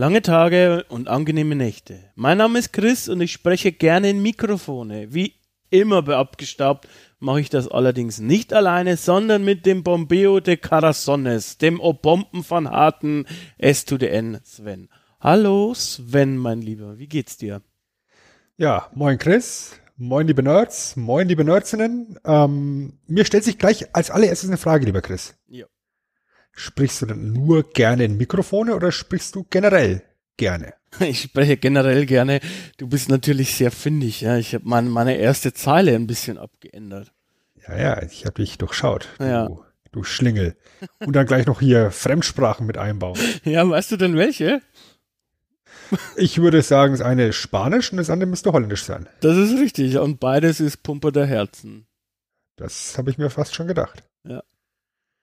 [0.00, 1.98] Lange Tage und angenehme Nächte.
[2.14, 5.12] Mein Name ist Chris und ich spreche gerne in Mikrofone.
[5.12, 5.34] Wie
[5.68, 11.58] immer bei Abgestaubt mache ich das allerdings nicht alleine, sondern mit dem Bombeo de Carassones,
[11.58, 13.26] dem Obomben von Harten
[13.58, 14.88] S to the N Sven.
[15.20, 17.60] Hallo Sven, mein Lieber, wie geht's dir?
[18.56, 22.18] Ja, moin Chris, moin liebe Nerds, moin liebe Nerdsinnen.
[22.24, 25.34] Ähm, mir stellt sich gleich als allererstes eine Frage, lieber Chris.
[25.46, 25.66] Ja.
[26.52, 30.02] Sprichst du denn nur gerne in Mikrofone oder sprichst du generell
[30.36, 30.74] gerne?
[30.98, 32.40] Ich spreche generell gerne.
[32.76, 34.36] Du bist natürlich sehr findig, ja.
[34.36, 37.12] Ich habe mein, meine erste Zeile ein bisschen abgeändert.
[37.68, 39.08] Ja, ja, ich habe dich durchschaut.
[39.20, 39.46] Ja.
[39.46, 40.56] Du, du Schlingel.
[40.98, 43.18] Und dann gleich noch hier Fremdsprachen mit einbauen.
[43.44, 44.60] Ja, weißt du denn welche?
[46.16, 49.08] Ich würde sagen, das eine ist Spanisch und das andere müsste Holländisch sein.
[49.20, 49.98] Das ist richtig.
[49.98, 51.86] Und beides ist Pumper der Herzen.
[52.56, 54.02] Das habe ich mir fast schon gedacht.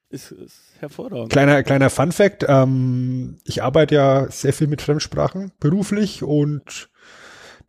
[0.10, 1.32] Ist, ist hervorragend.
[1.32, 6.90] Kleiner, kleiner Fun Fact, ähm, ich arbeite ja sehr viel mit Fremdsprachen beruflich und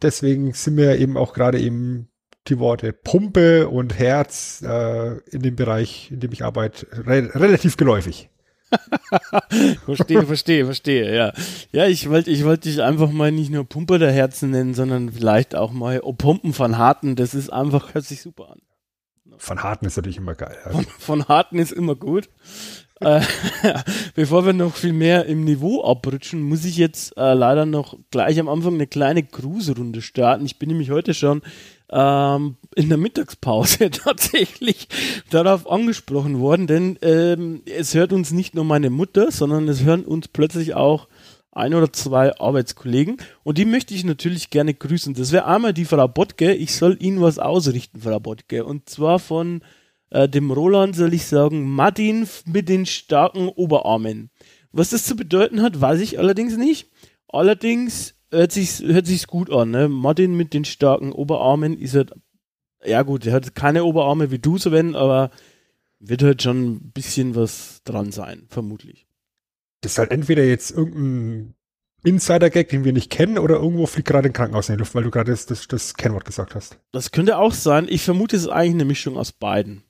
[0.03, 2.09] deswegen sind mir eben auch gerade eben
[2.47, 7.77] die Worte Pumpe und Herz äh, in dem Bereich, in dem ich arbeite, re relativ
[7.77, 8.31] geläufig.
[9.84, 11.33] verstehe, verstehe, verstehe, ja.
[11.72, 15.11] Ja, ich wollte ich wollte dich einfach mal nicht nur Pumper der Herzen nennen, sondern
[15.11, 17.16] vielleicht auch mal oh, Pumpen von Harten.
[17.16, 18.61] Das ist einfach, hört sich super an.
[19.39, 20.56] Von Harten ist natürlich immer geil.
[20.64, 20.72] Ja.
[20.72, 22.28] Von, von Harten ist immer gut.
[23.00, 23.20] äh,
[24.14, 28.41] bevor wir noch viel mehr im Niveau abrutschen, muss ich jetzt äh, leider noch gleich
[28.41, 30.44] am Anfang eine kleine Cruise-Runde starten.
[30.47, 31.43] Ich bin nämlich heute schon
[31.91, 34.88] ähm, in der Mittagspause tatsächlich
[35.31, 40.05] darauf angesprochen worden, denn ähm, es hört uns nicht nur meine Mutter, sondern es hören
[40.05, 41.09] uns plötzlich auch
[41.53, 45.14] ein oder zwei Arbeitskollegen und die möchte ich natürlich gerne grüßen.
[45.14, 46.54] Das wäre einmal die Frau Bottke.
[46.54, 48.64] Ich soll Ihnen was ausrichten, Frau Bottke.
[48.64, 49.62] Und zwar von
[50.10, 54.31] äh, dem Roland soll ich sagen, Martin mit den starken Oberarmen.
[54.72, 56.91] Was das zu bedeuten hat, weiß ich allerdings nicht.
[57.28, 59.70] Allerdings hört sich's, hört sich's gut an.
[59.70, 59.88] Ne?
[59.88, 62.12] Martin mit den starken Oberarmen ist halt,
[62.84, 65.31] ja gut, er hat keine Oberarme wie du, Sven, aber
[65.98, 69.07] wird halt schon ein bisschen was dran sein, vermutlich.
[69.81, 71.55] Das ist halt entweder jetzt irgendein
[72.05, 75.05] Insider-Gag, den wir nicht kennen, oder irgendwo fliegt gerade ein Krankenhaus in die Luft, weil
[75.05, 76.78] du gerade das, das, das Kennwort gesagt hast.
[76.93, 77.87] Das könnte auch sein.
[77.88, 79.83] Ich vermute, es ist eigentlich eine Mischung aus beiden.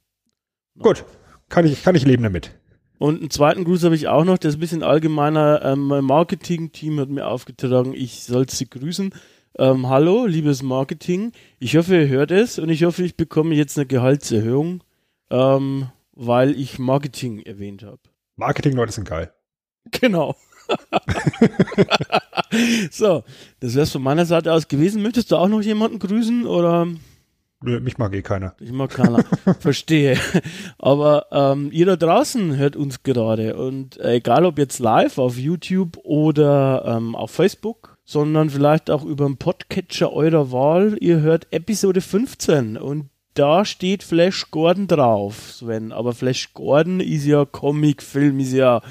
[0.78, 1.04] Gut,
[1.48, 2.58] kann ich, kann ich leben damit.
[2.98, 5.62] Und einen zweiten Gruß habe ich auch noch, der ist ein bisschen allgemeiner.
[5.64, 9.14] Ähm, mein Marketing-Team hat mir aufgetragen, ich soll sie grüßen.
[9.58, 11.32] Ähm, hallo, liebes Marketing.
[11.58, 14.82] Ich hoffe, ihr hört es und ich hoffe, ich bekomme jetzt eine Gehaltserhöhung,
[15.30, 18.00] ähm, weil ich Marketing erwähnt habe.
[18.36, 19.32] Marketing-Leute sind geil.
[19.92, 20.34] Genau.
[22.90, 23.24] so,
[23.60, 25.02] das wäre es von meiner Seite aus gewesen.
[25.02, 26.86] Möchtest du auch noch jemanden grüßen oder?
[27.60, 28.54] Nö, mich mag eh keiner.
[28.60, 29.24] Ich mag keiner.
[29.60, 30.16] Verstehe.
[30.78, 35.36] Aber ähm, ihr da draußen hört uns gerade und äh, egal ob jetzt live auf
[35.36, 41.48] YouTube oder ähm, auf Facebook, sondern vielleicht auch über den Podcatcher eurer Wahl, ihr hört
[41.50, 45.92] Episode 15 und da steht Flash Gordon drauf, Sven.
[45.92, 48.82] Aber Flash Gordon ist ja Comic-Film, ist ja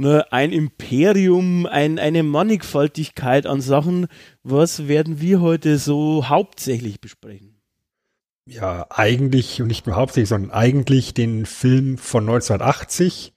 [0.00, 4.08] ne, ein Imperium, ein, eine Mannigfaltigkeit an Sachen.
[4.42, 7.60] Was werden wir heute so hauptsächlich besprechen?
[8.46, 13.34] Ja, eigentlich und nicht nur hauptsächlich, sondern eigentlich den Film von 1980.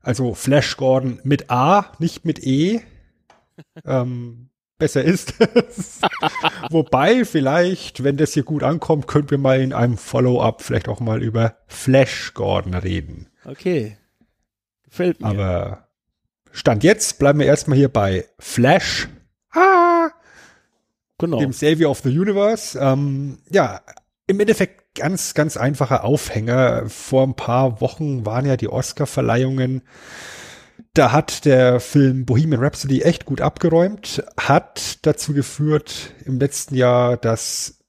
[0.00, 2.80] Also Flash Gordon mit A, nicht mit E.
[3.84, 6.00] ähm, besser ist es.
[6.70, 11.00] Wobei vielleicht, wenn das hier gut ankommt, könnten wir mal in einem Follow-up vielleicht auch
[11.00, 13.26] mal über Flash Gordon reden.
[13.44, 13.98] Okay.
[14.84, 15.26] Gefällt mir.
[15.26, 15.87] Aber
[16.58, 19.08] Stand jetzt bleiben wir erstmal hier bei Flash.
[19.52, 20.10] Ah,
[21.16, 21.38] genau.
[21.38, 22.76] dem Savior of the Universe.
[22.76, 23.80] Ähm, ja,
[24.26, 26.88] im Endeffekt ganz, ganz einfacher Aufhänger.
[26.88, 29.82] Vor ein paar Wochen waren ja die Oscar-Verleihungen.
[30.94, 37.16] Da hat der Film Bohemian Rhapsody echt gut abgeräumt, hat dazu geführt im letzten Jahr,
[37.16, 37.84] dass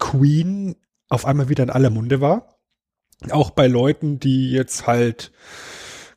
[0.00, 0.74] Queen
[1.08, 2.58] auf einmal wieder in aller Munde war.
[3.30, 5.30] Auch bei Leuten, die jetzt halt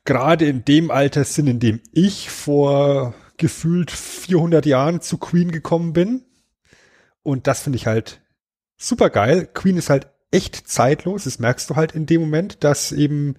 [0.08, 5.92] gerade in dem Alter sind, in dem ich vor gefühlt 400 Jahren zu Queen gekommen
[5.92, 6.22] bin.
[7.22, 8.22] Und das finde ich halt
[8.78, 9.46] super geil.
[9.52, 11.24] Queen ist halt echt zeitlos.
[11.24, 13.36] Das merkst du halt in dem Moment, dass eben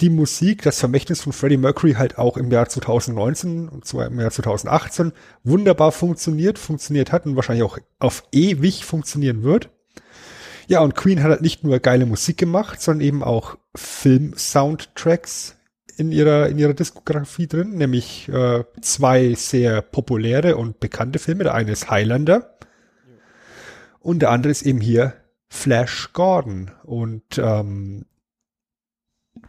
[0.00, 4.18] die Musik, das Vermächtnis von Freddie Mercury halt auch im Jahr 2019 und zwar im
[4.18, 5.12] Jahr 2018
[5.44, 9.68] wunderbar funktioniert, funktioniert hat und wahrscheinlich auch auf ewig funktionieren wird.
[10.68, 15.58] Ja, und Queen hat halt nicht nur geile Musik gemacht, sondern eben auch Film-Soundtracks
[15.96, 21.44] in ihrer, in ihrer Diskografie drin, nämlich äh, zwei sehr populäre und bekannte Filme.
[21.44, 22.56] Der eine ist Highlander
[24.00, 25.14] und der andere ist eben hier
[25.48, 26.70] Flash Gordon.
[26.82, 28.06] Und ähm,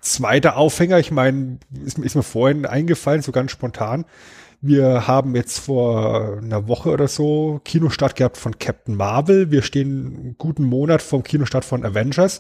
[0.02, 4.06] zweiter Aufhänger, ich meine, ist, ist mir vorhin eingefallen, so ganz spontan.
[4.62, 9.52] Wir haben jetzt vor einer Woche oder so Kinostart gehabt von Captain Marvel.
[9.52, 12.40] Wir stehen einen guten Monat vom Kinostart von Avengers.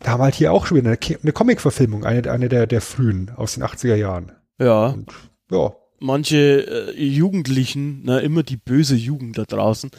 [0.00, 2.80] Da haben wir halt hier auch schon wieder eine, eine Comic-Verfilmung, eine, eine der, der
[2.80, 4.32] frühen aus den 80er Jahren.
[4.58, 4.88] Ja.
[4.88, 5.10] Und,
[5.50, 5.72] ja.
[5.98, 9.90] Manche äh, Jugendlichen, na, immer die böse Jugend da draußen,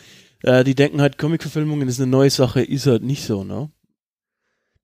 [0.42, 3.70] äh, die denken halt, Comic-Verfilmungen ist eine neue Sache, ist halt nicht so, ne?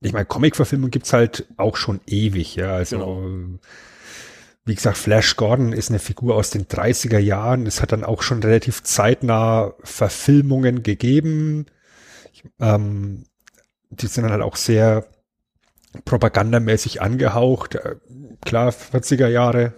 [0.01, 2.75] Ich meine, Comic-Verfilmung gibt's halt auch schon ewig, ja.
[2.75, 3.59] Also, genau.
[4.65, 7.65] wie gesagt, Flash Gordon ist eine Figur aus den 30er Jahren.
[7.65, 11.65] Es hat dann auch schon relativ zeitnah Verfilmungen gegeben.
[12.31, 13.23] Ich, ähm,
[13.89, 15.05] die sind dann halt auch sehr
[16.05, 17.75] propagandamäßig angehaucht.
[17.75, 17.95] Äh,
[18.45, 19.73] klar, 40er Jahre.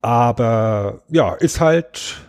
[0.00, 2.20] Aber ja, ist halt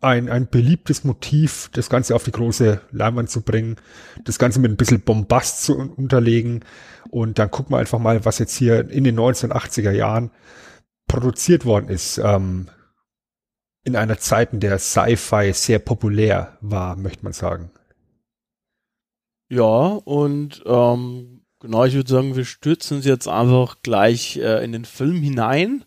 [0.00, 3.76] ein, ein beliebtes Motiv, das Ganze auf die große Leinwand zu bringen,
[4.24, 6.64] das Ganze mit ein bisschen Bombast zu unterlegen.
[7.10, 10.30] Und dann gucken wir einfach mal, was jetzt hier in den 1980er Jahren
[11.06, 12.18] produziert worden ist.
[12.18, 12.68] Ähm,
[13.84, 17.70] in einer Zeit, in der Sci-Fi sehr populär war, möchte man sagen.
[19.52, 24.72] Ja, und ähm, genau, ich würde sagen, wir stürzen uns jetzt einfach gleich äh, in
[24.72, 25.84] den Film hinein.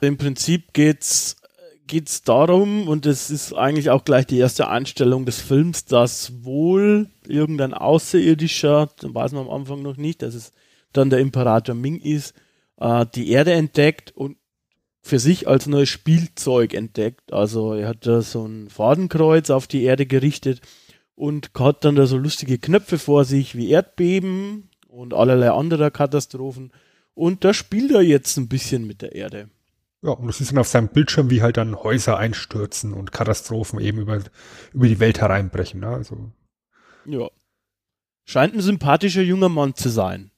[0.00, 1.34] Im Prinzip geht's
[1.88, 7.10] geht's darum, und das ist eigentlich auch gleich die erste Einstellung des Films, dass wohl
[7.26, 10.52] irgendein Außerirdischer, dann weiß man am Anfang noch nicht, dass es
[10.92, 12.32] dann der Imperator Ming ist,
[12.76, 14.36] äh, die Erde entdeckt und
[15.02, 17.32] für sich als neues Spielzeug entdeckt.
[17.32, 20.60] Also er hat da so ein Fadenkreuz auf die Erde gerichtet
[21.20, 26.72] und hat dann da so lustige Knöpfe vor sich wie Erdbeben und allerlei anderer Katastrophen.
[27.12, 29.50] Und da spielt er jetzt ein bisschen mit der Erde.
[30.00, 33.80] Ja, und das ist dann auf seinem Bildschirm, wie halt dann Häuser einstürzen und Katastrophen
[33.80, 34.22] eben über,
[34.72, 35.80] über die Welt hereinbrechen.
[35.80, 35.88] Ne?
[35.88, 36.32] Also.
[37.04, 37.28] Ja.
[38.24, 40.30] Scheint ein sympathischer junger Mann zu sein.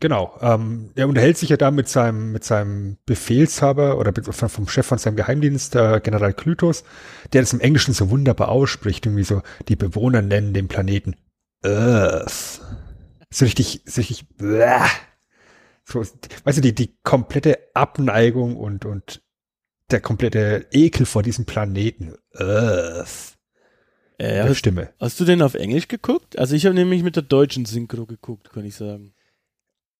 [0.00, 0.36] Genau.
[0.40, 4.98] Ähm, er unterhält sich ja da mit seinem, mit seinem Befehlshaber oder vom Chef von
[4.98, 6.84] seinem Geheimdienst, äh, General Klytos,
[7.32, 11.16] der das im Englischen so wunderbar ausspricht, irgendwie so, die Bewohner nennen den Planeten
[11.62, 12.60] Earth.
[13.30, 14.80] So richtig, so richtig, bläh.
[15.84, 19.22] so, weißt du, die, die komplette Abneigung und, und
[19.90, 23.38] der komplette Ekel vor diesem Planeten Earth.
[24.18, 24.90] Äh, hast, Stimme.
[25.00, 26.38] Hast du den auf Englisch geguckt?
[26.38, 29.14] Also ich habe nämlich mit der deutschen Synchro geguckt, kann ich sagen.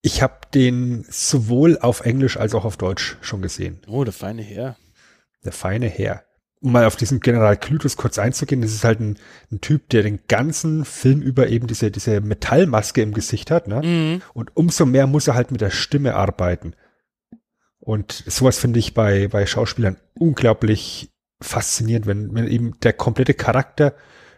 [0.05, 3.79] Ich habe den sowohl auf Englisch als auch auf Deutsch schon gesehen.
[3.87, 4.75] Oh, der feine Herr.
[5.45, 6.23] Der feine Herr.
[6.59, 9.17] Um mal auf diesen General Clutus kurz einzugehen, das ist halt ein,
[9.49, 13.81] ein, Typ, der den ganzen Film über eben diese, diese Metallmaske im Gesicht hat, ne?
[13.81, 14.21] Mhm.
[14.33, 16.75] Und umso mehr muss er halt mit der Stimme arbeiten.
[17.79, 21.11] Und sowas finde ich bei, bei Schauspielern unglaublich
[21.41, 23.95] faszinierend, wenn, wenn eben der komplette Charakter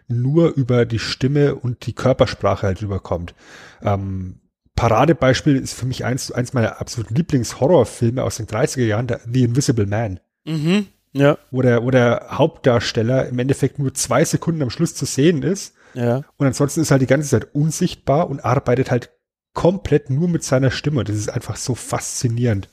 [0.07, 3.33] nur über die Stimme und die Körpersprache halt rüberkommt.
[3.81, 4.41] Ähm,
[4.75, 9.43] Paradebeispiel ist für mich eins, eins meiner absoluten Lieblingshorrorfilme aus den 30er Jahren, der The
[9.43, 10.19] Invisible Man.
[10.45, 10.87] Mhm.
[11.13, 11.37] Ja.
[11.49, 15.73] Wo der, wo der Hauptdarsteller im Endeffekt nur zwei Sekunden am Schluss zu sehen ist.
[15.93, 16.23] Ja.
[16.35, 19.11] Und ansonsten ist er halt die ganze Zeit unsichtbar und arbeitet halt
[19.53, 21.05] komplett nur mit seiner Stimme.
[21.05, 22.67] Das ist einfach so faszinierend.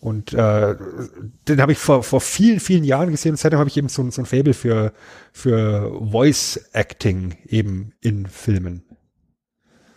[0.00, 0.76] Und äh,
[1.48, 4.08] den habe ich vor, vor vielen, vielen Jahren gesehen und seitdem habe ich eben so,
[4.10, 4.92] so ein Fable für,
[5.32, 8.83] für Voice Acting eben in Filmen.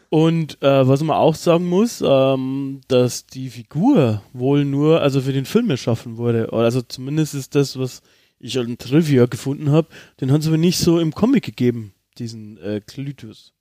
[0.10, 5.34] Und äh, was man auch sagen muss, ähm, dass die Figur wohl nur, also für
[5.34, 6.54] den Film erschaffen wurde.
[6.54, 8.02] Also zumindest ist das, was
[8.40, 9.90] ich an Trivia gefunden habe,
[10.22, 13.54] den haben sie aber nicht so im Comic gegeben, diesen äh, Clytus.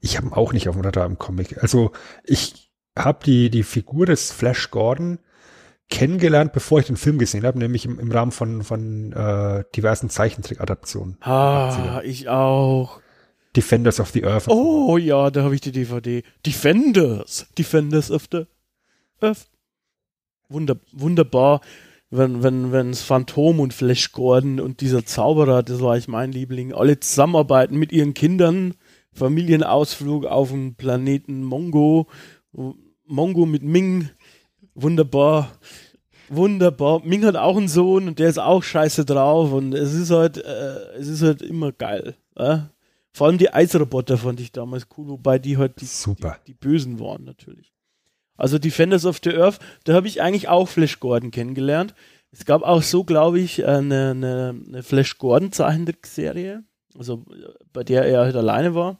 [0.00, 1.60] Ich habe ihn auch nicht auf dem Radar im Comic.
[1.60, 1.90] Also
[2.22, 5.18] ich habe die, die Figur des Flash Gordon
[5.90, 10.08] kennengelernt, bevor ich den Film gesehen habe, nämlich im, im Rahmen von, von äh, diversen
[10.08, 11.18] Zeichentrick-Adaptionen.
[11.20, 13.00] Ah, ich auch.
[13.56, 14.48] Defenders of the Earth.
[14.48, 16.22] Oh ja, da habe ich die DVD.
[16.44, 17.46] Defenders.
[17.56, 18.46] Defenders of the
[19.20, 19.48] Earth.
[20.48, 21.60] Wunder, wunderbar.
[22.10, 26.32] Wenn, wenn, wenn das Phantom und Flash Gordon und dieser Zauberer, das war ich mein
[26.32, 28.74] Liebling, alle zusammenarbeiten mit ihren Kindern.
[29.12, 32.08] Familienausflug auf dem Planeten Mongo.
[33.06, 34.10] Mongo mit Ming.
[34.74, 35.52] Wunderbar.
[36.28, 37.02] Wunderbar.
[37.04, 40.38] Ming hat auch einen Sohn und der ist auch scheiße drauf und es ist halt,
[40.38, 42.16] äh, es ist halt immer geil.
[42.36, 42.58] Äh?
[43.14, 46.98] Vor allem die Eisroboter fand ich damals cool, wobei die halt die, die, die Bösen
[46.98, 47.72] waren natürlich.
[48.36, 51.94] Also Defenders of the Earth, da habe ich eigentlich auch Flash Gordon kennengelernt.
[52.32, 56.64] Es gab auch so, glaube ich, eine, eine, eine Flash Gordon Zeichentrickserie,
[56.98, 57.24] also
[57.72, 58.98] bei der er halt alleine war.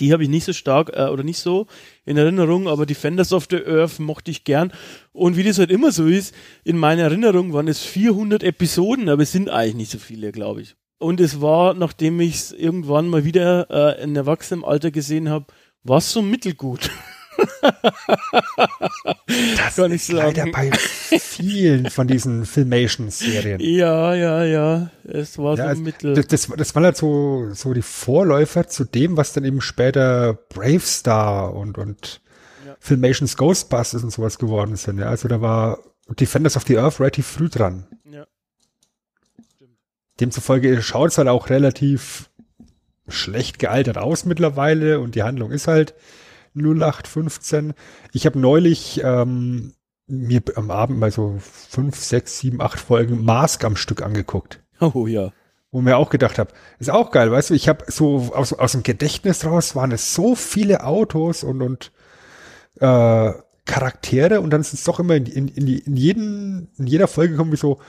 [0.00, 1.66] Die habe ich nicht so stark äh, oder nicht so
[2.04, 4.70] in Erinnerung, aber Defenders of the Earth mochte ich gern.
[5.12, 9.22] Und wie das halt immer so ist, in meiner Erinnerung waren es 400 Episoden, aber
[9.22, 10.76] es sind eigentlich nicht so viele, glaube ich.
[10.98, 13.66] Und es war, nachdem ich es irgendwann mal wieder
[13.98, 15.46] äh, in Erwachsenenalter gesehen habe,
[15.82, 16.90] war es so mittelgut.
[19.56, 23.60] Das Kann ich ist leider bei vielen von diesen Filmation-Serien.
[23.60, 24.90] Ja, ja, ja.
[25.04, 26.14] Es war Ja, so also, mittel.
[26.14, 30.34] das, das, das waren halt so, so die Vorläufer zu dem, was dann eben später
[30.48, 32.20] Brave Star und, und
[32.66, 32.76] Ja.
[32.78, 34.98] Filmations Ghostbusters und sowas geworden sind.
[34.98, 35.78] Ja, also da war
[36.20, 37.86] Defenders of the Earth relativ früh dran.
[38.10, 38.26] ja.
[40.20, 42.30] Demzufolge schaut es halt auch relativ
[43.08, 45.94] schlecht gealtert aus mittlerweile und die Handlung ist halt
[46.54, 47.74] 0815.
[48.12, 49.74] Ich habe neulich ähm,
[50.06, 54.60] mir am Abend mal so fünf, sechs, sieben, acht Folgen Mask am Stück angeguckt.
[54.80, 55.32] Oh ja.
[55.70, 58.72] Wo mir auch gedacht habe, ist auch geil, weißt du, ich habe so aus, aus
[58.72, 61.90] dem Gedächtnis raus waren es so viele Autos und, und
[62.76, 63.32] äh,
[63.64, 67.50] Charaktere und dann ist es doch immer in, in, in, jeden, in jeder Folge kommen
[67.50, 67.80] wie so,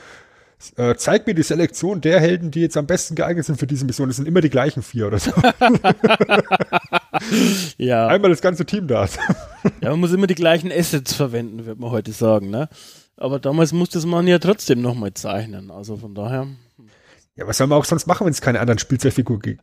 [0.78, 3.86] äh, zeig mir die Selektion der Helden, die jetzt am besten geeignet sind für diese
[3.86, 4.08] Mission.
[4.08, 5.32] Das sind immer die gleichen vier oder so.
[7.78, 8.08] Ja.
[8.08, 9.08] Einmal das ganze Team da.
[9.82, 12.70] ja, man muss immer die gleichen Assets verwenden, wird man heute sagen, ne?
[13.18, 15.72] Aber damals musste man ja trotzdem nochmal zeichnen.
[15.72, 16.48] Also von daher.
[17.36, 19.58] Ja, was soll man auch sonst machen, wenn es keine anderen Spielzeugfiguren ge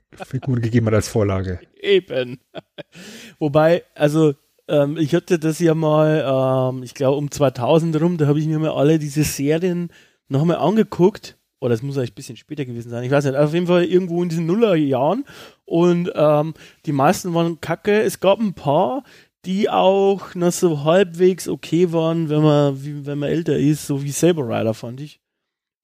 [0.61, 1.61] gegeben hat als Vorlage?
[1.81, 2.41] Eben.
[3.39, 4.35] Wobei, also
[4.69, 8.47] ähm, ich hatte das ja mal, ähm, ich glaube um 2000 rum, da habe ich
[8.47, 9.91] mir mal alle diese Serien
[10.33, 11.39] nochmal angeguckt.
[11.61, 13.05] Oder es muss eigentlich ein bisschen später gewesen sein.
[13.05, 13.37] Ich weiß nicht.
[13.37, 15.25] Auf jeden Fall irgendwo in diesen Nullerjahren.
[15.65, 16.55] Und ähm,
[16.87, 18.03] die meisten waren kacke.
[18.03, 19.05] Es gab ein paar,
[19.45, 24.03] die auch noch so halbwegs okay waren, wenn man, wie, wenn man älter ist, so
[24.03, 25.21] wie Saber Rider fand ich.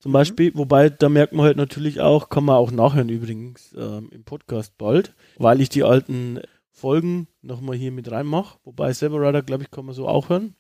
[0.01, 4.11] Zum Beispiel, wobei da merkt man halt natürlich auch, kann man auch nachhören übrigens ähm,
[4.13, 6.41] im Podcast bald, weil ich die alten
[6.71, 8.59] Folgen nochmal hier mit reinmache.
[8.65, 10.55] Wobei Saber Rider, glaube ich, kann man so auch hören.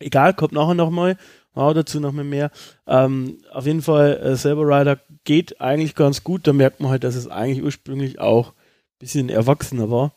[0.00, 1.16] Egal, kommt nachher nochmal,
[1.54, 2.50] auch dazu nochmal mehr.
[2.86, 6.46] Ähm, auf jeden Fall, äh, Saber Rider geht eigentlich ganz gut.
[6.46, 10.14] Da merkt man halt, dass es eigentlich ursprünglich auch ein bisschen erwachsener war.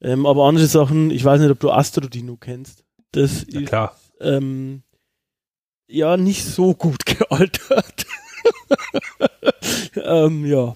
[0.00, 2.84] Ähm, aber andere Sachen, ich weiß nicht, ob du Astro Dino kennst.
[3.12, 3.96] Das ist klar.
[4.20, 4.82] ähm,
[5.86, 8.06] ja nicht so gut gealtert.
[9.94, 10.74] ähm, ja.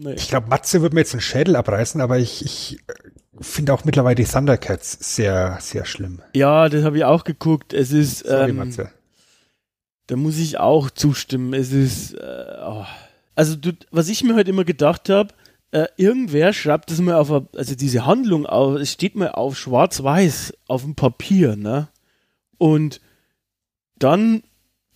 [0.00, 0.14] Nee.
[0.14, 2.94] Ich glaube, Matze wird mir jetzt einen Schädel abreißen, aber ich, ich äh,
[3.40, 6.22] finde auch mittlerweile die Thundercats sehr, sehr schlimm.
[6.34, 7.72] Ja, das habe ich auch geguckt.
[7.72, 8.92] Es ist, Sorry, ähm, Matze.
[10.06, 11.52] da muss ich auch zustimmen.
[11.52, 12.86] Es ist, äh, oh.
[13.34, 15.34] also du, was ich mir halt immer gedacht habe,
[15.72, 20.54] äh, irgendwer schreibt das mal auf, also diese Handlung auf, es steht mal auf schwarz-weiß
[20.68, 21.88] auf dem Papier, ne?
[22.56, 23.00] Und
[23.98, 24.44] dann,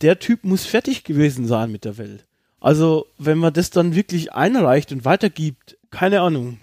[0.01, 2.25] der Typ muss fertig gewesen sein mit der Welt.
[2.63, 6.61] Also, wenn man das dann wirklich einreicht und weitergibt, keine Ahnung,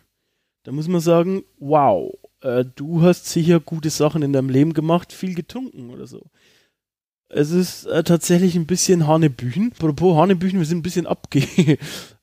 [0.64, 5.12] da muss man sagen, wow, äh, du hast sicher gute Sachen in deinem Leben gemacht,
[5.12, 6.32] viel getrunken oder so.
[7.28, 9.74] Es ist äh, tatsächlich ein bisschen Hanebüchen.
[9.74, 11.42] Apropos Hanebüchen, wir sind ein bisschen abge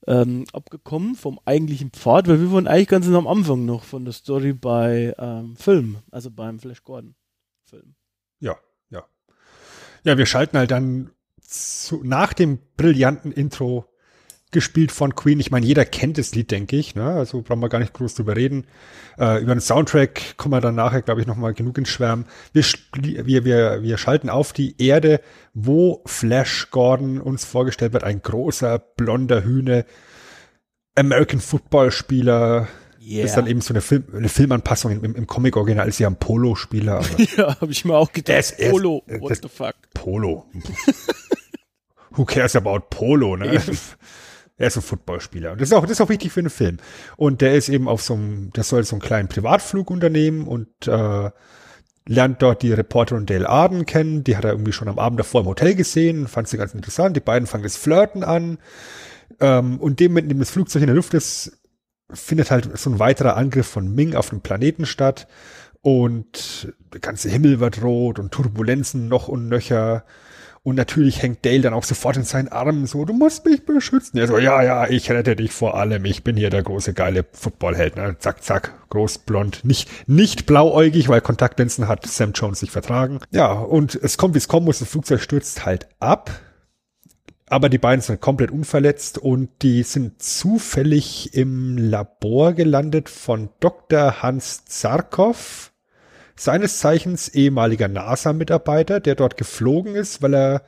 [0.07, 4.15] ähm, abgekommen vom eigentlichen Pfad, weil wir waren eigentlich ganz am Anfang noch von der
[4.15, 7.15] Story bei ähm, Film, also beim Flash Gordon
[7.69, 7.95] Film.
[8.41, 8.57] Ja,
[8.89, 9.05] ja.
[10.05, 11.11] Ja, wir schalten halt dann
[11.57, 13.87] zu, nach dem brillanten Intro
[14.53, 15.41] gespielt von Queen.
[15.41, 16.95] Ich meine, jeder kennt das Lied, denke ich.
[16.95, 17.05] Ne?
[17.05, 18.67] Also brauchen wir gar nicht groß drüber reden.
[19.19, 22.27] Äh, über den Soundtrack kommen wir dann nachher, glaube ich, noch mal genug ins Schwärmen.
[22.53, 22.65] Wir,
[23.27, 25.21] wir, wir, wir schalten auf die Erde,
[25.53, 28.05] wo Flash Gordon uns vorgestellt wird.
[28.05, 29.85] Ein großer, blonder Hühne.
[30.95, 32.69] American Football Spieler.
[33.05, 33.23] Yeah.
[33.23, 36.17] Das ist dann eben so eine, Film, eine Filmanpassung im, im Comic-Original ist ja ein
[36.17, 37.03] Polo-Spieler.
[37.37, 38.39] ja, habe ich mir auch gedacht.
[38.39, 39.75] Ist- er ist- Polo, äh, what das- the fuck.
[39.93, 40.47] Polo.
[42.17, 43.55] Who cares about Polo, ne?
[43.55, 43.79] Eben.
[44.59, 45.53] Er ist ein Footballspieler.
[45.53, 46.79] Und das ist auch, das ist auch wichtig für einen Film.
[47.19, 50.69] Und der ist eben auf so einem, der soll so einen kleinen Privatflug unternehmen und
[50.87, 51.31] äh,
[52.09, 54.25] lernt dort die Reporterin Dale Arden kennen.
[54.25, 57.17] Die hat er irgendwie schon am Abend davor im Hotel gesehen, fand sie ganz interessant.
[57.17, 58.59] Die beiden fangen das Flirten an.
[59.41, 61.61] Ähm, und dem, in dem das Flugzeug in der Luft ist,
[62.11, 65.29] findet halt so ein weiterer Angriff von Ming auf dem Planeten statt.
[65.83, 70.05] Und der ganze Himmel wird rot und Turbulenzen noch und nöcher.
[70.67, 74.19] Und natürlich hängt Dale dann auch sofort in seinen Armen so, du musst mich beschützen.
[74.19, 76.05] Er so, ja, ja, ich rette dich vor allem.
[76.05, 77.95] Ich bin hier der große, geile Footballheld.
[77.95, 78.17] Ne?
[78.19, 79.65] Zack, zack, groß, blond.
[79.65, 83.21] Nicht, nicht blauäugig, weil Kontaktlinsen hat Sam Jones nicht vertragen.
[83.31, 84.81] Ja, und es kommt, wie es kommen muss.
[84.81, 86.33] Das Flugzeug stürzt halt ab.
[87.49, 94.23] aber die beiden sind komplett unverletzt und die sind zufällig im Labor gelandet von Dr.
[94.23, 95.73] Hans Zarkov,
[96.37, 100.63] seines Zeichens ehemaliger NASA-Mitarbeiter, der dort geflogen ist, weil er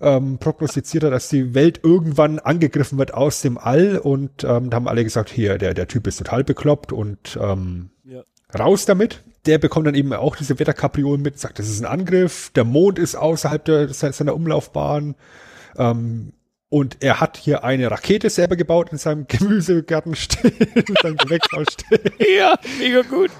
[0.00, 4.76] ähm, prognostiziert hat, dass die Welt irgendwann angegriffen wird aus dem All und ähm, da
[4.76, 8.22] haben alle gesagt, hier, der, der Typ ist total bekloppt und ähm, ja.
[8.58, 9.22] raus damit.
[9.46, 12.98] Der bekommt dann eben auch diese Wetterkapriolen mit, sagt, das ist ein Angriff, der Mond
[12.98, 15.16] ist außerhalb der, seiner Umlaufbahn.
[15.76, 16.32] Ähm,
[16.70, 21.66] und er hat hier eine Rakete selber gebaut in seinem Gemüsegarten stehen, in seinem Gewächshaus
[21.72, 22.00] stehen.
[22.36, 23.30] Ja, mega gut.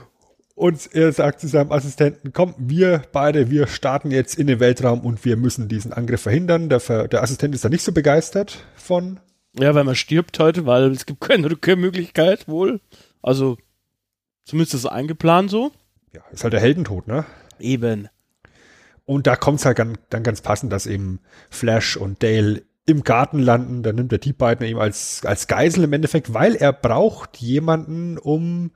[0.54, 5.00] Und er sagt zu seinem Assistenten, komm, wir beide, wir starten jetzt in den Weltraum
[5.00, 6.68] und wir müssen diesen Angriff verhindern.
[6.68, 9.18] Der, der Assistent ist da nicht so begeistert von.
[9.58, 12.80] Ja, weil man stirbt heute, weil es gibt keine Rückkehrmöglichkeit wohl.
[13.20, 13.56] Also,
[14.44, 15.72] zumindest ist es eingeplant so.
[16.12, 17.24] Ja, ist halt der Heldentod, ne?
[17.58, 18.08] Eben.
[19.06, 21.18] Und da kommt es halt dann, dann ganz passend, dass eben
[21.50, 23.82] Flash und Dale im Garten landen.
[23.82, 28.18] Dann nimmt er die beiden eben als, als Geisel im Endeffekt, weil er braucht jemanden,
[28.18, 28.70] um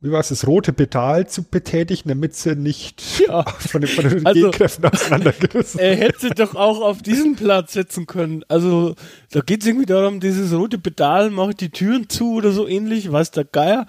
[0.00, 3.42] wie war es, das rote Pedal zu betätigen, damit sie nicht ja.
[3.44, 8.06] von den, von den also, G-Kräften auseinandergerissen Er hätte doch auch auf diesen Platz setzen
[8.06, 8.44] können.
[8.48, 8.94] Also
[9.30, 13.10] da geht es irgendwie darum, dieses rote Pedal macht die Türen zu oder so ähnlich,
[13.10, 13.86] weiß der Geier.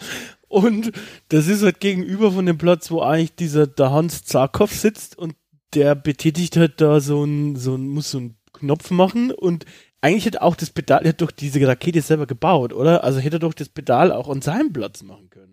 [0.48, 0.92] Und
[1.28, 5.36] das ist halt gegenüber von dem Platz, wo eigentlich dieser der Hans Zarkov sitzt und
[5.76, 9.66] der betätigt halt da so ein, so ein, muss so einen Knopf machen und
[10.02, 13.04] eigentlich hätte auch das Pedal, er hat doch diese Rakete selber gebaut, oder?
[13.04, 15.49] Also hätte er doch das Pedal auch an seinem Platz machen können.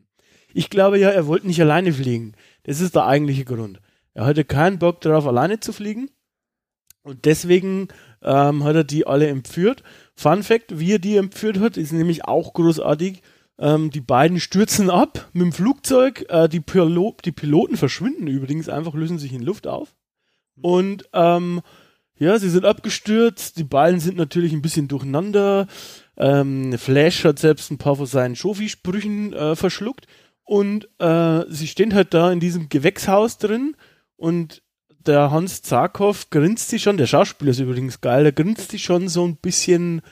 [0.57, 2.33] Ich glaube ja, er wollte nicht alleine fliegen.
[2.63, 3.79] Das ist der eigentliche Grund.
[4.15, 6.09] Er hatte keinen Bock darauf, alleine zu fliegen.
[7.03, 7.89] Und deswegen
[8.23, 9.83] ähm, hat er die alle entführt.
[10.15, 13.21] Fun Fact, wie er die entführt hat, ist nämlich auch großartig.
[13.59, 16.25] Ähm, die beiden stürzen ab mit dem Flugzeug.
[16.31, 19.95] Äh, die, Pilo die Piloten verschwinden übrigens einfach, lösen sich in Luft auf.
[20.63, 21.61] Und ähm,
[22.19, 23.59] ja, sie sind abgestürzt.
[23.59, 25.67] Die beiden sind natürlich ein bisschen durcheinander.
[26.17, 30.07] Ähm, Flash hat selbst ein paar von seinen Shofi-Sprüchen äh, verschluckt.
[30.47, 33.77] Und äh, sie stehen halt da in diesem Gewächshaus drin
[34.17, 34.63] und
[35.07, 39.09] der Hans Zarkov grinst sie schon, der Schauspieler ist übrigens geil, der grinst sie schon
[39.09, 40.03] so ein bisschen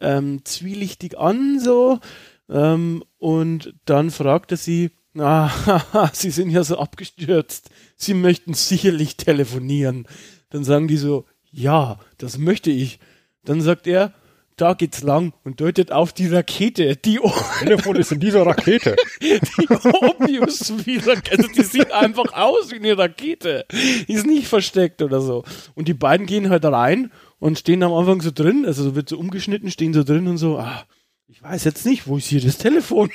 [0.00, 2.00] ähm, zwielichtig an, so.
[2.48, 9.18] Ähm, und dann fragt er sie, ah, Sie sind ja so abgestürzt, Sie möchten sicherlich
[9.18, 10.08] telefonieren.
[10.48, 12.98] Dann sagen die so, ja, das möchte ich.
[13.44, 14.14] Dann sagt er,
[14.56, 16.96] da geht's lang und deutet auf die Rakete.
[16.96, 17.20] Die
[17.58, 18.96] Telefon ist in dieser Rakete.
[19.20, 21.38] die Obius wie Rakete.
[21.38, 23.64] Also die sieht einfach aus wie eine Rakete.
[23.72, 25.44] Die ist nicht versteckt oder so.
[25.74, 29.08] Und die beiden gehen halt rein und stehen am Anfang so drin, also so wird
[29.08, 30.84] so umgeschnitten, stehen so drin und so, ah,
[31.26, 33.10] ich weiß jetzt nicht, wo ist hier das Telefon?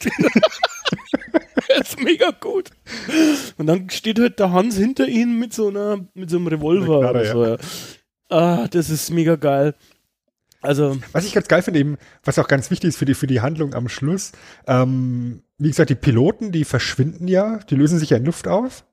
[1.68, 2.70] das ist mega gut.
[3.56, 7.00] Und dann steht halt der Hans hinter ihnen mit so einer, mit so einem Revolver
[7.00, 7.44] Knarre, oder so.
[7.44, 7.56] Ja.
[8.30, 9.74] Ah, das ist mega geil.
[10.60, 10.98] Also.
[11.12, 13.40] Was ich ganz geil finde, eben, was auch ganz wichtig ist für die, für die
[13.40, 14.32] Handlung am Schluss,
[14.66, 18.84] ähm, wie gesagt, die Piloten, die verschwinden ja, die lösen sich ja in Luft auf.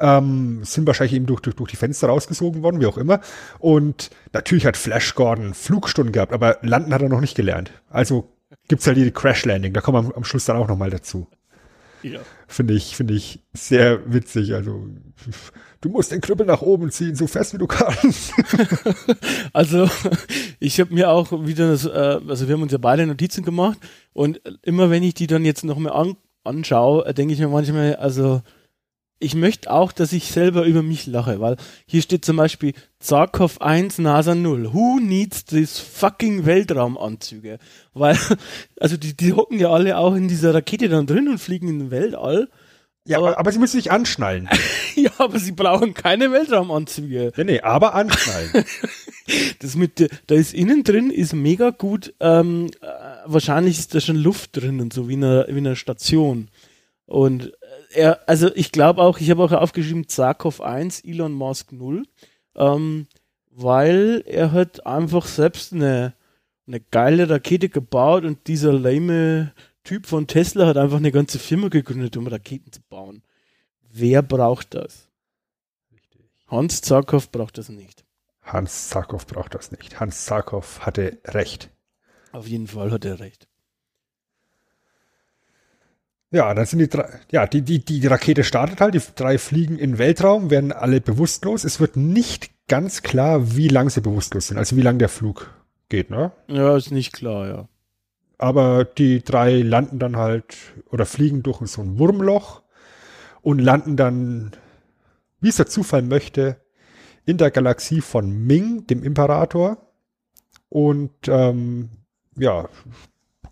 [0.00, 3.20] Ähm, sind wahrscheinlich eben durch, durch, durch die Fenster rausgesogen worden, wie auch immer.
[3.60, 7.70] Und natürlich hat Flash Gordon Flugstunden gehabt, aber landen hat er noch nicht gelernt.
[7.90, 8.32] Also
[8.66, 11.28] gibt's halt die Crash Landing, da kommen wir am, am Schluss dann auch nochmal dazu.
[12.02, 12.20] Ja.
[12.48, 14.54] Finde ich, finde ich sehr witzig.
[14.54, 14.88] Also
[15.84, 18.32] du musst den Knüppel nach oben ziehen, so fest wie du kannst.
[19.52, 19.88] also
[20.58, 23.78] ich habe mir auch wieder, das, äh, also wir haben uns ja beide Notizen gemacht
[24.14, 27.96] und immer wenn ich die dann jetzt noch mal an, anschaue, denke ich mir manchmal,
[27.96, 28.40] also
[29.18, 33.60] ich möchte auch, dass ich selber über mich lache, weil hier steht zum Beispiel Zarkov
[33.60, 34.72] 1, NASA 0.
[34.72, 37.58] Who needs this fucking Weltraumanzüge?
[37.92, 38.18] Weil,
[38.80, 41.78] also die, die hocken ja alle auch in dieser Rakete dann drin und fliegen in
[41.78, 42.48] den Weltall.
[43.06, 44.48] Ja, aber, aber sie müssen sich anschnallen.
[44.94, 47.32] ja, aber sie brauchen keine Weltraumanzüge.
[47.36, 48.64] Nee, nee, aber anschnallen.
[49.60, 52.86] das mit, da ist innen drin, ist mega gut, ähm, äh,
[53.26, 56.48] wahrscheinlich ist da schon Luft drin und so, wie in einer, wie in einer Station.
[57.04, 57.52] Und
[57.92, 62.04] äh, er, also ich glaube auch, ich habe auch aufgeschrieben, Zarkov 1, Elon Musk 0,
[62.56, 63.06] ähm,
[63.50, 66.14] weil er hat einfach selbst eine,
[66.66, 69.52] eine geile Rakete gebaut und dieser lame
[69.84, 73.22] Typ von Tesla hat einfach eine ganze Firma gegründet, um Raketen zu bauen.
[73.92, 75.08] Wer braucht das?
[76.48, 78.04] Hans Zarkov braucht das nicht.
[78.42, 80.00] Hans Zarkov braucht das nicht.
[80.00, 81.70] Hans Zarkov hatte recht.
[82.32, 83.46] Auf jeden Fall hat er recht.
[86.30, 89.78] Ja, dann sind die drei, ja, die, die, die Rakete startet halt, die drei fliegen
[89.78, 91.62] in den Weltraum, werden alle bewusstlos.
[91.62, 95.54] Es wird nicht ganz klar, wie lang sie bewusstlos sind, also wie lang der Flug
[95.88, 96.32] geht, ne?
[96.48, 97.68] Ja, ist nicht klar, ja.
[98.44, 102.60] Aber die drei landen dann halt oder fliegen durch so ein Wurmloch
[103.40, 104.52] und landen dann,
[105.40, 106.60] wie es der Zufall möchte,
[107.24, 109.78] in der Galaxie von Ming, dem Imperator.
[110.68, 111.88] Und ähm,
[112.36, 112.68] ja,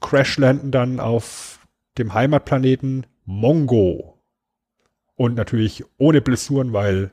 [0.01, 4.19] crashlanden dann auf dem Heimatplaneten Mongo.
[5.15, 7.13] Und natürlich ohne Blessuren, weil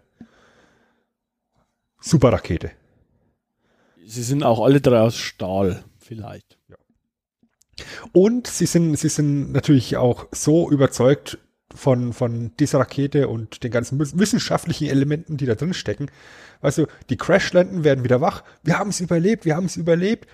[2.01, 2.71] Superrakete.
[4.05, 6.58] Sie sind auch alle drei aus Stahl, vielleicht.
[8.11, 11.37] Und sie sind, sie sind natürlich auch so überzeugt
[11.75, 16.09] von, von dieser Rakete und den ganzen wissenschaftlichen Elementen, die da drin stecken.
[16.61, 18.43] Weißt du, die Crashlanden werden wieder wach.
[18.63, 20.27] Wir haben es überlebt, wir haben es überlebt.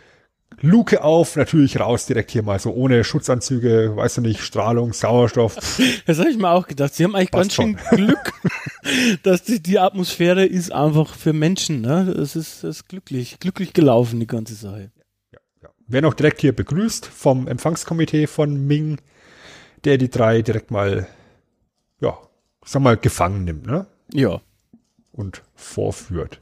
[0.62, 5.58] Luke auf, natürlich raus direkt hier mal so ohne Schutzanzüge, weißt du nicht, Strahlung, Sauerstoff.
[6.06, 6.94] Das habe ich mir auch gedacht.
[6.94, 7.98] Sie haben eigentlich ganz schön schon.
[8.06, 8.34] Glück,
[9.24, 11.82] dass die, die, Atmosphäre ist einfach für Menschen.
[11.82, 12.14] Ne?
[12.16, 14.92] Das, ist, das ist glücklich, glücklich gelaufen, die ganze Sache.
[15.88, 18.98] Werden auch direkt hier begrüßt vom Empfangskomitee von Ming,
[19.84, 21.08] der die drei direkt mal,
[22.00, 22.18] ja,
[22.66, 23.86] sag mal, gefangen nimmt, ne?
[24.12, 24.42] Ja.
[25.12, 26.42] Und vorführt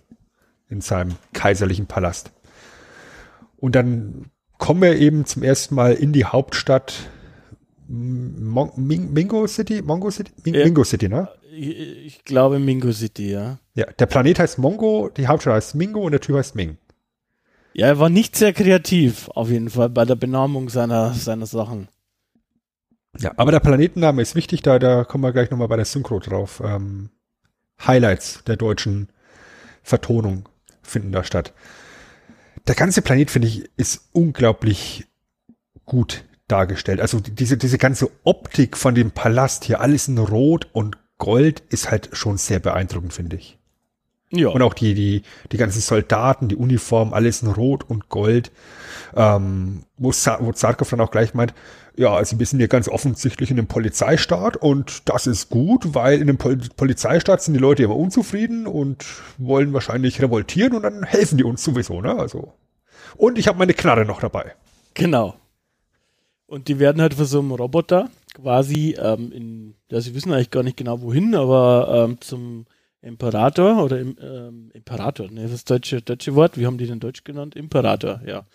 [0.69, 2.31] in seinem kaiserlichen Palast.
[3.57, 7.09] Und dann kommen wir eben zum ersten Mal in die Hauptstadt
[7.87, 9.81] Mon Mingo City?
[9.81, 10.31] Mongo City?
[10.43, 10.65] Min ja.
[10.65, 11.29] Mingo City, ne?
[11.51, 13.59] Ich glaube Mingo City, ja.
[13.75, 16.77] Ja, der Planet heißt Mongo, die Hauptstadt heißt Mingo und der Typ heißt Ming.
[17.73, 21.87] Ja, er war nicht sehr kreativ, auf jeden Fall, bei der Benamung seiner, seiner Sachen.
[23.19, 26.19] Ja, aber der Planetenname ist wichtig, da, da kommen wir gleich nochmal bei der Synchro
[26.19, 26.61] drauf.
[26.63, 27.09] Ähm,
[27.85, 29.09] Highlights der deutschen
[29.83, 30.49] Vertonung
[30.81, 31.53] finden da statt
[32.67, 35.07] der ganze Planet, finde ich, ist unglaublich
[35.85, 37.01] gut dargestellt.
[37.01, 41.91] Also diese, diese ganze Optik von dem Palast hier, alles in Rot und Gold, ist
[41.91, 43.57] halt schon sehr beeindruckend, finde ich.
[44.35, 44.49] Ja.
[44.49, 48.51] Und auch die, die, die ganzen Soldaten, die Uniform, alles in Rot und Gold.
[49.15, 51.53] Ähm, wo, wo Zarkov dann auch gleich meint,
[51.95, 56.15] ja, also wir sind hier ganz offensichtlich in einem Polizeistaat und das ist gut, weil
[56.15, 59.05] in einem Pol Polizeistaat sind die Leute immer unzufrieden und
[59.37, 62.17] wollen wahrscheinlich revoltieren und dann helfen die uns sowieso, ne?
[62.17, 62.53] Also.
[63.15, 64.55] Und ich habe meine Knarre noch dabei.
[64.95, 65.35] Genau.
[66.47, 70.49] Und die werden halt von so einem Roboter quasi ähm, in, ja, sie wissen eigentlich
[70.49, 72.65] gar nicht genau wohin, aber ähm, zum
[73.03, 77.23] Imperator oder im, ähm, Imperator, ne, das deutsche, deutsche Wort, wie haben die denn Deutsch
[77.23, 77.55] genannt?
[77.55, 78.45] Imperator, ja.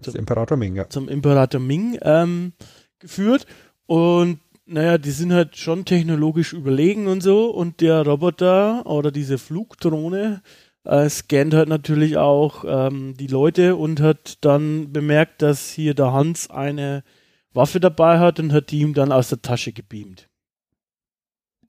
[0.00, 0.88] Zum, Imperator Ming, ja.
[0.88, 2.52] Zum Imperator Ming ähm,
[2.98, 3.46] geführt
[3.86, 9.38] und naja, die sind halt schon technologisch überlegen und so und der Roboter oder diese
[9.38, 10.42] Flugdrohne
[10.84, 16.12] äh, scannt halt natürlich auch ähm, die Leute und hat dann bemerkt, dass hier der
[16.12, 17.02] Hans eine
[17.54, 20.28] Waffe dabei hat und hat die ihm dann aus der Tasche gebeamt.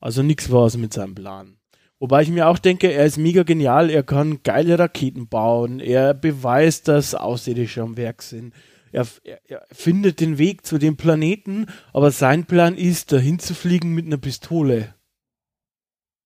[0.01, 1.58] Also nichts war es mit seinem Plan.
[1.99, 6.13] Wobei ich mir auch denke, er ist mega genial, er kann geile Raketen bauen, er
[6.13, 8.53] beweist, dass Außerirdische am Werk sind.
[8.91, 13.53] Er, er, er, findet den Weg zu dem Planeten, aber sein Plan ist, dahin zu
[13.53, 14.95] fliegen mit einer Pistole.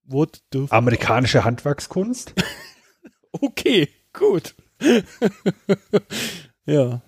[0.05, 2.35] What the Amerikanische Handwerkskunst?
[3.31, 4.55] okay, gut.
[6.65, 7.01] ja.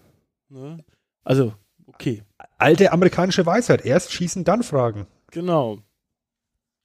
[0.49, 0.83] Ne?
[1.23, 1.53] Also,
[1.85, 2.23] okay.
[2.57, 3.85] Alte amerikanische Weisheit.
[3.85, 5.07] Erst schießen, dann fragen.
[5.31, 5.79] Genau.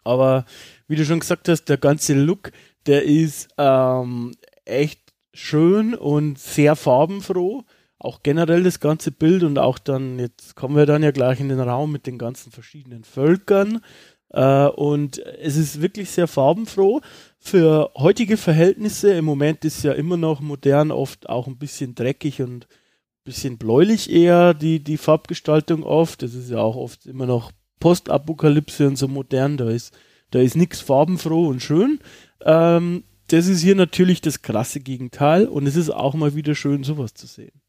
[0.04, 0.44] Aber
[0.90, 2.50] wie du schon gesagt hast, der ganze Look,
[2.86, 4.32] der ist ähm,
[4.64, 5.00] echt
[5.32, 7.62] schön und sehr farbenfroh.
[8.00, 11.48] Auch generell das ganze Bild und auch dann, jetzt kommen wir dann ja gleich in
[11.48, 13.82] den Raum mit den ganzen verschiedenen Völkern.
[14.30, 17.02] Äh, und es ist wirklich sehr farbenfroh.
[17.38, 22.42] Für heutige Verhältnisse, im Moment ist ja immer noch modern, oft auch ein bisschen dreckig
[22.42, 26.22] und ein bisschen bläulich eher die, die Farbgestaltung oft.
[26.22, 29.94] Das ist ja auch oft immer noch Postapokalypse und so modern, da ist,
[30.30, 32.00] da ist nichts farbenfroh und schön.
[32.42, 36.82] Ähm, das ist hier natürlich das krasse Gegenteil und es ist auch mal wieder schön,
[36.82, 37.60] sowas zu sehen.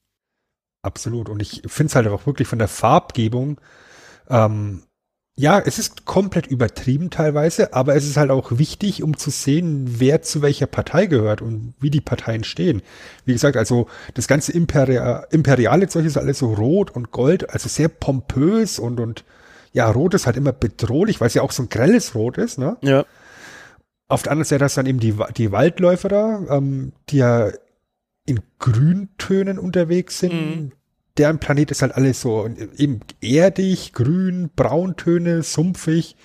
[0.82, 1.30] Absolut.
[1.30, 3.62] Und ich finde es halt auch wirklich von der Farbgebung,
[4.30, 4.84] ähm,
[5.36, 9.86] ja, es ist komplett übertrieben teilweise, aber es ist halt auch wichtig, um zu sehen,
[10.00, 12.82] wer zu welcher Partei gehört und wie die Parteien stehen.
[13.26, 17.70] Wie gesagt, also das ganze Imperia imperiale Zeug ist alles so rot und gold, also
[17.70, 19.24] sehr pompös und, und
[19.74, 22.58] ja, Rot ist halt immer bedrohlich, weil es ja auch so ein grelles Rot ist,
[22.58, 22.78] ne?
[22.82, 23.06] Ja.
[24.08, 27.50] Auf der anderen Seite hast du dann eben die, die Waldläufer da, ähm, die ja
[28.26, 30.34] in Grüntönen unterwegs sind.
[30.34, 30.72] Mhm.
[31.18, 36.16] Deren Planet ist halt alles so eben erdig, grün, Brauntöne, sumpfig.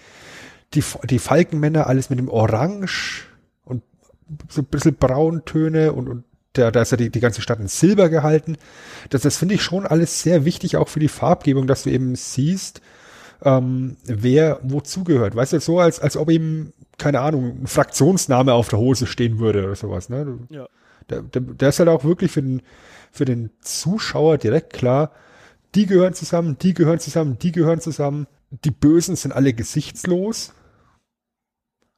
[0.75, 3.27] Die, die Falkenmänner alles mit dem Orange
[3.65, 3.83] und
[4.49, 6.25] so ein bisschen Brauntöne und, und
[6.57, 8.57] der, da ist ja die, die ganze Stadt in Silber gehalten.
[9.11, 12.15] Das, das finde ich schon alles sehr wichtig, auch für die Farbgebung, dass du eben
[12.17, 12.81] siehst,
[13.43, 15.37] ähm, wer wozu gehört.
[15.37, 19.39] Weißt du, so als, als ob ihm, keine Ahnung, ein Fraktionsname auf der Hose stehen
[19.39, 20.09] würde oder sowas.
[20.09, 20.39] Ne?
[20.49, 20.69] Ja.
[21.11, 22.63] Der, der, der ist halt auch wirklich für den,
[23.13, 25.13] für den Zuschauer direkt klar,
[25.75, 28.27] die gehören zusammen, die gehören zusammen, die gehören zusammen.
[28.51, 30.55] Die Bösen sind alle gesichtslos.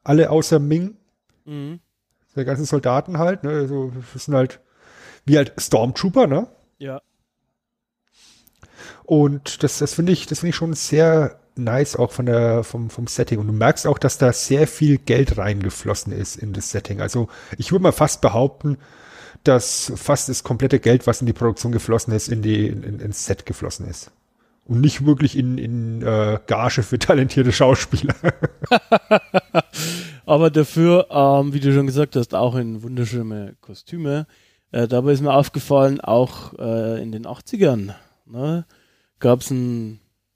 [0.02, 0.96] Alle außer Ming.
[1.44, 1.80] Mhm.
[2.34, 3.50] seine ganzen Soldaten halt, ne?
[3.50, 4.60] Also, das sind halt
[5.24, 6.48] wie halt Stormtrooper, ne?
[6.78, 7.00] Ja.
[9.08, 12.90] Und das, das finde ich, das finde ich schon sehr nice auch von der, vom,
[12.90, 13.38] vom Setting.
[13.38, 17.00] Und du merkst auch, dass da sehr viel Geld reingeflossen ist in das Setting.
[17.00, 18.76] Also ich würde mal fast behaupten,
[19.44, 23.24] dass fast das komplette Geld, was in die Produktion geflossen ist, in die, in, ins
[23.24, 24.10] Set geflossen ist.
[24.66, 28.14] Und nicht wirklich in, in äh, Gage für talentierte Schauspieler.
[30.26, 34.26] Aber dafür, ähm, wie du schon gesagt hast, auch in wunderschöne Kostüme.
[34.70, 37.94] Äh, dabei ist mir aufgefallen, auch äh, in den 80ern
[38.26, 38.66] ne,
[39.20, 39.52] gab es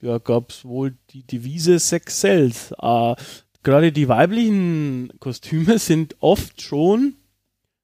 [0.00, 2.74] ja, gab es wohl die Devise Sex Cells.
[2.80, 3.14] Äh,
[3.62, 7.14] Gerade die weiblichen Kostüme sind oft schon,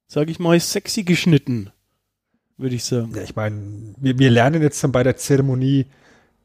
[0.09, 1.71] sag ich mal, sexy geschnitten,
[2.57, 3.13] würde ich sagen.
[3.15, 5.87] Ja, ich meine, wir, wir lernen jetzt dann bei der Zeremonie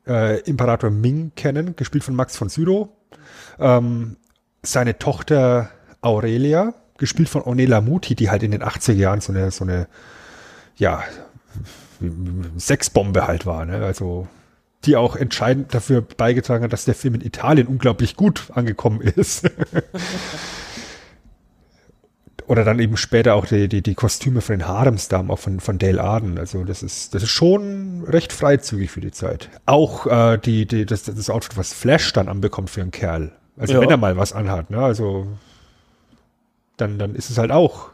[0.05, 2.95] äh, Imperator Ming kennen, gespielt von Max von Sydow.
[3.57, 4.17] Ähm,
[4.61, 9.49] seine Tochter Aurelia, gespielt von Onela Muti, die halt in den 80er Jahren so eine,
[9.49, 9.87] so eine,
[10.75, 11.03] ja,
[12.57, 13.83] Sexbombe halt war, ne?
[13.83, 14.27] Also
[14.85, 19.49] die auch entscheidend dafür beigetragen hat, dass der Film in Italien unglaublich gut angekommen ist.
[22.45, 25.79] Oder dann eben später auch die, die, die Kostüme von den Haremsdamen, auch von, von
[25.79, 26.37] Dale Arden.
[26.37, 29.49] Also das ist, das ist schon recht freizügig für die Zeit.
[29.65, 33.31] Auch äh, die, die, das, das Outfit, was Flash dann anbekommt für einen Kerl.
[33.57, 33.81] Also Ja.
[33.81, 34.79] wenn er mal was anhat, ne?
[34.83, 35.27] Also
[36.75, 37.91] dann, dann ist es halt auch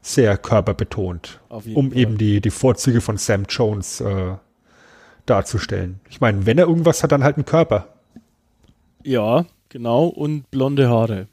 [0.00, 1.98] sehr körperbetont, um Fall.
[1.98, 4.34] eben die, die Vorzüge von Sam Jones äh,
[5.26, 6.00] darzustellen.
[6.08, 7.88] Ich meine, wenn er irgendwas hat, dann halt einen Körper
[9.02, 10.06] Ja, genau.
[10.06, 11.28] Und blonde Haare.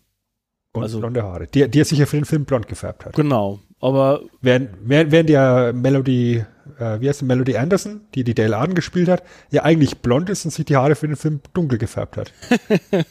[0.73, 3.13] und Also- blonde Haare, die, die er sich ja für den Film blond gefärbt hat.
[3.15, 3.59] Genau.
[3.79, 6.43] Aber Während, während, während ja Melody,
[6.79, 10.29] äh, wie heißt sie, Melody Anderson, die die Dale Arden gespielt hat, ja eigentlich blond
[10.29, 12.31] ist und sich die Haare für den Film dunkel gefärbt hat.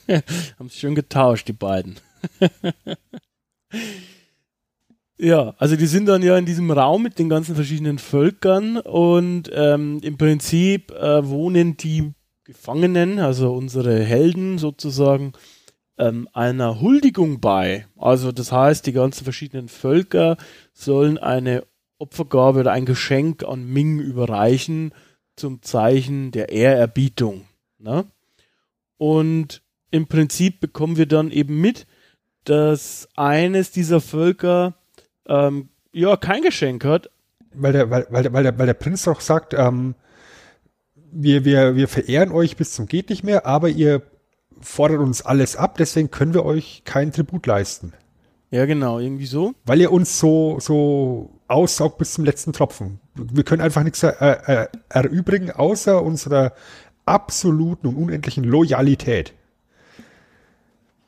[0.59, 1.97] haben sich schon getauscht, die beiden.
[5.23, 9.49] ja, also die sind dann ja in diesem Raum mit den ganzen verschiedenen Völkern und
[9.55, 15.33] ähm, im Prinzip äh, wohnen die Gefangenen, also unsere Helden sozusagen,
[15.97, 17.87] ähm, einer Huldigung bei.
[17.97, 20.37] Also das heißt, die ganzen verschiedenen Völker
[20.73, 21.65] sollen eine
[21.99, 24.93] Opfergabe oder ein Geschenk an Ming überreichen
[25.37, 27.43] zum Zeichen der Ehrerbietung.
[27.79, 28.07] Ne?
[28.97, 31.87] Und im Prinzip bekommen wir dann eben mit,
[32.43, 34.75] dass eines dieser Völker
[35.29, 37.11] ähm, ja kein Geschenk hat.
[37.55, 39.95] Weil der, weil, weil, der, weil, der, weil der Prinz doch sagt, ähm,
[41.13, 44.03] wir, wir, wir verehren euch bis zum geht nicht mehr, aber ihr
[44.61, 47.93] fordert uns alles ab, deswegen können wir euch keinen Tribut leisten.
[48.51, 49.55] Ja, genau, irgendwie so.
[49.65, 53.01] Weil ihr uns so, so aussaugt bis zum letzten Tropfen.
[53.15, 56.53] Wir können einfach nichts er, er, erübrigen, außer unserer
[57.07, 59.33] absoluten und unendlichen Loyalität.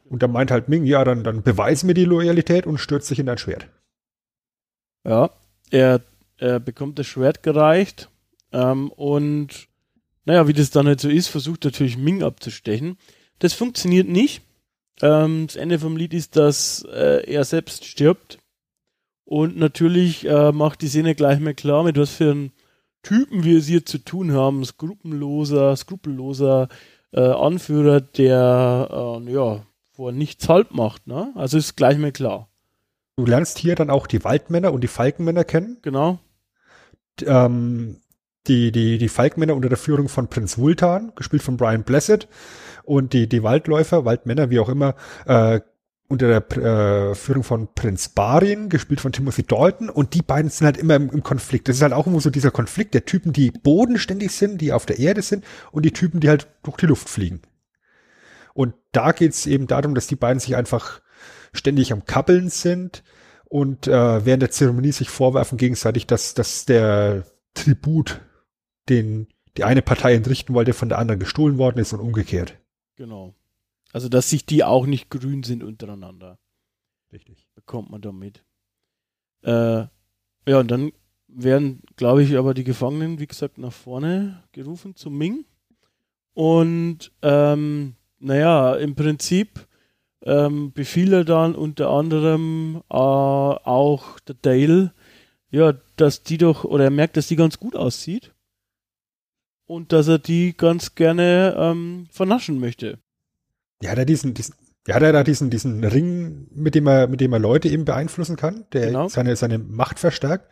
[0.09, 3.18] Und da meint halt Ming, ja, dann, dann beweis mir die Loyalität und stürzt sich
[3.18, 3.68] in dein Schwert.
[5.05, 5.31] Ja,
[5.71, 6.01] er,
[6.38, 8.09] er bekommt das Schwert gereicht
[8.53, 9.69] ähm, und
[10.25, 12.97] naja, wie das dann halt so ist, versucht natürlich Ming abzustechen.
[13.40, 14.43] Das funktioniert nicht.
[15.03, 18.38] Ähm, das Ende vom Lied ist, dass äh, er selbst stirbt.
[19.25, 22.53] Und natürlich äh, macht die Szene gleich mal klar, mit was für einem
[23.03, 24.64] Typen wir es hier zu tun haben.
[24.64, 26.69] Skrupelloser, skrupelloser
[27.12, 31.07] äh, Anführer, der äh, ja vor nichts halt macht.
[31.07, 31.33] Ne?
[31.35, 32.49] Also ist gleich mal klar.
[33.16, 35.79] Du lernst hier dann auch die Waldmänner und die Falkenmänner kennen.
[35.83, 36.18] Genau.
[37.24, 38.00] Ähm,
[38.46, 42.29] die, die, die Falkmänner unter der Führung von Prinz Vultan, gespielt von Brian Blessed,
[42.83, 44.96] und die, die Waldläufer, Waldmänner, wie auch immer,
[45.27, 45.61] äh,
[46.09, 50.66] unter der äh, Führung von Prinz Barin, gespielt von Timothy Dalton, und die beiden sind
[50.66, 51.68] halt immer im, im Konflikt.
[51.68, 54.85] Das ist halt auch immer so dieser Konflikt der Typen, die bodenständig sind, die auf
[54.85, 57.40] der Erde sind, und die Typen, die halt durch die Luft fliegen.
[58.53, 61.00] Und da geht's eben darum, dass die beiden sich einfach
[61.55, 63.03] ständig am Kappeln sind
[63.45, 68.21] und äh, während der Zeremonie sich vorwerfen gegenseitig, dass, dass der Tribut,
[68.88, 72.59] den die eine Partei entrichten wollte, von der anderen gestohlen worden ist und umgekehrt.
[72.97, 73.35] Genau.
[73.93, 76.38] Also, dass sich die auch nicht grün sind untereinander.
[77.12, 77.47] Richtig.
[77.55, 78.45] Bekommt man damit.
[79.43, 79.87] Äh,
[80.47, 80.93] ja, und dann
[81.29, 85.45] werden, glaube ich, aber die Gefangenen, wie gesagt, nach vorne gerufen zu Ming.
[86.33, 89.69] Und, ähm, naja, im Prinzip
[90.25, 94.93] ähm, befiehlt er dann unter anderem äh, auch der Dale,
[95.51, 98.33] ja, dass die doch, oder er merkt, dass die ganz gut aussieht.
[99.67, 102.99] Und dass er die ganz gerne ähm, vernaschen möchte.
[103.83, 104.55] Ja, hat er diesen, diesen
[104.87, 107.87] ja, hat er da diesen, diesen Ring, mit dem er, mit dem er Leute eben
[107.87, 109.09] beeinflussen kann, der Genau.
[109.09, 110.51] seine, seine Macht verstärkt.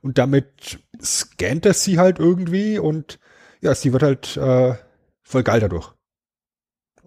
[0.00, 3.18] Und damit scannt er sie halt irgendwie und
[3.60, 4.74] ja, sie wird halt äh,
[5.22, 5.92] voll geil dadurch.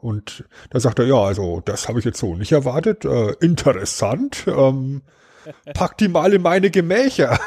[0.01, 3.05] Und da sagt er, ja, also das habe ich jetzt so nicht erwartet.
[3.05, 4.45] Äh, interessant.
[4.47, 5.01] Ähm,
[5.73, 7.39] pack die mal in meine Gemächer.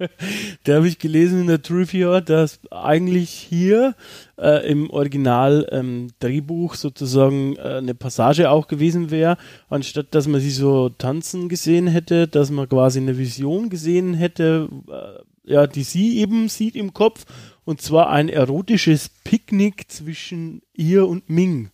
[0.64, 3.94] da habe ich gelesen in der Trivia, dass eigentlich hier
[4.38, 9.36] äh, im Original ähm, Drehbuch sozusagen äh, eine Passage auch gewesen wäre,
[9.68, 14.68] anstatt dass man sie so tanzen gesehen hätte, dass man quasi eine Vision gesehen hätte,
[14.88, 17.24] äh, ja, die sie eben sieht im Kopf,
[17.64, 21.70] und zwar ein erotisches Picknick zwischen ihr und Ming.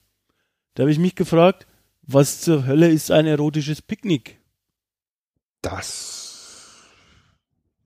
[0.75, 1.67] Da habe ich mich gefragt,
[2.03, 4.39] was zur Hölle ist ein erotisches Picknick?
[5.61, 6.23] Das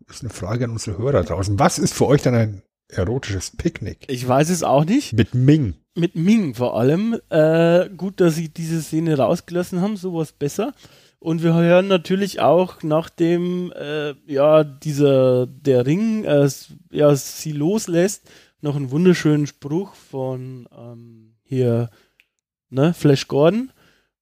[0.09, 1.59] ist eine Frage an unsere Hörer draußen.
[1.59, 4.05] Was ist für euch dann ein erotisches Picknick?
[4.09, 5.13] Ich weiß es auch nicht.
[5.15, 5.75] Mit Ming.
[5.95, 7.19] Mit Ming vor allem.
[7.29, 10.73] Äh, gut, dass sie diese Szene rausgelassen haben, sowas besser.
[11.19, 16.49] Und wir hören natürlich auch, nachdem äh, ja dieser der Ring äh,
[16.93, 21.91] ja, sie loslässt, noch einen wunderschönen Spruch von ähm, hier
[22.71, 23.73] ne Flash Gordon,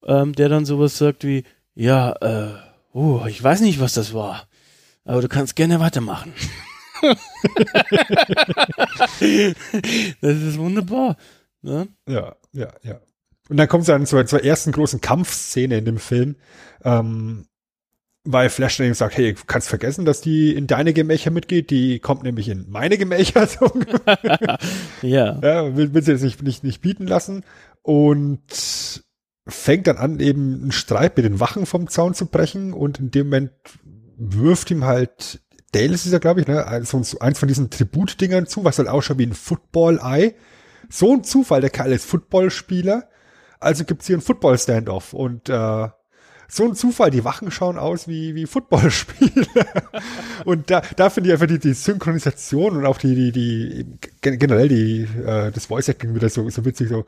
[0.07, 2.55] ähm, der dann sowas sagt wie ja äh,
[2.95, 4.47] Oh, ich weiß nicht, was das war.
[5.05, 6.33] Aber du kannst gerne weitermachen.
[10.21, 11.17] das ist wunderbar.
[11.61, 11.89] Ne?
[12.09, 13.01] Ja, ja, ja.
[13.49, 16.37] Und dann kommt es dann zur, zur ersten großen Kampfszene in dem Film,
[16.85, 17.47] ähm,
[18.23, 21.71] weil Flash dann eben sagt, hey, du kannst vergessen, dass die in deine Gemächer mitgeht,
[21.71, 23.49] die kommt nämlich in meine Gemächer.
[25.03, 25.41] ja.
[25.43, 25.77] ja.
[25.77, 27.43] Will, will sie jetzt nicht, nicht, nicht bieten lassen.
[27.85, 29.05] Und
[29.47, 32.73] fängt dann an, eben einen Streit mit den Wachen vom Zaun zu brechen.
[32.73, 33.53] Und in dem Moment
[34.17, 35.41] wirft ihm halt
[35.75, 39.19] Dale ist ja, glaube ich, ne, also eins von diesen Tributdingern zu, was halt ausschaut
[39.19, 40.35] wie ein Football-Eye.
[40.89, 43.09] So ein Zufall, der Kerl ist Footballspieler,
[43.59, 45.15] also gibt's hier ein Football-Standoff.
[45.15, 45.89] Und äh,
[46.49, 49.47] so ein Zufall, die Wachen schauen aus wie, wie Footballspieler.
[50.45, 53.87] und da, da finde ich einfach die, die Synchronisation und auch die, die, die,
[54.21, 57.05] generell die, äh, das Voice Acting wieder so, so witzig, so,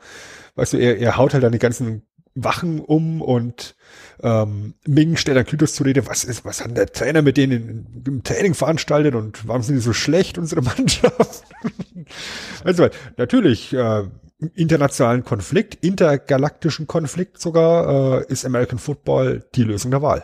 [0.55, 2.03] weißt du, er, er haut halt dann die ganzen
[2.37, 3.75] Wachen um und
[4.21, 8.03] ähm, Ming stellt dann Kytos zur Rede, was ist, was hat der Trainer mit denen
[8.05, 11.43] im Training veranstaltet und warum sind die so schlecht, unsere Mannschaft?
[12.63, 14.03] also natürlich, äh,
[14.55, 20.23] internationalen Konflikt, intergalaktischen Konflikt sogar, äh, ist American Football die Lösung der Wahl.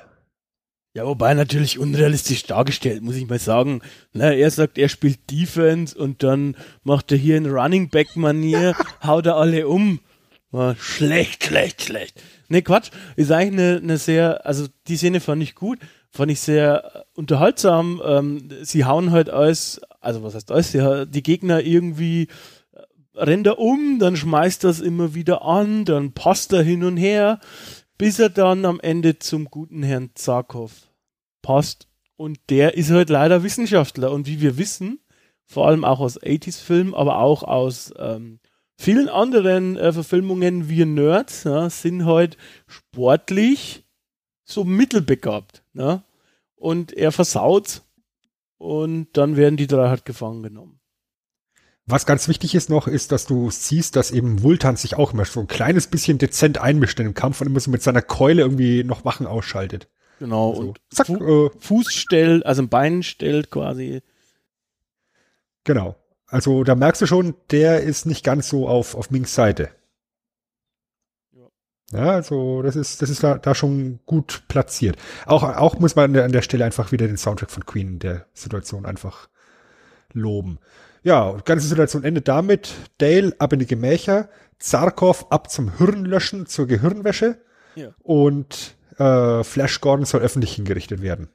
[0.95, 3.82] Ja, wobei natürlich unrealistisch dargestellt, muss ich mal sagen.
[4.12, 8.76] Na, er sagt, er spielt Defense und dann macht er hier in Running Back Manier,
[9.04, 9.99] haut er alle um.
[10.52, 12.21] War schlecht, schlecht, schlecht.
[12.47, 12.91] Ne, Quatsch.
[13.15, 15.80] Ist eigentlich eine, eine sehr, also die Szene fand ich gut,
[16.12, 17.99] fand ich sehr unterhaltsam.
[18.06, 22.28] Ähm, sie hauen halt alles, also was heißt alles, ja, die Gegner irgendwie
[23.15, 27.39] rennt er um, dann schmeißt das immer wieder an, dann passt er hin und her,
[27.97, 30.89] bis er dann am Ende zum guten Herrn Zarkov
[31.41, 31.88] passt.
[32.15, 34.12] Und der ist halt leider Wissenschaftler.
[34.12, 34.99] Und wie wir wissen,
[35.45, 38.39] vor allem auch aus 80s-Filmen, aber auch aus ähm,
[38.78, 43.84] vielen anderen äh, Verfilmungen, wir Nerds ja, sind halt sportlich
[44.45, 45.63] so mittelbegabt.
[45.73, 46.04] Ja?
[46.56, 47.82] Und er versaut
[48.58, 50.80] und dann werden die drei halt gefangen genommen.
[51.85, 55.25] Was ganz wichtig ist noch, ist, dass du siehst, dass eben Vultan sich auch immer
[55.25, 58.43] so ein kleines bisschen dezent einmischt in den Kampf und immer so mit seiner Keule
[58.43, 59.89] irgendwie noch Wachen ausschaltet.
[60.19, 64.01] Genau, also, und zack, Fu äh, Fuß stellt, also ein Bein stellt quasi.
[65.65, 65.97] Genau.
[66.27, 69.69] Also da merkst du schon, der ist nicht ganz so auf, auf Minks Seite.
[71.33, 71.47] Ja.
[71.91, 74.97] ja, also das ist, das ist da, da schon gut platziert.
[75.25, 77.87] Auch, auch muss man an der, an der Stelle einfach wieder den Soundtrack von Queen
[77.89, 79.27] in der Situation einfach
[80.13, 80.59] loben.
[81.03, 82.73] Ja, die ganze Situation endet damit.
[82.97, 87.41] Dale ab in die Gemächer, Zarkov ab zum Hirnlöschen, zur Gehirnwäsche
[87.75, 87.93] ja.
[88.01, 91.29] und äh, Flash Gordon soll öffentlich hingerichtet werden.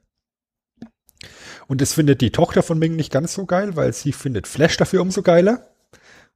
[1.67, 4.79] Und das findet die Tochter von Ming nicht ganz so geil, weil sie findet Flash
[4.79, 5.69] dafür umso geiler.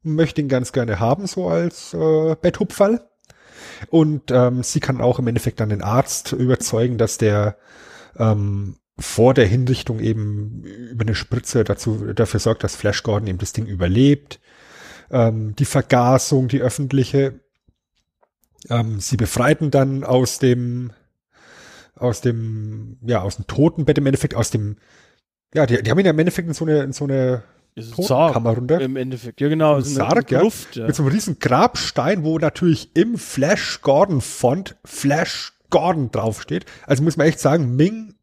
[0.04, 3.00] Und möchte ihn ganz gerne haben, so als äh, Betthupferl.
[3.88, 7.56] Und ähm, sie kann auch im Endeffekt dann den Arzt überzeugen, dass der
[8.18, 13.38] ähm, vor der Hinrichtung eben über eine Spritze dazu, dafür sorgt, dass Flash Gordon eben
[13.38, 14.40] das Ding überlebt.
[15.10, 17.40] Ähm, die Vergasung, die öffentliche.
[18.70, 20.92] Ähm, sie befreiten dann aus dem,
[21.96, 24.76] aus dem, ja, aus dem Totenbett im Endeffekt, aus dem
[25.54, 27.42] ja, die, die haben ihn ja im Endeffekt in so eine, in so eine
[27.76, 28.80] Totenkammer runter.
[28.80, 29.80] Im Endeffekt, ja genau.
[29.80, 30.86] So Sarg, ja, Gruft, ja.
[30.86, 36.66] Mit so einem riesen Grabstein, wo natürlich im Flash Gordon Font Flash Gordon draufsteht.
[36.86, 38.14] Also muss man echt sagen, Ming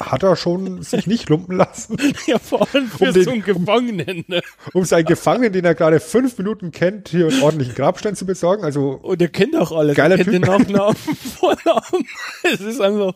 [0.00, 1.96] hat er schon sich nicht lumpen lassen,
[2.26, 4.24] Ja, vor allem für Um den- so einen Gefangenen.
[4.28, 4.40] Ne?
[4.72, 8.64] um seinen Gefangenen, den er gerade fünf Minuten kennt, hier einen ordentlichen Grabstein zu besorgen.
[8.64, 9.96] Also Und er kennt auch alles.
[9.96, 10.46] Geiler er kennt Typ.
[10.46, 10.96] den Nachnamen,
[11.38, 12.06] Vornamen.
[12.44, 13.14] Es ist einfach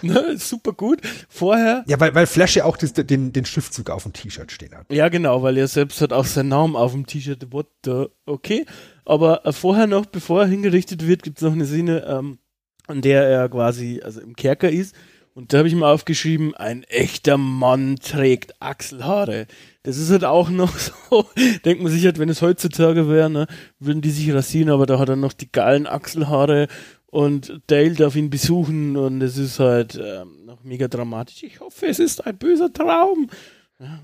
[0.00, 1.00] ne, super gut.
[1.28, 4.74] Vorher, Ja, weil, weil Flash ja auch das, den, den Schriftzug auf dem T-Shirt stehen
[4.74, 4.86] hat.
[4.90, 7.48] ja genau, weil er selbst hat auch seinen Namen auf dem T-Shirt.
[7.52, 8.64] What the, okay.
[9.04, 12.38] Aber äh, vorher noch, bevor er hingerichtet wird, gibt es noch eine Szene, ähm,
[12.86, 14.94] an der er quasi also im Kerker ist.
[15.34, 19.46] Und da habe ich mal aufgeschrieben, ein echter Mann trägt Achselhaare.
[19.82, 20.76] Das ist halt auch noch
[21.10, 21.26] so,
[21.64, 23.46] denkt man sich halt, wenn es heutzutage wäre, ne,
[23.78, 26.68] würden die sich rasieren, aber da hat er noch die geilen Achselhaare
[27.06, 31.42] und Dale darf ihn besuchen und es ist halt ähm, noch mega dramatisch.
[31.42, 33.28] Ich hoffe, es ist ein böser Traum.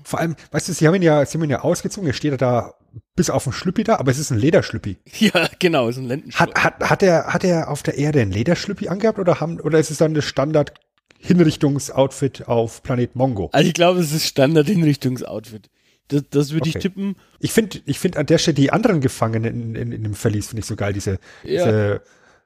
[0.03, 2.41] Vor allem, weißt du, sie haben ihn ja, sie haben ihn ja ausgezogen, er steht
[2.41, 2.73] da
[3.15, 4.97] bis auf den Schlüppi da, aber es ist ein Lederschlüppi.
[5.19, 6.39] Ja, genau, ist ein Lendenschurz.
[6.39, 9.79] Hat, hat, hat er, hat er auf der Erde ein Lederschlüppi angehabt oder haben, oder
[9.79, 10.73] ist es dann das Standard
[11.19, 13.49] Hinrichtungsoutfit auf Planet Mongo?
[13.51, 15.69] Also ich glaube, es ist Standard-Hinrichtungsoutfit.
[16.07, 16.77] Das, das würde Okay.
[16.77, 17.15] ich tippen.
[17.39, 20.47] Ich finde, ich finde an der Stelle die anderen Gefangenen in, in, in dem Verlies
[20.47, 21.65] finde ich so geil, diese, Ja.
[21.65, 22.01] diese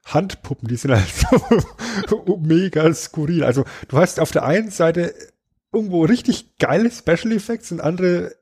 [0.05, 1.07] Handpuppen, die sind halt
[2.09, 3.43] so mega skurril.
[3.45, 5.13] Also du hast auf der einen Seite
[5.71, 8.35] irgendwo richtig geile Special Effects und andere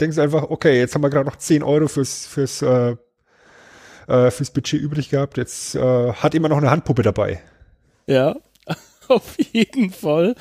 [0.00, 2.96] denkst einfach, okay, jetzt haben wir gerade noch 10 Euro fürs, fürs, äh,
[4.08, 7.40] äh, fürs Budget übrig gehabt, jetzt äh, hat immer noch eine Handpuppe dabei.
[8.06, 8.36] Ja,
[9.14, 10.34] auf jeden Fall.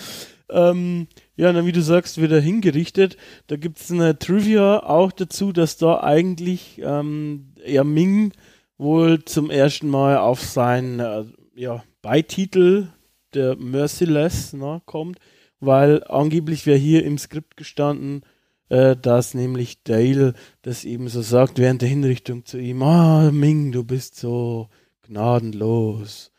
[0.50, 3.18] Ähm, ja, dann wie du sagst, wird er hingerichtet.
[3.48, 8.34] Da gibt es eine Trivia auch dazu, dass da eigentlich ähm, ja, Ming
[8.78, 11.24] wohl zum ersten Mal auf seinen äh,
[11.56, 12.90] ja, Beititel,
[13.34, 15.20] der Merciless, ne, kommt,
[15.60, 18.24] weil angeblich wäre hier im Skript gestanden,
[18.70, 23.72] äh, dass nämlich Dale das eben so sagt während der Hinrichtung zu ihm, ah, Ming,
[23.72, 24.70] du bist so
[25.04, 26.31] gnadenlos.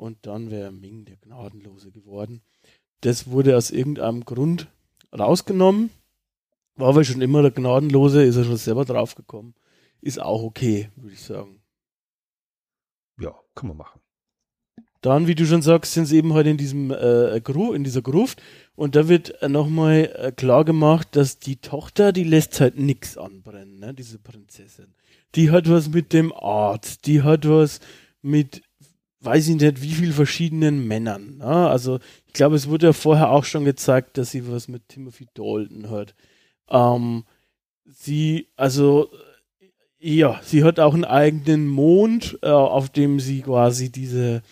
[0.00, 2.40] Und dann wäre Ming der Gnadenlose geworden.
[3.02, 4.66] Das wurde aus irgendeinem Grund
[5.12, 5.90] rausgenommen.
[6.76, 9.54] War aber schon immer der Gnadenlose, ist er schon selber draufgekommen.
[10.00, 11.60] Ist auch okay, würde ich sagen.
[13.20, 14.00] Ja, kann man machen.
[15.02, 18.00] Dann, wie du schon sagst, sind sie eben halt in diesem äh, Gru in dieser
[18.00, 18.40] Gruft
[18.76, 23.18] und da wird äh, nochmal äh, klar gemacht, dass die Tochter, die lässt halt nix
[23.18, 24.94] anbrennen, ne, diese Prinzessin.
[25.34, 27.80] Die hat was mit dem Arzt, die hat was
[28.22, 28.62] mit,
[29.20, 31.38] weiß ich nicht, wie viel verschiedenen Männern.
[31.38, 31.44] Ne?
[31.68, 35.26] Also ich glaube, es wurde ja vorher auch schon gezeigt, dass sie was mit Timothy
[35.34, 36.14] Dalton hat.
[36.70, 37.24] Ähm,
[37.86, 39.10] sie, also
[39.98, 44.42] ja, sie hat auch einen eigenen Mond, äh, auf dem sie quasi diese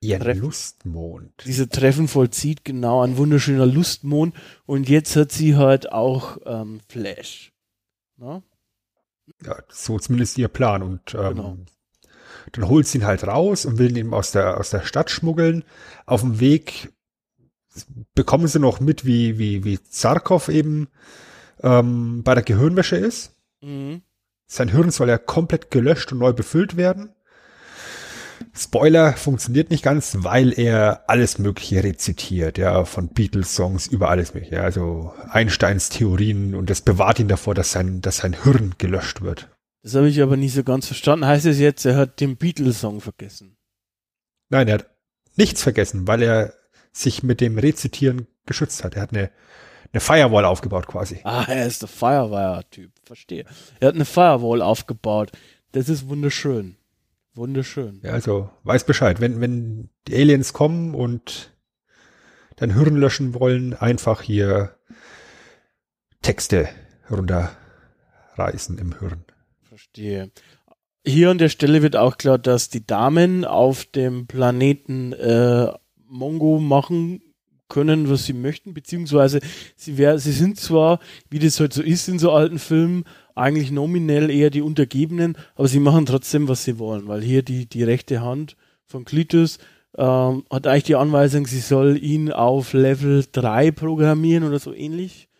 [0.00, 0.40] Ihr Treffen.
[0.42, 1.32] Lustmond.
[1.46, 4.34] diese Treffen vollzieht, genau, ein wunderschöner Lustmond.
[4.66, 7.52] Und jetzt hat sie halt auch ähm, Flash.
[8.16, 8.42] Na?
[9.44, 10.82] Ja, so zumindest ihr Plan.
[10.82, 11.56] Und ähm, Genau.
[12.52, 15.10] Dann holt sie ihn halt raus und will ihn eben aus der, aus der Stadt
[15.10, 15.64] schmuggeln.
[16.06, 16.92] Auf dem Weg
[18.14, 20.88] bekommen sie noch mit, wie, wie, wie Zarkov eben
[21.62, 23.34] ähm, bei der Gehirnwäsche ist.
[23.62, 24.02] Mhm.
[24.46, 27.14] Sein Hirn soll ja komplett gelöscht und neu befüllt werden.
[28.54, 34.56] Spoiler funktioniert nicht ganz, weil er alles Mögliche rezitiert, ja, von Beatles-Songs über alles Mögliche.
[34.56, 39.22] ja, Also Einsteins Theorien und das bewahrt ihn davor, dass sein, dass sein Hirn gelöscht
[39.22, 39.48] wird.
[39.82, 41.26] Das habe ich aber nicht so ganz verstanden.
[41.26, 43.56] Heißt es jetzt, er hat den Beatles-Song vergessen?
[44.48, 44.90] Nein, er hat
[45.36, 46.54] nichts vergessen, weil er
[46.92, 48.94] sich mit dem Rezitieren geschützt hat.
[48.94, 49.30] Er hat eine,
[49.92, 51.20] eine Firewall aufgebaut quasi.
[51.24, 52.92] Ah, er ist der Firewire-Typ.
[53.04, 53.44] Verstehe.
[53.80, 55.32] Er hat eine Firewall aufgebaut.
[55.72, 56.76] Das ist wunderschön.
[57.34, 58.00] Wunderschön.
[58.02, 59.20] Ja, also weiß Bescheid.
[59.20, 61.54] Wenn, wenn die Aliens kommen und
[62.56, 64.76] dein Hirn löschen wollen, einfach hier
[66.20, 66.68] Texte
[67.10, 69.24] runterreißen im Hirn.
[69.72, 70.30] Verstehe.
[71.02, 75.72] Hier an der Stelle wird auch klar, dass die Damen auf dem Planeten äh,
[76.06, 77.22] Mongo machen
[77.70, 79.40] können, was sie möchten, beziehungsweise
[79.74, 81.00] sie, wär, sie sind zwar,
[81.30, 83.04] wie das halt so ist in so alten Filmen,
[83.34, 87.64] eigentlich nominell eher die Untergebenen, aber sie machen trotzdem, was sie wollen, weil hier die,
[87.64, 89.56] die rechte Hand von Klitus
[89.96, 95.30] ähm, hat eigentlich die Anweisung, sie soll ihn auf Level 3 programmieren oder so ähnlich.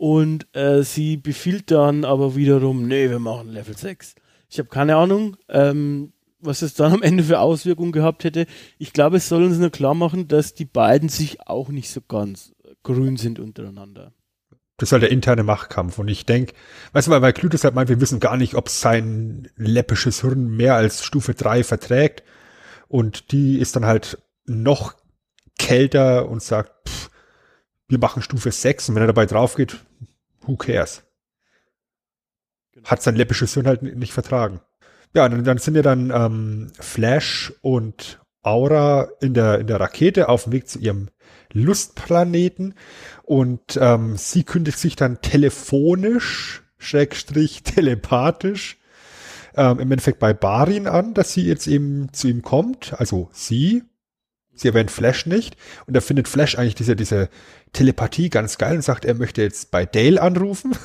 [0.00, 4.14] Und äh, sie befiehlt dann aber wiederum, nee, wir machen Level 6.
[4.48, 8.46] Ich habe keine Ahnung, ähm, was es dann am Ende für Auswirkungen gehabt hätte.
[8.78, 12.00] Ich glaube, es soll uns nur klar machen, dass die beiden sich auch nicht so
[12.00, 14.14] ganz grün sind untereinander.
[14.78, 15.98] Das ist halt der interne Machtkampf.
[15.98, 16.54] Und ich denke,
[16.94, 20.48] weißt du, weil, weil Clutus halt meint, wir wissen gar nicht, ob sein läppisches Hirn
[20.48, 22.22] mehr als Stufe 3 verträgt.
[22.88, 24.94] Und die ist dann halt noch
[25.58, 27.10] kälter und sagt, pff,
[27.88, 29.84] wir machen Stufe 6 und wenn er dabei drauf geht,
[30.46, 31.02] who cares?
[32.84, 34.60] Hat sein läppisches Hirn halt nicht vertragen.
[35.14, 40.28] Ja, dann, dann sind ja dann ähm, Flash und Aura in der, in der Rakete
[40.28, 41.08] auf dem Weg zu ihrem
[41.52, 42.74] Lustplaneten
[43.22, 48.78] und ähm, sie kündigt sich dann telefonisch, Schrägstrich telepathisch,
[49.56, 53.82] ähm, im Endeffekt bei Barin an, dass sie jetzt eben zu ihm kommt, also sie,
[54.60, 55.56] sie erwähnt Flash nicht
[55.86, 57.28] und da findet Flash eigentlich diese, diese
[57.72, 60.76] Telepathie ganz geil und sagt, er möchte jetzt bei Dale anrufen,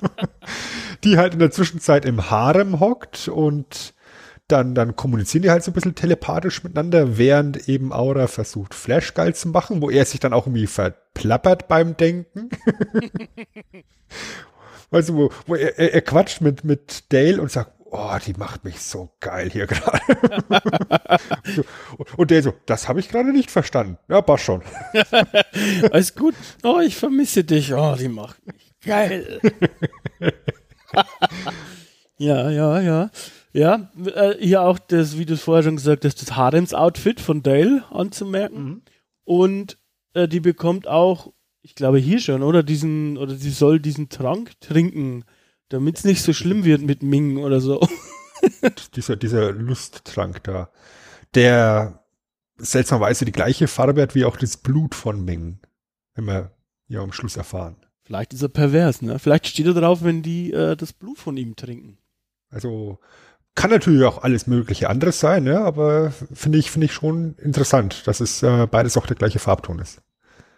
[1.04, 3.94] die halt in der Zwischenzeit im Harem hockt und
[4.48, 9.14] dann, dann kommunizieren die halt so ein bisschen telepathisch miteinander, während eben Aura versucht, Flash
[9.14, 12.50] geil zu machen, wo er sich dann auch irgendwie verplappert beim Denken.
[14.90, 18.64] weißt du, wo, wo er, er, quatscht mit, mit Dale und sagt, oh, die macht
[18.64, 20.00] mich so geil hier gerade.
[22.16, 23.98] und der so, das habe ich gerade nicht verstanden.
[24.08, 24.62] Ja, passt schon.
[25.92, 26.34] Alles gut.
[26.62, 27.72] Oh, ich vermisse dich.
[27.72, 29.40] Oh, die macht mich geil.
[32.18, 33.10] ja, ja, ja.
[33.52, 37.42] Ja, äh, hier auch das, wie du es vorher schon gesagt hast, das Harems-Outfit von
[37.42, 38.64] Dale anzumerken.
[38.64, 38.82] Mhm.
[39.24, 39.78] Und
[40.12, 41.32] äh, die bekommt auch,
[41.62, 45.24] ich glaube hier schon, oder diesen, oder sie soll diesen Trank trinken,
[45.68, 47.86] damit es nicht so schlimm wird mit Ming oder so.
[48.94, 50.70] dieser, dieser Lusttrank da,
[51.34, 52.04] der
[52.58, 55.58] seltsamerweise die gleiche Farbe hat wie auch das Blut von Ming,
[56.14, 56.52] wenn wir
[56.88, 57.76] ja am Schluss erfahren.
[58.04, 59.18] Vielleicht ist er pervers, ne?
[59.18, 61.98] Vielleicht steht er drauf, wenn die äh, das Blut von ihm trinken.
[62.50, 63.00] Also
[63.56, 68.06] kann natürlich auch alles mögliche anderes sein, ja, aber finde ich, finde ich schon interessant,
[68.06, 70.02] dass es äh, beides auch der gleiche Farbton ist.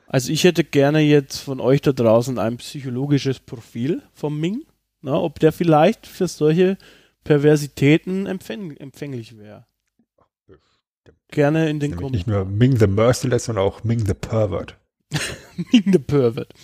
[0.08, 4.64] Also ich hätte gerne jetzt von euch da draußen ein psychologisches Profil vom Ming,
[5.00, 6.76] na, ob der vielleicht für solche
[7.24, 9.66] Perversitäten empfäng empfänglich wäre.
[11.28, 12.12] Gerne in den Kommentaren.
[12.12, 14.78] Nicht nur Ming the Merciless, sondern auch Ming the Pervert.
[15.72, 16.54] Ming the Pervert.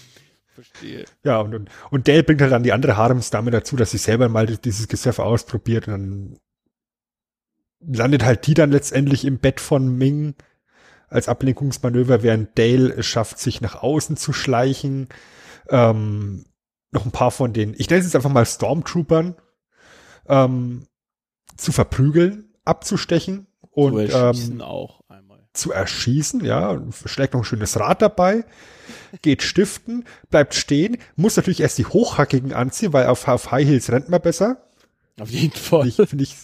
[0.54, 1.04] Verstehe.
[1.24, 4.28] Ja, und, und, und Dale bringt halt dann die andere Haremsdame dazu, dass sie selber
[4.28, 6.38] mal dieses Gesöff ausprobiert und dann
[7.80, 10.34] landet halt die dann letztendlich im Bett von Ming
[11.08, 15.08] als Ablenkungsmanöver, während Dale es schafft, sich nach außen zu schleichen.
[15.68, 16.46] Ähm,
[16.94, 19.36] noch ein paar von den, ich nenne es jetzt einfach mal Stormtroopern,
[20.28, 20.86] ähm,
[21.56, 25.04] zu verprügeln, abzustechen und ähm, auch
[25.54, 28.44] zu erschießen, ja, schlägt noch ein schönes Rad dabei,
[29.22, 33.90] geht stiften, bleibt stehen, muss natürlich erst die hochhackigen anziehen, weil auf, auf High Heels
[33.90, 34.68] rennt man besser.
[35.18, 35.90] Auf jeden Fall.
[35.92, 36.36] Finde ich, finde ich,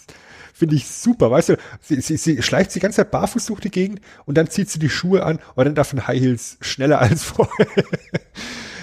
[0.54, 3.70] find ich super, weißt du, sie, sie, sie schleicht die ganze Zeit barfuß durch die
[3.70, 7.00] Gegend und dann zieht sie die Schuhe an und rennt auf den High Heels schneller
[7.00, 7.66] als vorher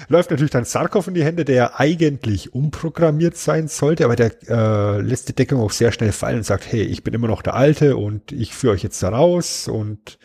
[0.08, 5.00] läuft natürlich dann Sarkov in die Hände, der eigentlich umprogrammiert sein sollte, aber der äh,
[5.00, 7.54] lässt die Deckung auch sehr schnell fallen und sagt, hey, ich bin immer noch der
[7.54, 10.18] Alte und ich führe euch jetzt da raus und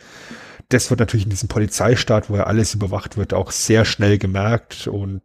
[0.70, 4.86] das wird natürlich in diesem Polizeistaat, wo ja alles überwacht wird, auch sehr schnell gemerkt
[4.86, 5.22] und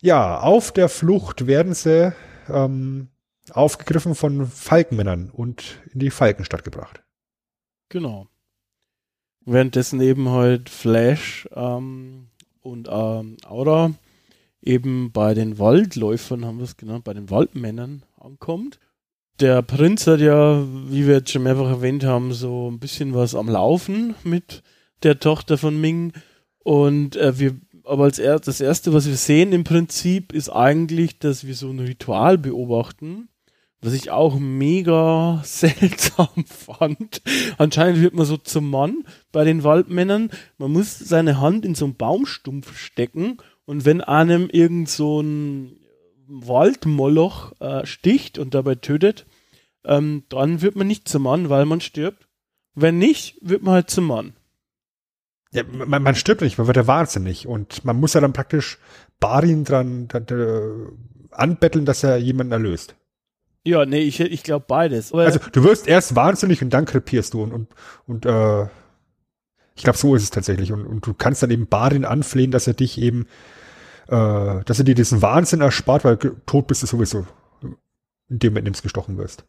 [0.00, 2.12] ja, auf der Flucht werden sie
[2.48, 3.08] ähm,
[3.50, 7.02] aufgegriffen von Falkenmännern und in die Falkenstadt gebracht.
[7.88, 8.26] Genau.
[9.44, 12.28] Währenddessen eben halt Flash ähm,
[12.62, 13.92] und ähm, Aura
[14.62, 18.78] eben bei den Waldläufern, haben wir es genannt, bei den Waldmännern ankommt.
[19.40, 23.34] Der Prinz hat ja, wie wir jetzt schon mehrfach erwähnt haben, so ein bisschen was
[23.34, 24.62] am Laufen mit
[25.02, 26.12] der Tochter von Ming.
[26.58, 31.18] Und äh, wir, aber als er, das erste, was wir sehen im Prinzip, ist eigentlich,
[31.18, 33.28] dass wir so ein Ritual beobachten,
[33.82, 37.20] was ich auch mega seltsam fand.
[37.58, 40.30] Anscheinend wird man so zum Mann bei den Waldmännern.
[40.56, 45.80] Man muss seine Hand in so einen Baumstumpf stecken und wenn einem irgend so ein
[46.28, 49.26] Waldmoloch äh, sticht und dabei tötet,
[49.84, 52.28] ähm, dann wird man nicht zum Mann, weil man stirbt.
[52.74, 54.32] Wenn nicht, wird man halt zum Mann.
[55.52, 57.46] Ja, man, man stirbt nicht, man wird ja wahnsinnig.
[57.46, 58.78] Und man muss ja dann praktisch
[59.20, 62.94] Barin dran, dran äh, anbetteln, dass er jemanden erlöst.
[63.64, 65.12] Ja, nee, ich, ich glaube beides.
[65.12, 67.68] Aber also du wirst erst wahnsinnig und dann krepierst du und, und,
[68.06, 68.64] und äh,
[69.74, 70.72] ich glaube, so ist es tatsächlich.
[70.72, 73.26] Und, und du kannst dann eben Barin anflehen, dass er dich eben,
[74.08, 77.26] äh, dass er dir diesen Wahnsinn erspart, weil tot bist du sowieso
[78.32, 79.44] in dem Moment, in dem du gestochen wirst.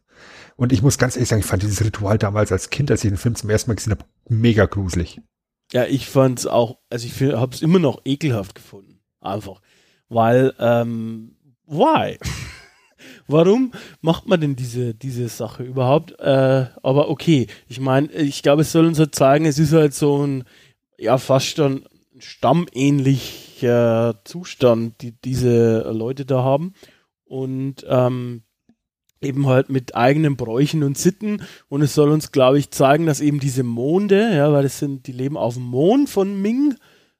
[0.56, 3.10] Und ich muss ganz ehrlich sagen, ich fand dieses Ritual damals als Kind, als ich
[3.10, 5.20] den Film zum ersten Mal gesehen habe, mega gruselig.
[5.72, 9.00] Ja, ich fand es auch, also ich habe es immer noch ekelhaft gefunden.
[9.20, 9.60] Einfach.
[10.08, 11.36] Weil, ähm,
[11.66, 12.18] why?
[13.26, 16.18] Warum macht man denn diese, diese Sache überhaupt?
[16.18, 19.94] Äh, aber okay, ich meine, ich glaube, es soll uns halt zeigen, es ist halt
[19.94, 20.44] so ein,
[20.98, 21.84] ja, fast schon
[22.18, 26.74] stammähnlicher Zustand, die diese Leute da haben.
[27.24, 28.42] Und ähm,
[29.24, 33.20] eben halt mit eigenen Bräuchen und Sitten und es soll uns, glaube ich, zeigen, dass
[33.20, 36.76] eben diese Monde, ja, weil das sind, die leben auf dem Mond von Ming,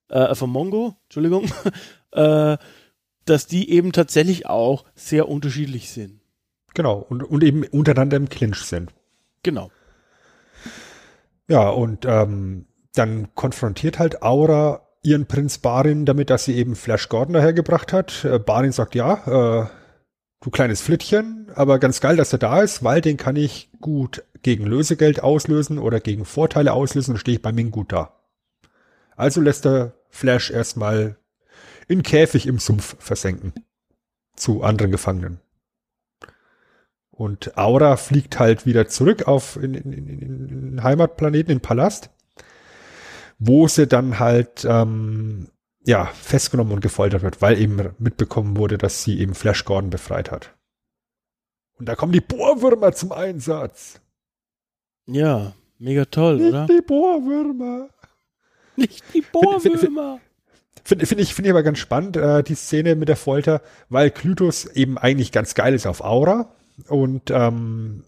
[0.08, 1.46] äh, von Mongo, Entschuldigung,
[2.12, 2.56] äh,
[3.24, 6.20] dass die eben tatsächlich auch sehr unterschiedlich sind.
[6.74, 8.92] Genau, und, und eben untereinander im Clinch sind.
[9.42, 9.70] Genau.
[11.48, 17.08] Ja, und ähm, dann konfrontiert halt Aura ihren Prinz Barin damit, dass sie eben Flash
[17.08, 18.24] Gordon dahergebracht hat.
[18.24, 19.66] Äh, Barin sagt, ja, äh,
[20.40, 24.24] du kleines Flittchen, aber ganz geil, dass er da ist, weil den kann ich gut
[24.42, 28.14] gegen Lösegeld auslösen oder gegen Vorteile auslösen und stehe ich bei Ming gut da.
[29.16, 31.16] Also lässt er Flash erstmal
[31.88, 33.52] in Käfig im Sumpf versenken.
[34.36, 35.40] Zu anderen Gefangenen.
[37.10, 41.62] Und Aura fliegt halt wieder zurück auf in, in, in, in den Heimatplaneten, in den
[41.62, 42.10] Palast,
[43.38, 45.48] wo sie dann halt ähm,
[45.84, 50.32] ja festgenommen und gefoltert wird, weil eben mitbekommen wurde, dass sie eben Flash Gordon befreit
[50.32, 50.56] hat.
[51.78, 54.00] Und da kommen die Bohrwürmer zum Einsatz.
[55.06, 56.66] Ja, mega toll, Nicht oder?
[56.66, 57.90] die Bohrwürmer.
[58.76, 60.20] Nicht die Bohrwürmer.
[60.84, 64.10] Finde find ich, finde ich aber ganz spannend, äh, die Szene mit der Folter, weil
[64.10, 66.50] Klytus eben eigentlich ganz geil ist auf Aura.
[66.88, 68.04] Und ähm,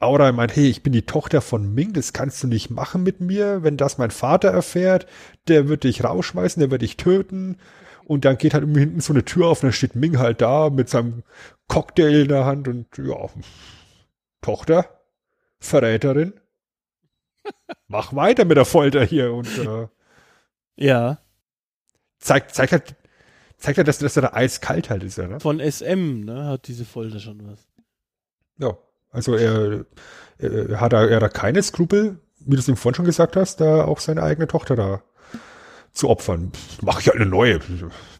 [0.00, 3.20] Aura meint, hey, ich bin die Tochter von Ming, das kannst du nicht machen mit
[3.20, 3.62] mir.
[3.62, 5.06] Wenn das mein Vater erfährt,
[5.46, 7.58] der wird dich rausschmeißen, der wird dich töten.
[8.04, 10.40] Und dann geht halt irgendwie hinten so eine Tür auf und dann steht Ming halt
[10.40, 11.22] da mit seinem
[11.68, 13.28] Cocktail in der Hand und ja,
[14.40, 14.86] Tochter,
[15.60, 16.32] Verräterin,
[17.88, 19.88] mach weiter mit der Folter hier und äh,
[20.76, 21.18] Ja,
[22.18, 22.94] zeigt, zeigt halt,
[23.56, 25.40] zeigt halt, dass, dass er da eiskalt halt ist, ja, ne?
[25.40, 27.66] von SM, ne, hat diese Folter schon was.
[28.58, 28.76] Ja.
[29.10, 29.86] Also er,
[30.38, 33.60] er hat da, er da keine Skrupel, wie du es ihm vorhin schon gesagt hast,
[33.60, 35.02] da auch seine eigene Tochter da
[35.92, 36.52] zu opfern.
[36.82, 37.58] Mach ich halt eine neue.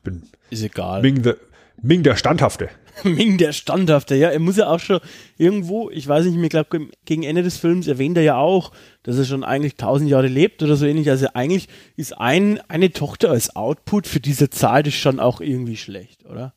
[0.02, 1.02] Bin Ist egal.
[1.02, 1.34] Ming, the,
[1.82, 2.70] Ming der Standhafte.
[3.04, 5.00] Ming der Standhafte, ja, er muss ja auch schon
[5.36, 8.72] irgendwo, ich weiß nicht ich glaube, gegen Ende des Films erwähnt er ja auch,
[9.02, 11.10] dass er schon eigentlich tausend Jahre lebt oder so ähnlich.
[11.10, 15.76] Also eigentlich ist ein, eine Tochter als Output für diese Zahl das schon auch irgendwie
[15.76, 16.54] schlecht, oder?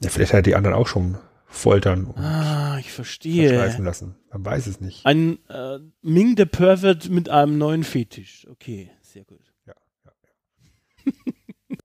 [0.00, 3.52] Ja, vielleicht hat er die anderen auch schon foltern und Ah, ich verstehe.
[3.78, 4.14] lassen.
[4.30, 5.04] Man weiß es nicht.
[5.06, 8.46] Ein äh, Ming der Pervert mit einem neuen Fetisch.
[8.50, 9.40] Okay, sehr gut.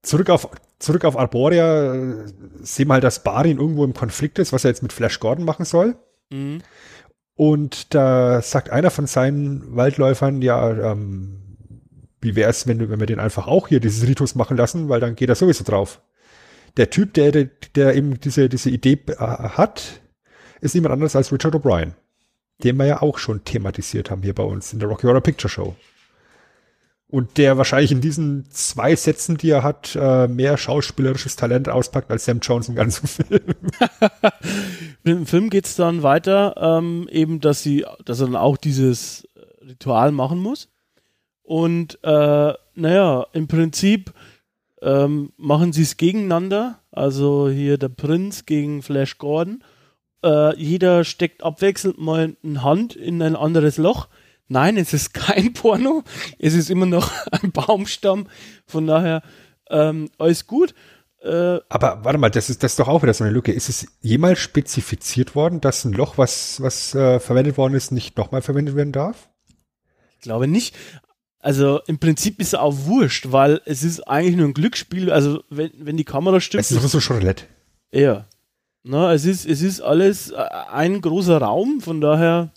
[0.01, 0.49] Zurück auf,
[0.84, 2.26] zurück auf Arborea äh,
[2.62, 5.46] sehen wir halt, dass Barin irgendwo im Konflikt ist, was er jetzt mit Flash Gordon
[5.46, 5.96] machen soll.
[6.30, 6.62] Mhm.
[7.36, 11.58] Und da sagt einer von seinen Waldläufern, ja, ähm,
[12.22, 15.00] wie wäre es, wenn, wenn wir den einfach auch hier dieses Ritus machen lassen, weil
[15.00, 16.02] dann geht er sowieso drauf.
[16.78, 20.02] Der Typ, der, der, der eben diese, diese Idee äh, hat,
[20.62, 21.94] ist niemand anderes als Richard O'Brien,
[22.64, 25.50] den wir ja auch schon thematisiert haben hier bei uns in der Rocky Horror Picture
[25.50, 25.76] Show.
[27.14, 32.09] Und der wahrscheinlich in diesen zwei Sätzen, die er hat, äh, mehr schauspielerisches Talent auspackt
[32.09, 33.53] als Sam Jones im ganzen Film.
[35.03, 39.30] Im Film geht es dann weiter, ähm, eben, dass sie, dass er dann auch dieses
[39.61, 40.70] Ritual machen muss.
[41.43, 44.11] Und äh, naja, im Prinzip
[44.82, 46.80] ähm, machen sie es gegeneinander.
[46.89, 49.64] Also hier der Prinz gegen Flash Gordon.
[50.26, 54.07] Äh, jeder steckt abwechselnd mal eine Hand in ein anderes Loch.
[54.54, 56.04] Nein, es ist kein Porno.
[56.38, 58.28] Es ist immer noch ein Baumstamm.
[58.68, 59.24] Von daher
[59.70, 60.76] ähm, alles gut.
[61.24, 63.51] Äh, Aber warte mal, das ist das ist doch auch wieder so eine Lücke.
[63.51, 68.16] Ist es jemals spezifiziert worden, dass ein Loch, was, was äh, verwendet worden ist, nicht
[68.18, 69.28] nochmal verwendet werden darf?
[70.16, 70.76] Ich glaube nicht.
[71.39, 75.12] Also im Prinzip ist es auch wurscht, weil es ist eigentlich nur ein Glücksspiel.
[75.12, 77.45] Also wenn, wenn die Kamera stimmt, Es ist sowieso schon Roulette.
[77.91, 78.28] eher.
[78.84, 80.36] Na, es ist, es ist alles äh,
[80.72, 82.51] ein großer Raum, von daher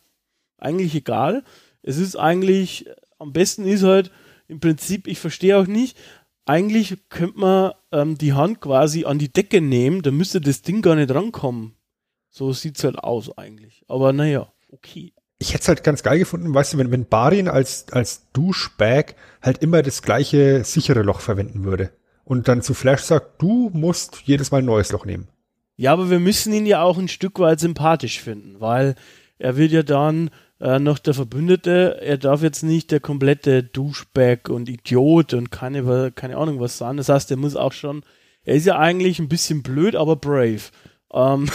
[0.58, 1.42] eigentlich egal.
[1.86, 2.86] Es ist eigentlich,
[3.18, 4.10] am besten ist halt,
[4.48, 5.96] im Prinzip, ich verstehe auch nicht,
[6.44, 10.82] eigentlich könnte man ähm, die Hand quasi an die Decke nehmen, dann müsste das Ding
[10.82, 11.76] gar nicht rankommen.
[12.28, 13.84] So sieht's halt aus eigentlich.
[13.88, 15.12] Aber naja, okay.
[15.38, 19.14] Ich hätte es halt ganz geil gefunden, weißt du, wenn, wenn Barin als, als Duschbag
[19.40, 21.92] halt immer das gleiche sichere Loch verwenden würde.
[22.24, 25.28] Und dann zu Flash sagt, du musst jedes Mal ein neues Loch nehmen.
[25.76, 28.96] Ja, aber wir müssen ihn ja auch ein Stück weit sympathisch finden, weil
[29.38, 30.30] er wird ja dann
[30.60, 36.12] äh, noch der Verbündete, er darf jetzt nicht der komplette Douchebag und Idiot und keine,
[36.12, 36.96] keine Ahnung was sein.
[36.96, 38.02] Das heißt, er muss auch schon,
[38.44, 40.62] er ist ja eigentlich ein bisschen blöd, aber brave.
[41.12, 41.48] Ähm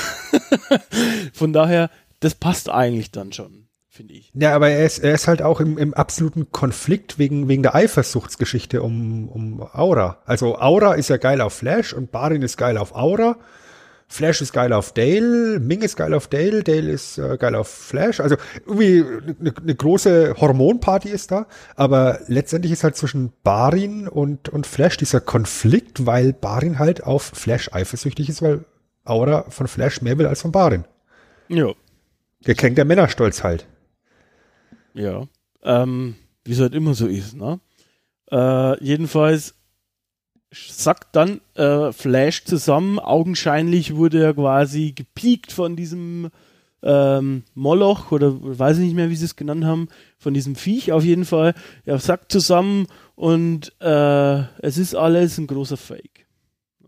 [1.33, 1.89] Von daher,
[2.19, 4.31] das passt eigentlich dann schon, finde ich.
[4.35, 7.73] Ja, aber er ist, er ist halt auch im, im absoluten Konflikt wegen, wegen der
[7.73, 10.21] Eifersuchtsgeschichte um, um Aura.
[10.25, 13.37] Also Aura ist ja geil auf Flash und Barin ist geil auf Aura.
[14.11, 17.69] Flash ist geil auf Dale, Ming ist geil auf Dale, Dale ist äh, geil auf
[17.69, 18.19] Flash.
[18.19, 18.35] Also
[18.65, 19.05] irgendwie
[19.39, 21.47] eine ne große Hormonparty ist da,
[21.77, 27.23] aber letztendlich ist halt zwischen Barin und, und Flash dieser Konflikt, weil Barin halt auf
[27.23, 28.65] Flash eifersüchtig ist, weil
[29.05, 30.83] Aura von Flash mehr will als von Barin.
[31.47, 31.73] Ja.
[32.43, 33.65] Gekränkter Männerstolz halt.
[34.93, 35.23] Ja.
[35.63, 37.61] Ähm, wie es halt immer so ist, ne?
[38.29, 39.55] Äh, jedenfalls
[40.51, 46.29] sagt dann äh, Flash zusammen, augenscheinlich wurde er quasi gepiekt von diesem
[46.83, 49.87] ähm, Moloch oder weiß ich nicht mehr, wie sie es genannt haben,
[50.17, 51.53] von diesem Viech auf jeden Fall,
[51.85, 56.25] ja, sackt zusammen und äh, es ist alles ein großer Fake.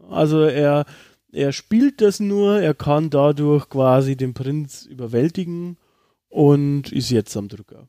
[0.10, 0.86] Also er,
[1.32, 5.78] er spielt das nur, er kann dadurch quasi den Prinz überwältigen
[6.28, 7.88] und ist jetzt am Drücker.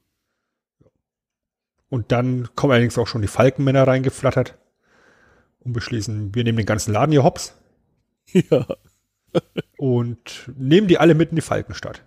[1.88, 4.56] Und dann kommen allerdings auch schon die Falkenmänner reingeflattert
[5.64, 7.54] und beschließen, wir nehmen den ganzen Laden hier hops.
[8.50, 8.66] Ja.
[9.76, 12.02] und nehmen die alle mit in die Falkenstadt.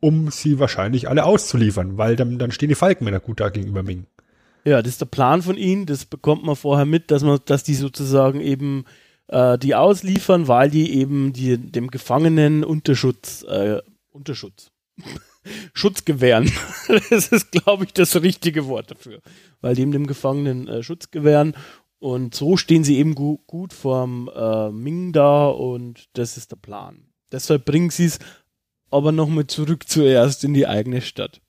[0.00, 4.06] Um sie wahrscheinlich alle auszuliefern, weil dann, dann stehen die Falkenmänner gut da gegenüber Ming.
[4.64, 7.62] Ja, das ist der Plan von ihnen, das bekommt man vorher mit, dass man, dass
[7.62, 8.84] die sozusagen eben
[9.28, 14.70] äh, die ausliefern, weil die eben die, dem Gefangenen Unterschutz, äh, Unterschutz,
[15.72, 16.50] Schutz gewähren.
[17.10, 19.20] das ist, glaube ich, das richtige Wort dafür.
[19.60, 21.54] Weil die dem Gefangenen äh, Schutz gewähren
[21.98, 26.56] und so stehen sie eben gu gut vorm äh, Ming da und das ist der
[26.56, 27.06] Plan.
[27.32, 28.18] Deshalb bringen sie es
[28.90, 31.40] aber nochmal zurück zuerst in die eigene Stadt.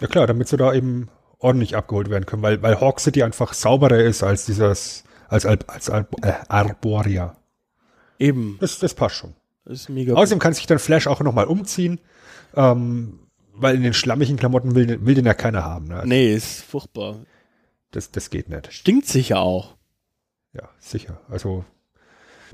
[0.00, 1.08] Ja klar, damit sie da eben
[1.38, 5.68] ordentlich abgeholt werden können, weil, weil Hawk City einfach sauberer ist als dieses, als, als,
[5.68, 7.36] als äh, Arboria.
[8.18, 8.56] Eben.
[8.60, 9.34] Das, das passt schon.
[9.64, 12.00] Das ist mega Außerdem kann sich dann Flash auch nochmal umziehen,
[12.54, 13.20] ähm,
[13.54, 15.88] weil in den schlammigen Klamotten will, will den ja keiner haben.
[15.88, 15.96] Ne?
[15.96, 17.16] Also Nee, ist furchtbar.
[17.90, 18.72] Das, das geht nicht.
[18.72, 19.74] Stinkt sicher auch.
[20.52, 21.20] Ja, sicher.
[21.28, 21.64] Also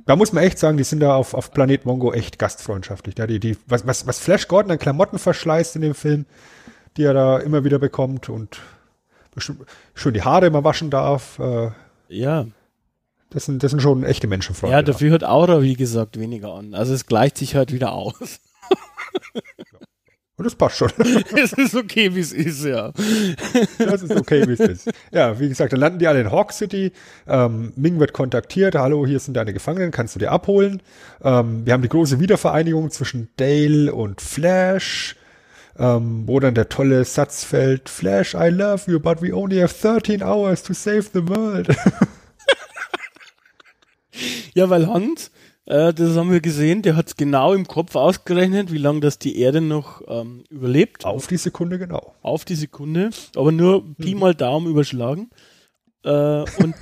[0.07, 3.15] da muss man echt sagen, die sind da auf, auf Planet Mongo echt gastfreundschaftlich.
[3.15, 6.27] Da die, die, was, was, was Flash Gordon an Klamotten verschleißt in dem Film,
[6.97, 8.61] die er da immer wieder bekommt und
[9.95, 11.71] schon die Haare immer waschen darf, äh,
[12.09, 12.47] Ja.
[13.31, 14.77] das, sind, das sind schon echte Menschenfreunde.
[14.77, 16.75] Ja, dafür hört Aura, wie gesagt, weniger an.
[16.75, 18.41] Also es gleicht sich halt wieder aus.
[20.43, 20.91] Und das passt schon.
[21.41, 22.91] es ist okay, wie es ist, ja.
[23.79, 24.91] Das ist okay, wie es ist.
[25.13, 26.91] Ja, wie gesagt, dann landen die alle in Hawk City.
[27.29, 28.75] Ähm, Ming wird kontaktiert.
[28.75, 30.83] Hallo, hier sind deine Gefangenen, kannst du dir abholen?
[31.23, 35.15] Ähm, wir haben die große Wiedervereinigung zwischen Dale und Flash,
[35.79, 39.73] ähm, wo dann der tolle Satz fällt, Flash, I love you, but we only have
[39.73, 41.69] 13 hours to save the world.
[44.55, 45.31] Ja, weil Hans,
[45.67, 49.39] äh, das haben wir gesehen, der hat genau im Kopf ausgerechnet, wie lange das die
[49.39, 51.05] Erde noch ähm, überlebt.
[51.05, 52.15] Auf die Sekunde genau.
[52.23, 55.31] auf die Sekunde, aber nur Pi mal Daumen überschlagen.
[56.05, 56.75] Äh, und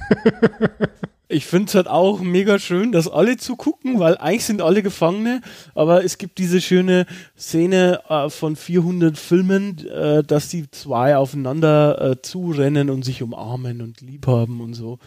[1.28, 5.42] ich finde es halt auch mega schön, dass alle zugucken, weil eigentlich sind alle Gefangene,
[5.74, 7.04] aber es gibt diese schöne
[7.38, 13.82] Szene äh, von 400 Filmen, äh, dass die zwei aufeinander äh, zurennen und sich umarmen
[13.82, 14.98] und lieb haben und so.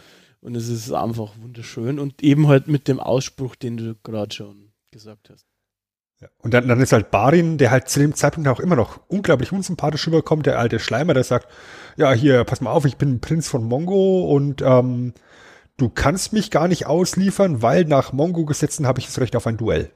[0.44, 4.72] Und es ist einfach wunderschön und eben halt mit dem Ausspruch, den du gerade schon
[4.90, 5.46] gesagt hast.
[6.20, 6.28] Ja.
[6.36, 9.52] Und dann, dann ist halt Barin, der halt zu dem Zeitpunkt auch immer noch unglaublich
[9.52, 11.48] unsympathisch rüberkommt, der alte Schleimer, der sagt,
[11.96, 15.14] ja, hier, pass mal auf, ich bin Prinz von Mongo und ähm,
[15.78, 19.56] du kannst mich gar nicht ausliefern, weil nach Mongo-Gesetzen habe ich das Recht auf ein
[19.56, 19.92] Duell.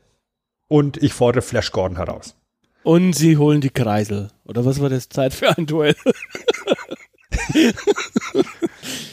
[0.67, 2.37] Und ich fordere Flash Gordon heraus.
[2.85, 4.31] Und sie holen die Kreisel.
[4.47, 5.11] Oder was war das?
[5.11, 5.95] Zeit für ein Duell?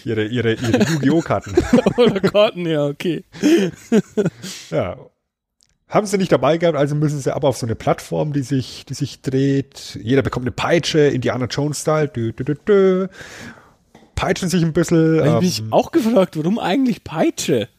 [0.04, 1.22] Ihre, ihre, ihre Yu-Gi-Oh!
[1.22, 1.56] Karten.
[1.98, 3.24] Oder Karten, ja, okay.
[4.70, 4.98] ja.
[5.88, 8.86] Haben sie nicht dabei gehabt, also müssen sie ab auf so eine Plattform, die sich,
[8.86, 10.00] die sich dreht.
[10.02, 12.08] Jeder bekommt eine Peitsche, Indiana Jones-Style.
[12.10, 13.08] Dö, dö, dö, dö.
[14.16, 15.16] Peitschen sich ein bisschen.
[15.20, 17.70] Ich ähm, hab mich auch gefragt, warum eigentlich Peitsche?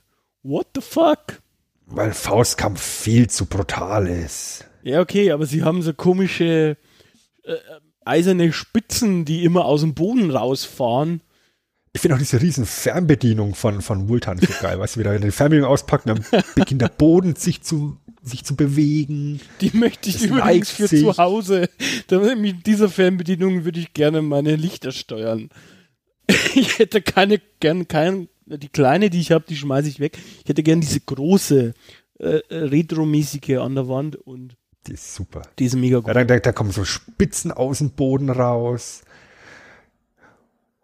[0.43, 1.41] What the fuck?
[1.87, 4.67] weil Faustkampf viel zu brutal ist.
[4.83, 6.77] Ja, okay, aber sie haben so komische
[7.45, 7.55] äh,
[8.05, 11.23] eiserne Spitzen, die immer aus dem Boden rausfahren.
[11.97, 15.17] Ich finde auch diese riesen Fernbedienung von, von Vultan so geil, weißt du, wie da
[15.17, 19.41] die Fernbedienung auspackt und dann beginnt der Boden sich zu, sich zu bewegen.
[19.63, 21.01] Die möchte ich Das übrigens für sich.
[21.01, 21.71] zu Hause.
[22.37, 25.49] Mit dieser Fernbedienung würde ich gerne meine Lichter steuern.
[26.55, 30.19] Ich hätte keine, gern kein, die kleine, die ich habe, die schmeiße ich weg.
[30.43, 31.73] Ich hätte gern diese große,
[32.19, 34.55] äh, äh, retromäßige an der Wand und
[34.87, 35.43] Die ist super.
[35.59, 36.09] die ist mega gut.
[36.09, 39.03] Ja, da, da, da kommen so Spitzen aus dem Boden raus.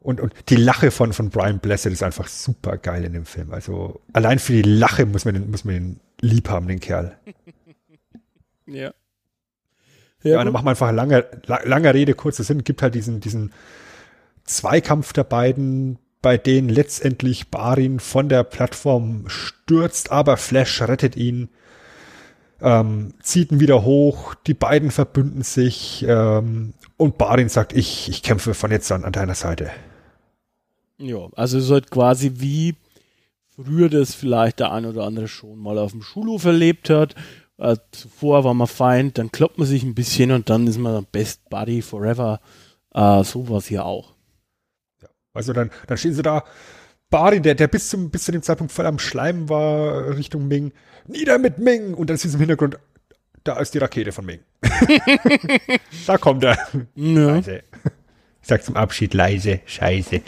[0.03, 3.53] Und, und die Lache von, von Brian Blessed ist einfach super geil in dem Film.
[3.53, 7.17] Also allein für die Lache muss man den, muss man den lieb haben, den Kerl.
[8.67, 8.93] Ja.
[10.23, 10.47] Ja, gut.
[10.47, 13.53] dann machen wir einfach lange, la- lange Rede, kurzer Sinn, gibt halt diesen, diesen
[14.45, 21.49] Zweikampf der beiden, bei denen letztendlich Barin von der Plattform stürzt, aber Flash rettet ihn,
[22.61, 28.23] ähm, zieht ihn wieder hoch, die beiden verbünden sich ähm, und Barin sagt, ich, ich
[28.23, 29.71] kämpfe von jetzt an an deiner Seite.
[31.03, 32.77] Ja, also es ist halt quasi wie
[33.57, 37.17] früher das vielleicht der ein oder andere schon mal auf dem Schulhof erlebt hat.
[37.59, 41.07] Äh, zuvor war man Feind, dann kloppt man sich ein bisschen und dann ist man
[41.11, 42.41] Best Buddy Forever.
[42.95, 44.15] Äh, so war es hier auch.
[45.35, 46.45] Also dann, dann stehen sie da,
[47.11, 50.73] Barin, der, der bis zum, bis zu dem Zeitpunkt voll am Schleimen war, Richtung Ming,
[51.07, 51.95] nieder mit Ming!
[51.95, 52.79] Und dann ist im Hintergrund,
[53.45, 54.41] da ist die Rakete von Ming.
[56.07, 56.57] da kommt er.
[56.95, 57.35] Ja.
[57.35, 57.65] Leise.
[58.41, 60.23] Ich sag zum Abschied leise, scheiße.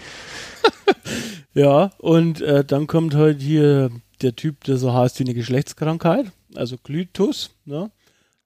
[1.54, 3.90] Ja, und äh, dann kommt halt hier
[4.22, 7.92] der Typ, der so heißt wie eine Geschlechtskrankheit, also Glytus, ne?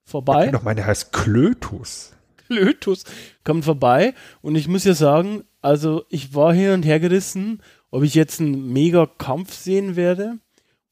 [0.05, 0.51] Vorbei.
[0.51, 2.13] Noch meine heißt Klötus.
[2.47, 3.05] Klötus
[3.45, 8.03] kommt vorbei und ich muss ja sagen, also ich war hin und her gerissen, ob
[8.03, 10.39] ich jetzt einen mega Kampf sehen werde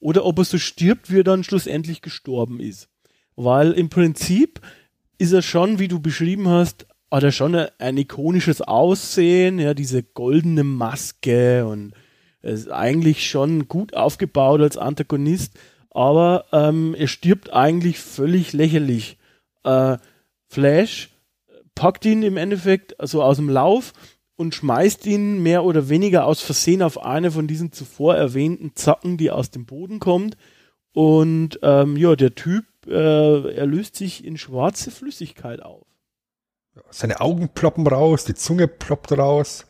[0.00, 2.88] oder ob er so stirbt, wie er dann schlussendlich gestorben ist.
[3.36, 4.60] Weil im Prinzip
[5.18, 10.02] ist er schon, wie du beschrieben hast, hat er schon ein, ikonisches Aussehen, ja, diese
[10.02, 11.92] goldene Maske und
[12.42, 15.54] ist eigentlich schon gut aufgebaut als Antagonist,
[15.90, 19.18] aber ähm, er stirbt eigentlich völlig lächerlich.
[19.64, 19.98] Äh,
[20.46, 21.10] Flash
[21.74, 23.92] packt ihn im Endeffekt so aus dem Lauf
[24.36, 29.16] und schmeißt ihn mehr oder weniger aus Versehen auf eine von diesen zuvor erwähnten Zacken,
[29.16, 30.36] die aus dem Boden kommt.
[30.92, 35.85] Und ähm, ja, der Typ, äh, er löst sich in schwarze Flüssigkeit auf.
[36.90, 39.66] Seine Augen ploppen raus, die Zunge ploppt raus.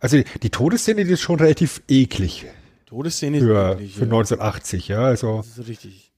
[0.00, 2.46] Also die, die Todesszene, die ist schon relativ eklig
[2.92, 4.06] Todesszene ist für, wirklich, für ja.
[4.06, 5.00] 1980, ja.
[5.00, 6.12] Also Das ist richtig.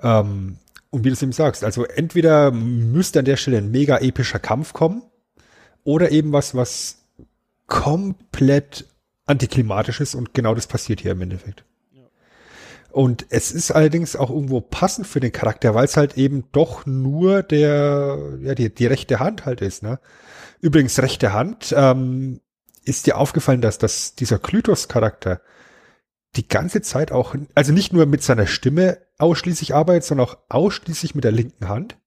[0.00, 0.58] Ähm,
[0.90, 4.40] und wie du es eben sagst, also entweder müsste an der Stelle ein mega epischer
[4.40, 5.02] Kampf kommen
[5.84, 6.98] oder eben was, was
[7.68, 8.86] komplett
[9.26, 11.65] antiklimatisch ist und genau das passiert hier im Endeffekt.
[12.96, 16.86] Und es ist allerdings auch irgendwo passend für den Charakter, weil es halt eben doch
[16.86, 20.00] nur der, ja, die, die rechte Hand halt ist, ne?
[20.62, 22.40] Übrigens, rechte Hand, ähm,
[22.86, 25.42] ist dir aufgefallen, dass, dass dieser Klytos-Charakter
[26.36, 31.14] die ganze Zeit auch, also nicht nur mit seiner Stimme ausschließlich arbeitet, sondern auch ausschließlich
[31.14, 31.98] mit der linken Hand.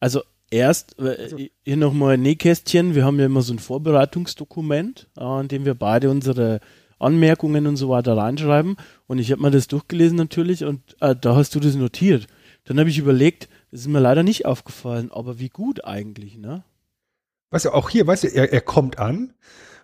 [0.00, 5.40] Also erst, äh, hier nochmal ein Nähkästchen, wir haben ja immer so ein Vorbereitungsdokument, äh,
[5.40, 6.60] in dem wir beide unsere
[7.02, 8.76] Anmerkungen und so weiter reinschreiben.
[9.06, 12.26] Und ich habe mir das durchgelesen natürlich und äh, da hast du das notiert.
[12.64, 16.64] Dann habe ich überlegt, das ist mir leider nicht aufgefallen, aber wie gut eigentlich, ne?
[17.50, 19.34] Weißt du, auch hier, weißt du, er, er kommt an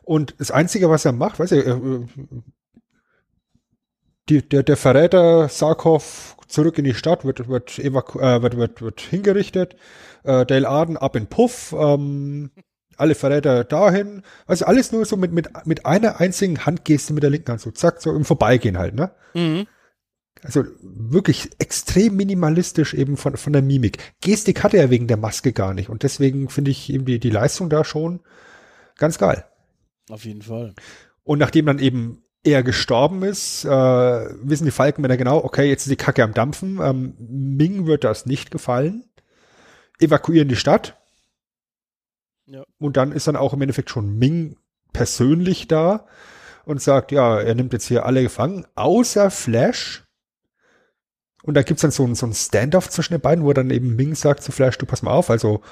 [0.02, 2.06] und das Einzige, was er macht, weißt du, er, äh,
[4.28, 8.82] die, der, der Verräter Sarkov zurück in die Stadt, wird, wird, evaku äh, wird, wird,
[8.82, 9.76] wird hingerichtet,
[10.24, 12.50] äh, Dale Arden ab in Puff, ähm,
[12.98, 17.30] alle Verräter dahin, also alles nur so mit, mit, mit einer einzigen Handgeste mit der
[17.30, 19.10] linken Hand, so zack, so im Vorbeigehen halt, ne?
[19.34, 19.66] Mhm.
[20.42, 23.98] Also wirklich extrem minimalistisch eben von, von der Mimik.
[24.20, 27.30] Gestik hatte er wegen der Maske gar nicht und deswegen finde ich eben die, die
[27.30, 28.20] Leistung da schon
[28.96, 29.44] ganz geil.
[30.08, 30.74] Auf jeden Fall.
[31.24, 35.90] Und nachdem dann eben er gestorben ist, äh, wissen die Falkenmänner genau, okay, jetzt ist
[35.90, 36.78] die Kacke am Dampfen.
[36.82, 39.04] Ähm, Ming wird das nicht gefallen.
[39.98, 40.96] Evakuieren die Stadt.
[42.50, 42.64] Ja.
[42.78, 44.56] Und dann ist dann auch im Endeffekt schon Ming
[44.92, 46.06] persönlich da
[46.64, 50.04] und sagt, ja, er nimmt jetzt hier alle gefangen, außer Flash.
[51.42, 53.96] Und da gibt's dann so ein, so ein Standoff zwischen den beiden, wo dann eben
[53.96, 55.62] Ming sagt zu Flash, du pass mal auf, also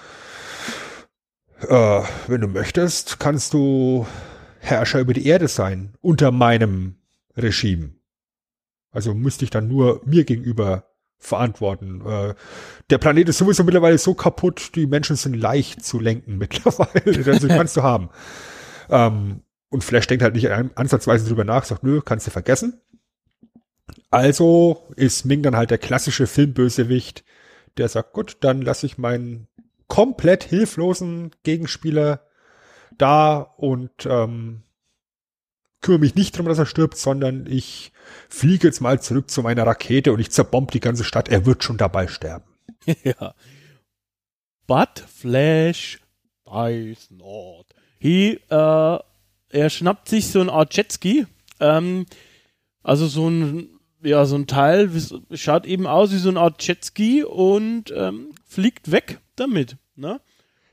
[1.61, 4.07] äh, wenn du möchtest, kannst du
[4.61, 6.97] Herrscher über die Erde sein, unter meinem
[7.37, 7.95] Regime.
[8.91, 12.03] Also müsste ich dann nur mir gegenüber verantworten.
[12.07, 12.35] Äh,
[12.91, 17.25] der Planet ist sowieso mittlerweile so kaputt, die Menschen sind leicht zu lenken mittlerweile.
[17.27, 18.11] Also kannst du haben.
[18.91, 22.81] Ähm, und Flash denkt halt nicht ansatzweise drüber nach, sagt, nö, kannst du vergessen.
[24.11, 27.25] Also ist Ming dann halt der klassische Filmbösewicht,
[27.77, 29.49] der sagt, gut, dann lasse ich meinen
[29.89, 32.23] komplett hilflosen Gegenspieler
[32.97, 34.63] da und ähm,
[35.87, 37.93] kümmere mich nicht darum, dass er stirbt, sondern ich
[38.29, 41.29] fliege jetzt mal zurück zu meiner Rakete und ich zerbomb die ganze Stadt.
[41.29, 42.45] Er wird schon dabei sterben.
[43.05, 43.35] ja.
[44.67, 46.01] But Flash
[46.45, 47.67] dies not.
[48.01, 48.99] He, äh,
[49.49, 51.27] er schnappt sich so eine Art Jetski,
[51.61, 52.07] ähm,
[52.83, 53.69] also so ein,
[54.03, 54.91] ja, so ein Teil,
[55.33, 60.21] schaut eben aus wie so eine Art Jetski und ähm, fliegt weg damit, ne?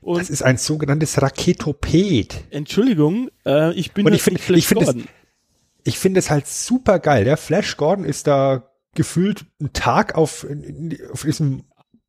[0.04, 2.34] Und Das ist ein sogenanntes Raketoped.
[2.50, 5.04] Entschuldigung, äh, ich bin Und ich find- nicht Flash ich find es- Gordon.
[5.84, 7.24] Ich finde es halt super geil.
[7.24, 10.46] Der Flash Gordon ist da gefühlt einen Tag auf,
[11.12, 11.64] auf diesem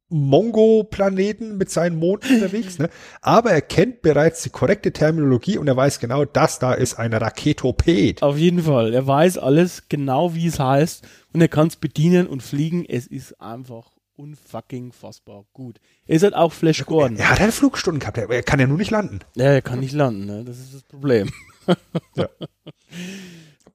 [0.09, 2.89] Mongo-Planeten mit seinen Monden unterwegs, ne?
[3.21, 7.13] Aber er kennt bereits die korrekte Terminologie und er weiß genau, das da ist ein
[7.13, 8.21] Raketoped.
[8.21, 8.93] Auf jeden Fall.
[8.93, 12.85] Er weiß alles genau, wie es heißt und er kann es bedienen und fliegen.
[12.85, 15.79] Es ist einfach unfucking fassbar gut.
[16.07, 17.17] Er ist halt auch Flash Gordon.
[17.17, 19.19] Er hat halt Flugstunden gehabt, er, er kann ja nur nicht landen.
[19.35, 20.43] Ja, er kann nicht landen, ne?
[20.45, 21.29] Das ist das Problem.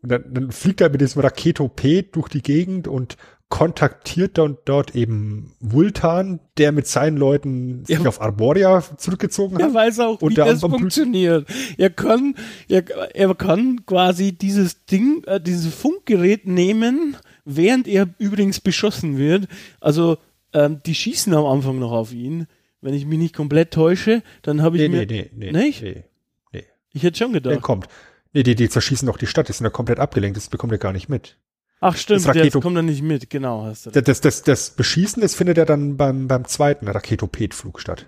[0.02, 3.16] Und dann, dann fliegt er mit diesem Raketoped durch die Gegend und
[3.50, 8.06] kontaktiert dann dort eben Vultan, der mit seinen Leuten sich Ja.
[8.08, 9.62] auf Arboria zurückgezogen hat.
[9.62, 11.48] Er weiß auch, wie das funktioniert.
[11.76, 12.36] Er kann,
[12.68, 19.48] er, er kann quasi dieses Ding, äh, dieses Funkgerät nehmen, während er übrigens beschossen wird.
[19.80, 20.16] Also
[20.52, 22.46] ähm, die schießen am Anfang noch auf ihn.
[22.80, 25.06] Wenn ich mich nicht komplett täusche, dann habe ich Nee, mir.
[25.06, 25.52] nee, nee, nee.
[25.52, 25.82] Nicht?
[25.82, 26.04] Nee,
[26.52, 26.64] nee.
[26.92, 27.60] Ich hätte schon Der gedacht.
[27.62, 27.86] kommt.
[28.32, 30.78] Nee, die, die zerschießen doch die Stadt, die sind ja komplett abgelenkt, das bekommt er
[30.78, 31.36] gar nicht mit.
[31.80, 33.90] Ach stimmt, das der Raketo- kommt dann nicht mit, genau, hast du.
[33.90, 38.06] Das, das, das, das Beschießen, das findet ja dann beim, beim zweiten Raketoped-Flug statt.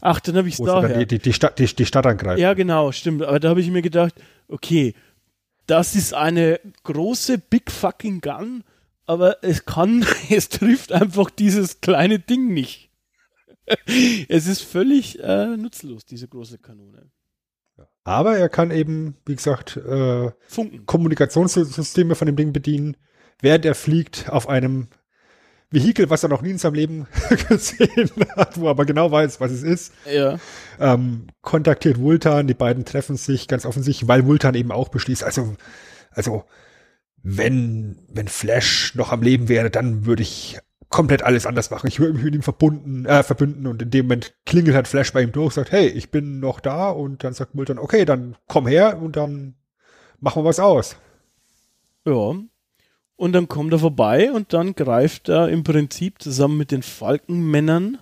[0.00, 0.98] Ach, dann habe ich es daher.
[0.98, 2.40] die, die, die, Stadt, die, die Stadt angreifen.
[2.40, 3.22] Ja, genau, stimmt.
[3.22, 4.14] Aber da habe ich mir gedacht,
[4.48, 4.94] okay,
[5.66, 8.64] das ist eine große Big fucking Gun,
[9.06, 12.90] aber es kann, es trifft einfach dieses kleine Ding nicht.
[14.28, 17.10] es ist völlig äh, nutzlos, diese große Kanone.
[18.04, 20.84] Aber er kann eben, wie gesagt, äh, Funken.
[20.84, 22.96] Kommunikationssysteme von dem Ding bedienen,
[23.40, 24.88] während er fliegt auf einem
[25.70, 27.06] Vehikel, was er noch nie in seinem Leben
[27.48, 29.92] gesehen hat, wo er aber genau weiß, was es ist.
[30.10, 30.38] Ja.
[30.78, 35.56] ähm, kontaktiert Vultan, die beiden treffen sich ganz offensichtlich, weil Vultan eben auch beschließt, also,
[36.10, 36.44] also,
[37.24, 40.58] wenn, wenn Flash noch am Leben wäre, dann würde ich
[40.90, 41.88] komplett alles anders machen.
[41.88, 45.12] Ich würde mich mit ihm verbunden, äh, verbünden und in dem Moment klingelt halt Flash
[45.12, 48.36] bei ihm durch, sagt, hey, ich bin noch da und dann sagt Vultan, okay, dann
[48.46, 49.54] komm her und dann
[50.20, 50.96] machen wir was aus.
[52.06, 52.36] Ja.
[53.16, 57.98] Und dann kommt er vorbei und dann greift er im Prinzip zusammen mit den Falkenmännern,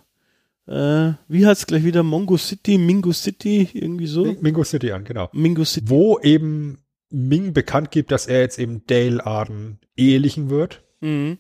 [0.67, 4.37] äh, wie heißt es gleich wieder, Mongo City, Mingo City, irgendwie so?
[4.41, 5.29] Mingo City an, genau.
[5.33, 5.89] Mingo City.
[5.89, 6.79] Wo eben
[7.13, 10.83] Ming bekannt gibt, dass er jetzt eben Dale Arden ehelichen wird.
[11.01, 11.39] Mhm.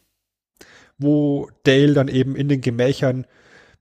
[0.98, 3.26] wo Dale dann eben in den Gemächern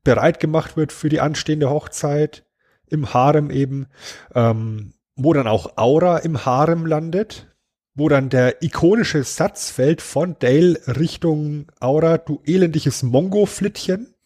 [0.04, 2.46] bereit gemacht wird für die anstehende Hochzeit,
[2.88, 3.88] im Harem eben,
[4.36, 7.48] ähm, wo dann auch Aura im Harem landet,
[7.94, 14.14] wo dann der ikonische Satz fällt von Dale Richtung Aura, du elendiges Mongo-Flittchen.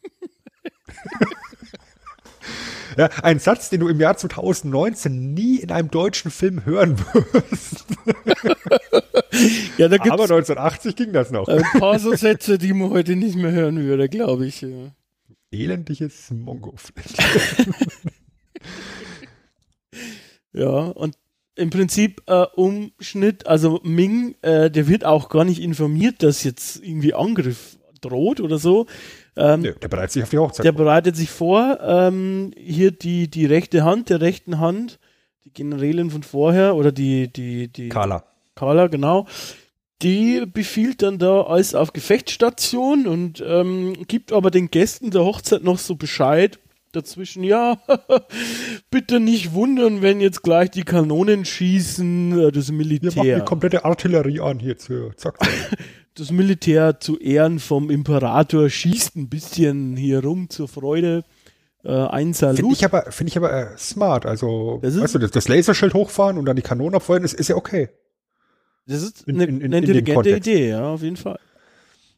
[2.98, 7.86] ja, ein Satz, den du im Jahr 2019 nie in einem deutschen Film hören wirst.
[9.78, 11.50] Ja, da gibt Aber es 1980 ging das noch.
[11.50, 14.62] ein paar so Sätze, die man heute nicht mehr hören würde, glaube ich.
[14.62, 14.92] Ja.
[15.52, 17.74] Elendiges Mongo-Flittchen.
[20.54, 21.18] Ja, und
[21.56, 26.82] im Prinzip äh, Umschnitt, also Ming, äh, der wird auch gar nicht informiert, dass jetzt
[26.82, 28.88] irgendwie Angriff droht oder so.
[29.38, 30.86] Ähm, Nö, der bereitet sich auf die Hochzeit der vor.
[30.86, 35.00] bereitet sich vor, ähm, hier die, die rechte Hand der rechten Hand,
[35.44, 38.24] die Generälin von vorher oder die, die, die Carla.
[38.56, 39.28] Carla, genau.
[40.02, 45.64] Die befiehlt dann da alles auf Gefechtsstation und ähm, gibt aber den Gästen der Hochzeit
[45.64, 46.60] noch so Bescheid
[46.96, 47.44] dazwischen.
[47.44, 47.78] Ja,
[48.90, 53.40] bitte nicht wundern, wenn jetzt gleich die Kanonen schießen, äh, das Wir machen Militär.
[53.40, 55.12] die komplette Artillerie an hier zu.
[55.16, 55.38] Zack.
[56.18, 61.26] Das Militär zu Ehren vom Imperator schießt ein bisschen hier rum zur Freude.
[61.84, 62.72] Äh, ein Finde Salut.
[62.72, 64.26] ich aber, finde ich aber äh, smart.
[64.26, 67.50] Also, Das weißt du, das, das Laserschild hochfahren und dann die Kanonen abfeuern, ist, ist
[67.50, 67.90] ja okay.
[68.88, 70.30] Das ist in- eine, in- in- eine intelligente.
[70.38, 71.38] Idee, ja, auf jeden Fall.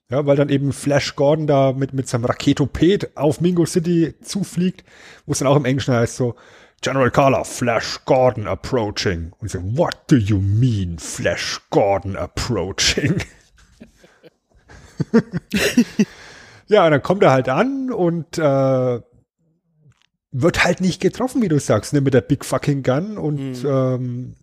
[0.10, 4.86] Ja, weil dann eben Flash Gordon da mit, mit seinem Raketoped auf Mingo City zufliegt,
[5.26, 6.36] wo es dann auch im Englischen heißt so,
[6.82, 9.34] General Carla, Flash Gordon approaching.
[9.39, 13.16] Und so, what do you mean, Flash Gordon approaching?
[16.68, 19.01] ja, und dann kommt er halt an und äh,
[20.32, 24.36] wird halt nicht getroffen, wie du sagst, ne, mit der Big Fucking Gun und ähm,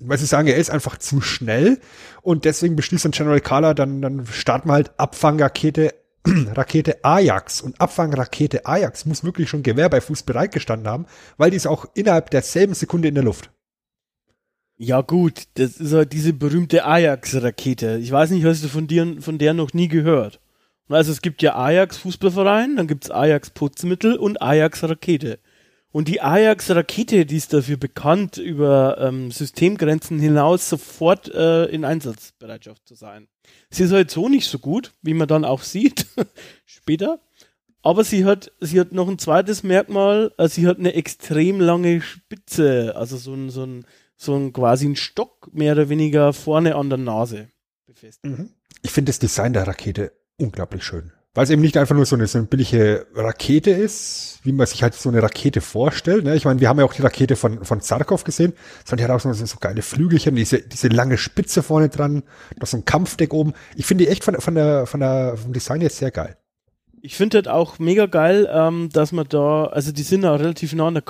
[0.00, 1.80] was ich sagen, er ist einfach zu schnell
[2.22, 5.94] und deswegen beschließt dann General Carla, dann, dann starten wir halt Abfangrakete
[6.26, 11.06] Rakete Ajax und Abfangrakete Ajax muss wirklich schon Gewehr bei Fuß bereitgestanden haben,
[11.38, 13.50] weil die ist auch innerhalb derselben Sekunde in der Luft.
[14.76, 17.98] Ja gut, das ist halt diese berühmte Ajax-Rakete.
[17.98, 20.40] Ich weiß nicht, hast du von, dir, von der noch nie gehört?
[20.88, 25.38] Also es gibt ja Ajax-Fußballverein, dann gibt's Ajax-Putzmittel und Ajax-Rakete.
[25.92, 32.86] Und die Ajax-Rakete, die ist dafür bekannt, über ähm, Systemgrenzen hinaus sofort äh, in Einsatzbereitschaft
[32.86, 33.26] zu sein.
[33.70, 36.06] Sie ist halt so nicht so gut, wie man dann auch sieht
[36.64, 37.20] später.
[37.82, 42.00] Aber sie hat, sie hat noch ein zweites Merkmal, äh, sie hat eine extrem lange
[42.02, 43.84] Spitze, also so ein, so ein,
[44.16, 47.48] so ein quasi ein Stock mehr oder weniger vorne an der Nase
[47.86, 48.50] befestigt.
[48.82, 51.12] Ich finde das Design der Rakete unglaublich schön.
[51.32, 54.66] Weil es eben nicht einfach nur so eine, so eine billige Rakete ist, wie man
[54.66, 56.24] sich halt so eine Rakete vorstellt.
[56.24, 56.34] Ne?
[56.34, 58.52] Ich meine, wir haben ja auch die Rakete von, von Zarkov gesehen,
[58.84, 62.24] sondern die hat auch so, so geile Flügelchen, diese, diese lange Spitze vorne dran,
[62.58, 63.52] noch so ein Kampfdeck oben.
[63.76, 66.36] Ich finde die echt von, von der, von der, vom Design jetzt sehr geil.
[67.00, 70.74] Ich finde halt auch mega geil, ähm, dass man da, also die sind auch relativ
[70.74, 71.02] nah an der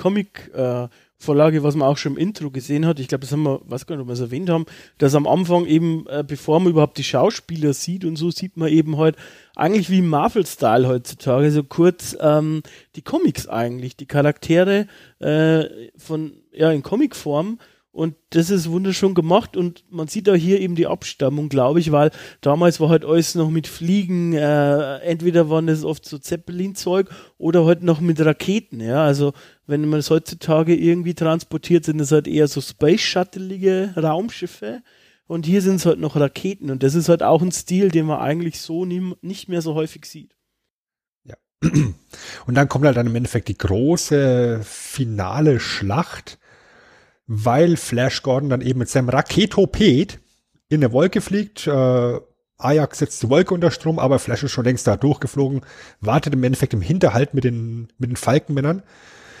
[1.21, 2.99] Comic-Vorlage, was man auch schon im Intro gesehen hat.
[2.99, 4.65] Ich glaube, das haben wir, weiß gar nicht, ob wir es erwähnt haben,
[4.97, 8.69] dass am Anfang eben, äh, bevor man überhaupt die Schauspieler sieht und so, sieht man
[8.69, 9.15] eben halt
[9.55, 12.63] eigentlich wie im Marvel-Style heutzutage, so kurz ähm,
[12.95, 14.87] die Comics eigentlich, die Charaktere
[15.19, 15.65] äh,
[15.97, 17.59] von, ja, in Comicform.
[17.93, 21.91] Und das ist wunderschön gemacht und man sieht auch hier eben die Abstammung, glaube ich,
[21.91, 27.09] weil damals war halt alles noch mit Fliegen, äh, entweder waren es oft so Zeppelin-Zeug
[27.37, 29.03] oder halt noch mit Raketen, ja.
[29.03, 29.33] Also
[29.67, 34.83] wenn man es heutzutage irgendwie transportiert, sind es halt eher so Space-Shuttleige Raumschiffe
[35.27, 38.05] und hier sind es halt noch Raketen und das ist halt auch ein Stil, den
[38.05, 40.37] man eigentlich so nie, nicht mehr so häufig sieht.
[41.25, 41.35] Ja.
[42.47, 46.39] Und dann kommt halt dann im Endeffekt die große finale Schlacht
[47.33, 50.19] weil Flash Gordon dann eben mit seinem Raketoped
[50.67, 51.65] in eine Wolke fliegt.
[51.65, 52.19] Äh,
[52.57, 55.61] Ajax setzt die Wolke unter Strom, aber Flash ist schon längst da durchgeflogen,
[56.01, 58.83] wartet im Endeffekt im Hinterhalt mit den, mit den Falkenmännern.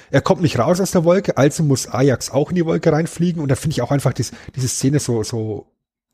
[0.09, 3.41] Er kommt nicht raus aus der Wolke, also muss Ajax auch in die Wolke reinfliegen.
[3.41, 5.67] Und da finde ich auch einfach dies, diese Szene so, so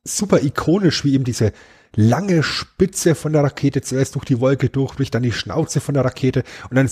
[0.04, 1.54] super ikonisch, wie eben diese
[1.96, 6.06] lange Spitze von der Rakete zuerst durch die Wolke durchbricht, dann die Schnauze von der
[6.06, 6.44] Rakete.
[6.72, 6.90] Und dann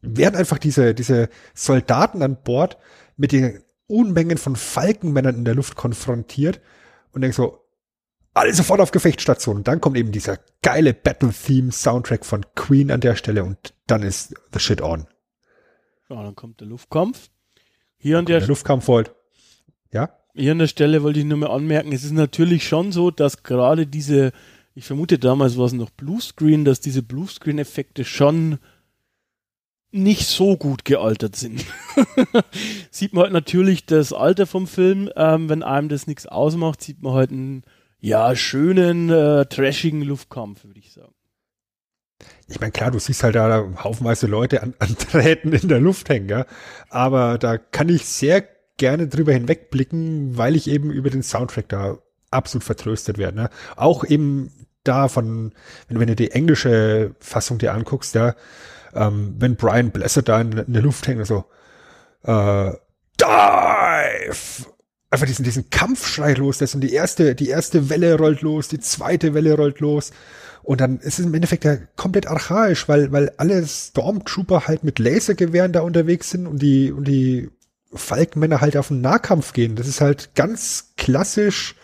[0.00, 2.78] werden einfach diese, diese Soldaten an Bord
[3.18, 6.60] mit den Unmengen von Falkenmännern in der Luft konfrontiert
[7.12, 7.60] und denke so,
[8.34, 9.56] alle sofort auf Gefechtsstation.
[9.56, 14.34] Und dann kommt eben dieser geile Battle-Theme-Soundtrack von Queen an der Stelle und dann ist
[14.52, 15.06] the shit on.
[16.10, 17.30] Ja, dann kommt der Luftkampf.
[17.96, 19.14] Hier an der, der Luftkampf wollt.
[19.92, 20.10] Ja?
[20.34, 23.44] Hier an der Stelle wollte ich nur mal anmerken, es ist natürlich schon so, dass
[23.44, 24.32] gerade diese,
[24.74, 28.58] ich vermute damals war es noch Bluescreen, dass diese Bluescreen-Effekte schon
[29.94, 31.64] nicht so gut gealtert sind.
[32.90, 35.10] sieht man halt natürlich das Alter vom Film.
[35.16, 37.62] Ähm, wenn einem das nichts ausmacht, sieht man halt einen
[38.00, 41.14] ja, schönen, äh, trashigen Luftkampf, würde ich sagen.
[42.48, 46.08] Ich meine, klar, du siehst halt da haufenweise Leute an, an Drähten in der Luft
[46.08, 46.46] hängen, ja?
[46.90, 48.44] aber da kann ich sehr
[48.76, 51.98] gerne drüber hinwegblicken, weil ich eben über den Soundtrack da
[52.30, 53.36] absolut vertröstet werde.
[53.36, 53.50] Ne?
[53.76, 54.50] Auch eben
[54.82, 55.52] da von,
[55.88, 58.34] wenn, wenn du die englische Fassung dir anguckst, ja,
[58.94, 61.44] ähm, wenn Brian Blessed da in, in, der Luft hängt, so
[62.24, 62.72] äh,
[63.20, 64.66] Dive!
[65.10, 68.80] Einfach diesen, diesen Kampfschrei los, das und die erste, die erste Welle rollt los, die
[68.80, 70.10] zweite Welle rollt los.
[70.64, 74.98] Und dann ist es im Endeffekt ja komplett archaisch, weil, weil alle Stormtrooper halt mit
[74.98, 77.50] Lasergewehren da unterwegs sind und die, und die
[77.92, 79.76] Falkenmänner halt auf den Nahkampf gehen.
[79.76, 81.76] Das ist halt ganz klassisch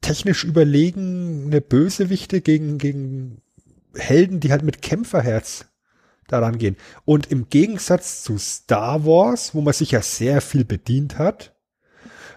[0.00, 3.42] technisch überlegene Bösewichte gegen, gegen
[3.94, 5.66] Helden, die halt mit Kämpferherz
[6.28, 6.76] daran gehen.
[7.04, 11.54] Und im Gegensatz zu Star Wars, wo man sich ja sehr viel bedient hat,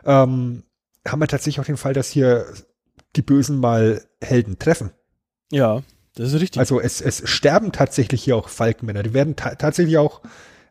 [0.05, 0.63] ähm,
[1.07, 2.45] haben wir tatsächlich auch den Fall, dass hier
[3.15, 4.91] die Bösen mal Helden treffen.
[5.51, 5.83] Ja,
[6.15, 6.59] das ist richtig.
[6.59, 9.03] Also es, es sterben tatsächlich hier auch Falkenmänner.
[9.03, 10.21] Die werden ta tatsächlich auch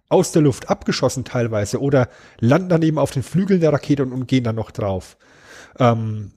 [0.08, 2.08] aus der Luft abgeschossen teilweise oder
[2.40, 5.16] landen dann eben auf den Flügeln der Rakete und, und gehen dann noch drauf.
[5.78, 6.32] Ähm,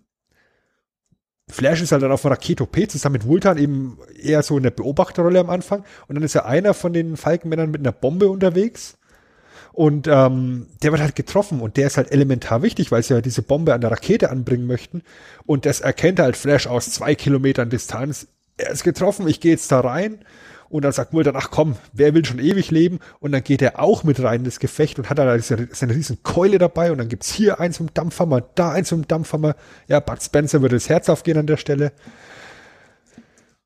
[1.50, 5.40] Flash ist halt dann auf Raketoped zusammen mit Vultan eben eher so in der Beobachterrolle
[5.40, 5.84] am Anfang.
[6.08, 8.98] Und dann ist ja einer von den Falkenmännern mit einer Bombe unterwegs.
[9.74, 13.22] Und ähm, der wird halt getroffen und der ist halt elementar wichtig, weil sie ja
[13.22, 15.02] diese Bombe an der Rakete anbringen möchten.
[15.46, 18.28] Und das erkennt halt Flash aus zwei Kilometern Distanz.
[18.58, 20.20] Er ist getroffen, ich gehe jetzt da rein
[20.74, 22.98] und dann sagt Mulder, ach komm, wer will schon ewig leben?
[23.20, 25.94] Und dann geht er auch mit rein in das Gefecht und hat dann seine, seine
[25.94, 29.56] riesen Keule dabei und dann gibt's hier eins im Dampfhammer, da eins im Dampfhammer.
[29.88, 31.92] Ja, Bud Spencer würde das Herz aufgehen an der Stelle.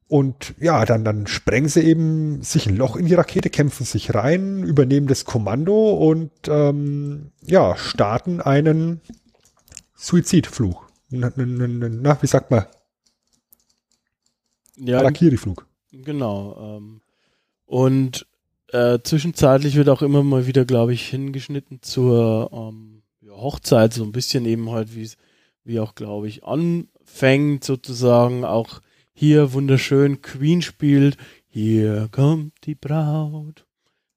[0.10, 4.14] Und ja, dann, dann sprengen sie eben sich ein Loch in die Rakete, kämpfen sich
[4.14, 9.00] rein, übernehmen das Kommando und ähm, ja, starten einen
[9.96, 10.90] Suizidflug.
[11.10, 12.66] Na, na, na, wie sagt man?
[14.76, 15.67] Ja, Harakiri-Flug.
[16.04, 16.78] Genau.
[16.78, 17.02] Ähm,
[17.66, 18.26] und
[18.72, 24.04] äh, zwischenzeitlich wird auch immer mal wieder, glaube ich, hingeschnitten zur ähm, ja, Hochzeit, so
[24.04, 25.18] ein bisschen eben halt, wie es,
[25.64, 28.44] wie auch, glaube ich, anfängt sozusagen.
[28.44, 28.82] Auch
[29.14, 31.18] hier wunderschön Queen spielt.
[31.48, 33.66] Hier kommt die Braut.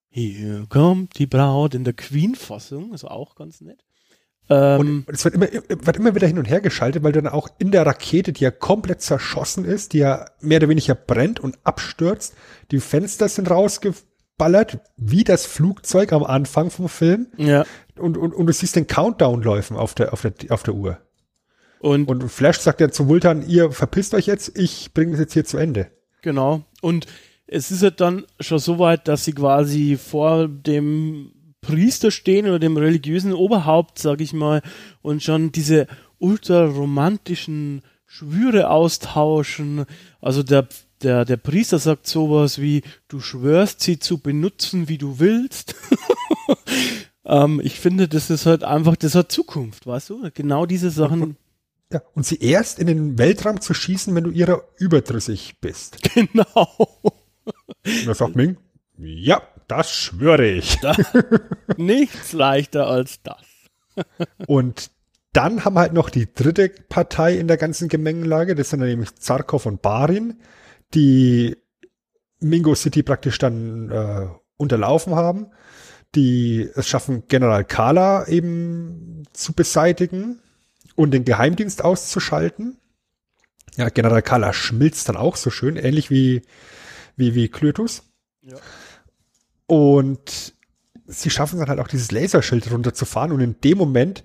[0.08, 3.84] Hier kommt die Braut in der Queen-Fassung, also auch ganz nett.
[4.50, 7.48] Ähm, und es wird immer, wird immer wieder hin und her geschaltet, weil dann auch
[7.58, 11.56] in der Rakete, die ja komplett zerschossen ist, die ja mehr oder weniger brennt und
[11.62, 12.34] abstürzt,
[12.72, 17.28] die Fenster sind rausgeballert, wie das Flugzeug am Anfang vom Film.
[17.36, 17.64] Ja.
[17.96, 20.98] Und, und, und du siehst den Countdown läufen auf der, auf der, auf der Uhr.
[21.78, 25.32] Und, und Flash sagt ja zu Vultan, ihr verpisst euch jetzt, ich bringe das jetzt
[25.32, 25.92] hier zu Ende.
[26.22, 26.62] Genau.
[26.82, 27.06] Und
[27.46, 32.58] es ist ja dann schon so weit, dass sie quasi vor dem Priester stehen oder
[32.58, 34.62] dem religiösen Oberhaupt, sag ich mal,
[35.02, 35.86] und schon diese
[36.18, 39.86] ultraromantischen Schwüre austauschen.
[40.20, 40.68] Also der,
[41.02, 45.74] der, der Priester sagt sowas wie, du schwörst sie zu benutzen, wie du willst.
[47.24, 50.30] ähm, ich finde, das ist halt einfach, das hat Zukunft, weißt du?
[50.34, 51.22] Genau diese Sachen.
[51.22, 51.36] Und,
[51.92, 55.98] ja, und sie erst in den Weltraum zu schießen, wenn du ihrer überdrüssig bist.
[56.14, 56.88] Genau.
[57.82, 58.56] Und da sagt Ming,
[58.98, 60.78] ja, das schwöre ich.
[60.82, 60.94] Da,
[61.76, 63.42] nichts leichter als das.
[64.46, 64.90] und
[65.32, 68.88] dann haben wir halt noch die dritte Partei in der ganzen Gemengelage, das sind dann
[68.88, 70.40] nämlich Zarkov und Barin,
[70.94, 71.56] die
[72.40, 74.26] Mingo City praktisch dann äh,
[74.56, 75.52] unterlaufen haben,
[76.14, 80.40] die es schaffen, General Kala eben zu beseitigen
[80.96, 82.78] und den Geheimdienst auszuschalten.
[83.76, 86.42] Ja, General Kala schmilzt dann auch so schön, ähnlich wie,
[87.16, 88.02] wie, wie Klötus.
[88.42, 88.56] Ja.
[89.70, 90.54] Und
[91.06, 94.24] sie schaffen dann halt auch dieses Laserschild runterzufahren und in dem Moment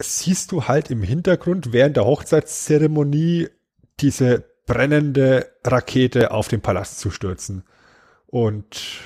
[0.00, 3.48] siehst du halt im Hintergrund während der Hochzeitszeremonie
[3.98, 7.64] diese brennende Rakete auf den Palast zu stürzen.
[8.28, 9.00] Und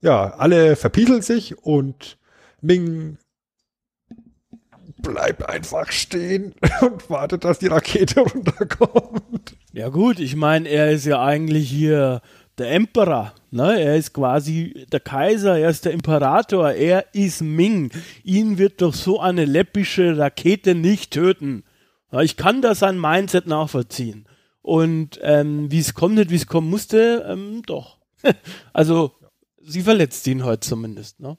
[0.00, 2.18] ja, alle verpieseln sich und
[2.60, 3.18] Ming
[5.02, 9.54] bleibt einfach stehen und wartet, dass die Rakete runterkommt.
[9.72, 12.22] Ja gut, ich meine, er ist ja eigentlich hier
[12.58, 13.34] der Emperor.
[13.54, 13.80] Ne?
[13.80, 17.92] Er ist quasi der Kaiser, er ist der Imperator, er ist Ming.
[18.24, 21.62] Ihn wird doch so eine läppische Rakete nicht töten.
[22.20, 24.26] Ich kann da sein Mindset nachvollziehen.
[24.60, 27.98] Und ähm, wie es kommt, nicht wie es kommen musste, ähm, doch.
[28.72, 29.12] also
[29.62, 31.20] sie verletzt ihn heute zumindest.
[31.20, 31.38] Ne?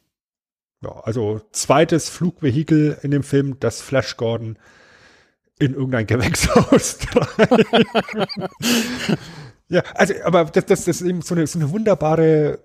[0.84, 4.58] Ja, also zweites Flugvehikel in dem Film, das Flash Gordon
[5.60, 6.98] in irgendein Gewächshaus
[9.68, 12.60] Ja, also, aber das, das, das ist eben so eine, so eine wunderbare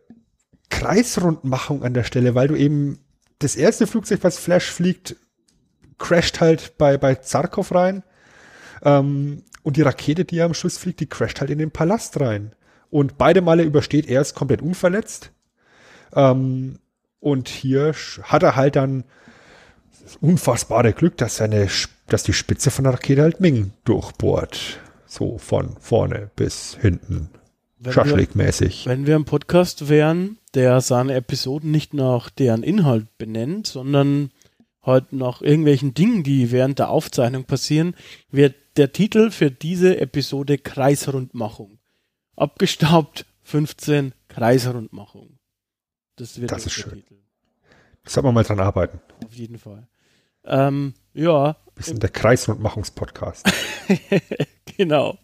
[0.69, 3.01] Kreisrundmachung an der Stelle, weil du eben
[3.39, 5.17] das erste Flugzeug, was Flash fliegt,
[5.99, 8.03] crasht halt bei, bei Zarkov rein.
[8.83, 12.55] Ähm, und die Rakete, die am Schluss fliegt, die crasht halt in den Palast rein.
[12.91, 15.33] Und beide Male übersteht er es komplett unverletzt.
[16.15, 16.79] Ähm,
[17.21, 19.05] und hier hat er halt dann
[20.03, 21.69] das unfassbare Glück, dass seine,
[22.09, 24.81] dass die Spitze von der Rakete halt Ming durchbohrt.
[25.11, 27.31] So von vorne bis hinten.
[27.85, 28.87] Schaschlik-mäßig.
[28.87, 34.31] Wenn wir ein Podcast wären, der seine Episoden nicht nach deren Inhalt benennt, sondern
[34.83, 37.97] halt nach irgendwelchen Dingen, die während der Aufzeichnung passieren,
[38.31, 41.81] wäre der Titel für diese Episode Kreisrundmachung.
[42.37, 45.39] Abgestaubt 15 Kreisrundmachung.
[46.15, 46.93] Das, wird das ist schön.
[46.93, 47.17] Titel.
[48.05, 49.01] Das soll man mal dran arbeiten.
[49.25, 49.89] Auf jeden Fall.
[50.45, 51.57] Ähm, ja.
[51.75, 53.51] Bisschen der Kreisrundmachungspodcast.
[54.81, 55.19] genau.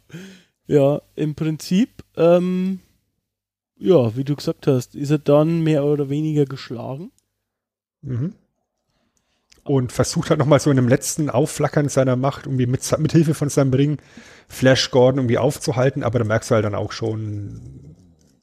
[0.66, 2.80] Ja, im Prinzip, ähm,
[3.78, 7.10] ja, wie du gesagt hast, ist er dann mehr oder weniger geschlagen.
[8.02, 8.34] Mhm.
[9.64, 13.34] Und versucht halt nochmal so in dem letzten Aufflackern seiner Macht, irgendwie mit, mit Hilfe
[13.34, 13.98] von seinem Ring
[14.46, 17.94] Flash Gordon irgendwie aufzuhalten, aber da merkst du halt dann auch schon,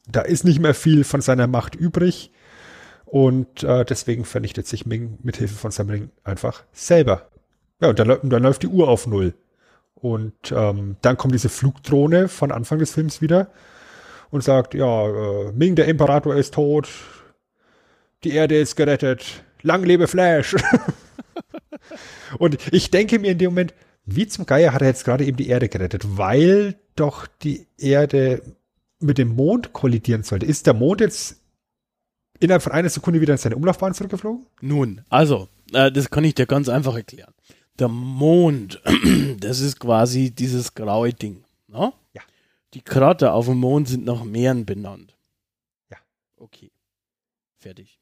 [0.07, 2.31] da ist nicht mehr viel von seiner Macht übrig.
[3.05, 7.29] Und äh, deswegen vernichtet sich Ming mit Hilfe von seinem Ring einfach selber.
[7.79, 9.35] Ja, und dann, dann läuft die Uhr auf Null.
[10.03, 13.47] Und ähm, dann kommt diese Flugdrohne von Anfang des Films wieder
[14.31, 16.89] und sagt, ja, äh, Ming, der Imperator ist tot,
[18.25, 20.57] die Erde ist gerettet, lang lebe Flash.
[22.37, 23.73] und ich denke mir in dem Moment,
[24.03, 28.41] wie zum Geier hat er jetzt gerade eben die Erde gerettet, weil doch die Erde
[28.99, 30.45] mit dem Mond kollidieren sollte.
[30.45, 31.37] Ist der Mond jetzt
[32.41, 34.47] innerhalb von einer Sekunde wieder in seine Umlaufbahn zurückgeflogen?
[34.59, 37.33] Nun, also, äh, das kann ich dir ganz einfach erklären
[37.79, 38.81] der Mond,
[39.39, 41.43] das ist quasi dieses graue Ding.
[41.67, 41.93] Ne?
[42.13, 42.21] Ja.
[42.73, 45.15] Die Krater auf dem Mond sind nach Meeren benannt.
[45.89, 45.97] Ja.
[46.37, 46.71] Okay.
[47.57, 47.99] Fertig.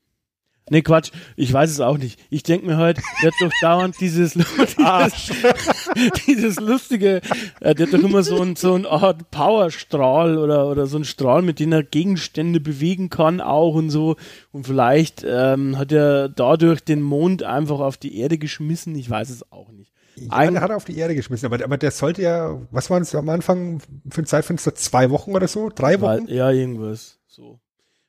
[0.72, 2.18] Nee, Quatsch, ich weiß es auch nicht.
[2.30, 5.89] Ich denke mir halt, der hat doch dauernd dieses, dieses,
[6.26, 7.19] dieses lustige,
[7.60, 11.03] äh, der hat doch immer so ein, so ein Art Powerstrahl oder, oder so ein
[11.03, 14.15] Strahl, mit dem er Gegenstände bewegen kann auch und so.
[14.53, 18.95] Und vielleicht ähm, hat er dadurch den Mond einfach auf die Erde geschmissen.
[18.95, 19.91] Ich weiß es auch nicht.
[20.15, 23.02] Ja, der hat er auf die Erde geschmissen, aber, aber der sollte ja, was waren
[23.02, 24.73] es am Anfang für ein Zeitfenster?
[24.73, 25.69] Zwei Wochen oder so?
[25.69, 26.27] Drei Wochen?
[26.30, 27.19] Ja, irgendwas.
[27.27, 27.60] So.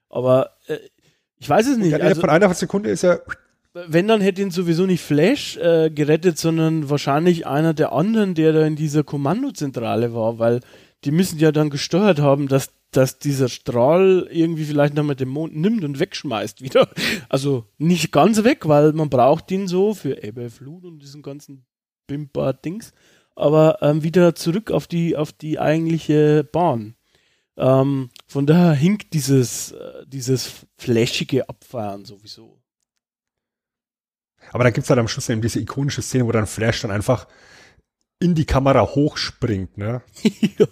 [0.09, 0.79] Aber äh,
[1.43, 1.91] ich weiß es nicht.
[1.91, 3.21] Ja, also, von einer Sekunde ist er.
[3.75, 8.53] Wenn, dann hätte ihn sowieso nicht Flash äh, gerettet, sondern wahrscheinlich einer der anderen, der
[8.53, 10.61] da in dieser Kommandozentrale war, weil
[11.03, 15.57] die müssen ja dann gesteuert haben, dass, dass dieser Strahl irgendwie vielleicht nochmal den Mond
[15.57, 16.89] nimmt und wegschmeißt wieder.
[17.29, 21.65] Also nicht ganz weg, weil man braucht ihn so für Ebbe, Flut und diesen ganzen
[22.07, 22.93] Bimper-Dings,
[23.35, 26.95] aber ähm, wieder zurück auf die, auf die eigentliche Bahn.
[27.57, 32.63] Ähm, von daher hinkt dieses, äh, dieses flashige Abfahren sowieso.
[34.51, 36.91] Aber da gibt es halt am Schluss eben diese ikonische Szene, wo dann Flash dann
[36.91, 37.27] einfach
[38.23, 40.03] in die Kamera hochspringt, ne?
[40.23, 40.67] ja,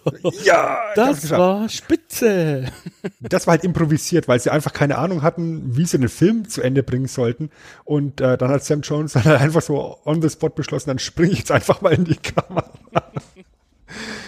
[0.45, 2.67] ja das, das war spitze.
[3.21, 6.63] das war halt improvisiert, weil sie einfach keine Ahnung hatten, wie sie den Film zu
[6.63, 7.51] Ende bringen sollten.
[7.85, 11.01] Und äh, dann hat Sam Jones dann halt einfach so on the spot beschlossen, dann
[11.01, 12.71] springe ich jetzt einfach mal in die Kamera.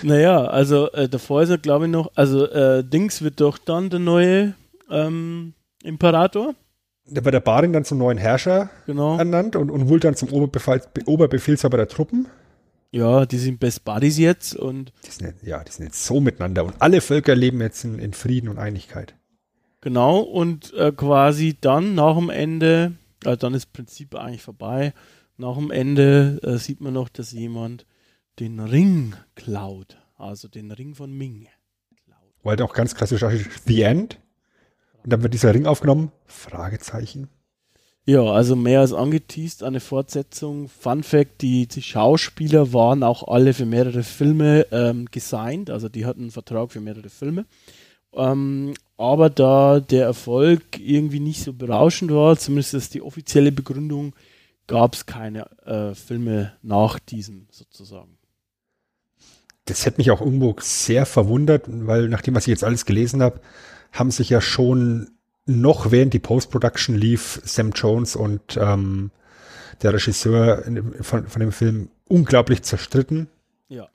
[0.03, 3.91] Naja, also äh, davor ist er, glaube ich, noch, also äh, Dings wird doch dann
[3.91, 4.55] der neue
[4.91, 5.55] ähm,
[5.85, 6.55] Imperator.
[7.07, 9.19] Da wird der Baring dann zum neuen Herrscher Genau.
[9.19, 12.27] ernannt und, und Wult dann zum Oberbefehl, Oberbefehlshaber der Truppen.
[12.93, 16.65] Ja, die sind Best Buddies jetzt und Die sind, ja, die sind jetzt so miteinander
[16.65, 19.15] und alle Völker leben jetzt in, in Frieden und Einigkeit.
[19.81, 22.93] genau und äh, quasi dann nach dem Ende,
[23.25, 24.93] äh, dann ist Prinzip eigentlich vorbei.
[25.39, 27.87] Nach dem Ende äh, sieht man noch, dass jemand
[28.39, 31.49] den Ring klaut, also den Ring von Ming.
[32.05, 32.19] klaut.
[32.43, 33.25] Weil auch ganz klassisch
[33.67, 34.19] The End.
[35.03, 36.13] Und dann wird dieser Ring aufgenommen.
[36.27, 37.29] Fragezeichen.
[38.05, 40.69] Ja, also mehr als angeteased, eine Fortsetzung.
[40.69, 46.05] Fun Fact, die, die Schauspieler waren auch alle für mehrere Filme ähm, gesigned, also die
[46.05, 47.47] hatten einen Vertrag für mehrere Filme.
[48.13, 54.15] Ähm, aber da der Erfolg irgendwie nicht so berauschend war, zumindest ist die offizielle Begründung,
[54.67, 58.19] gab es keine äh, Filme nach diesem sozusagen.
[59.65, 63.41] Das hätte mich auch irgendwo sehr verwundert, weil nachdem, was ich jetzt alles gelesen habe,
[63.93, 65.11] haben sich ja schon
[65.47, 69.11] noch während die Post-Production lief, Sam Jones und ähm,
[69.83, 70.65] der Regisseur
[71.01, 73.29] von, von dem Film unglaublich zerstritten.
[73.69, 73.89] Ja.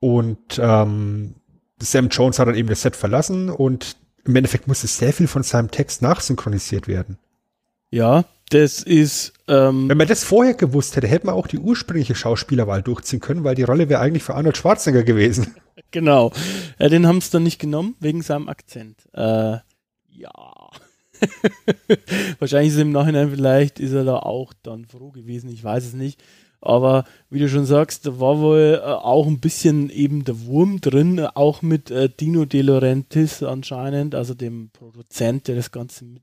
[0.00, 1.34] Und ähm,
[1.80, 5.42] Sam Jones hat dann eben das Set verlassen und im Endeffekt musste sehr viel von
[5.42, 7.18] seinem Text nachsynchronisiert werden.
[7.90, 12.14] Ja, das ist ähm, Wenn man das vorher gewusst hätte, hätte man auch die ursprüngliche
[12.14, 15.54] Schauspielerwahl durchziehen können, weil die Rolle wäre eigentlich für Arnold Schwarzenegger gewesen.
[15.90, 16.32] Genau.
[16.78, 19.08] Äh, den haben es dann nicht genommen, wegen seinem Akzent.
[19.14, 19.58] Äh,
[20.08, 20.70] ja.
[22.38, 25.92] Wahrscheinlich ist im Nachhinein vielleicht, ist er da auch dann froh gewesen, ich weiß es
[25.94, 26.22] nicht.
[26.62, 30.80] Aber wie du schon sagst, da war wohl äh, auch ein bisschen eben der Wurm
[30.80, 36.04] drin, äh, auch mit äh, Dino De Laurentiis anscheinend, also dem Produzent, der das Ganze
[36.04, 36.20] ein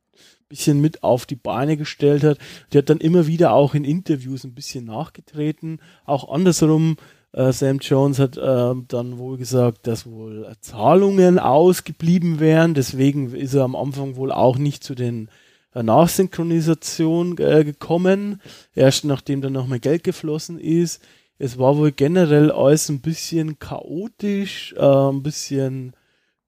[0.49, 2.37] bisschen mit auf die Beine gestellt hat.
[2.73, 6.97] Der hat dann immer wieder auch in Interviews ein bisschen nachgetreten, auch andersrum.
[7.31, 12.73] Äh, Sam Jones hat ähm, dann wohl gesagt, dass wohl äh, Zahlungen ausgeblieben wären.
[12.73, 15.29] Deswegen ist er am Anfang wohl auch nicht zu den
[15.73, 18.41] äh, Nachsynchronisation äh, gekommen.
[18.73, 21.01] Erst nachdem dann nochmal Geld geflossen ist.
[21.37, 25.95] Es war wohl generell alles ein bisschen chaotisch, äh, ein bisschen,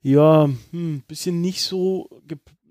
[0.01, 2.09] ja, hm, ein bisschen nicht so,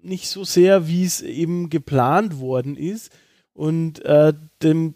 [0.03, 3.13] nicht so sehr, wie es eben geplant worden ist.
[3.53, 4.33] Und äh,
[4.63, 4.95] dem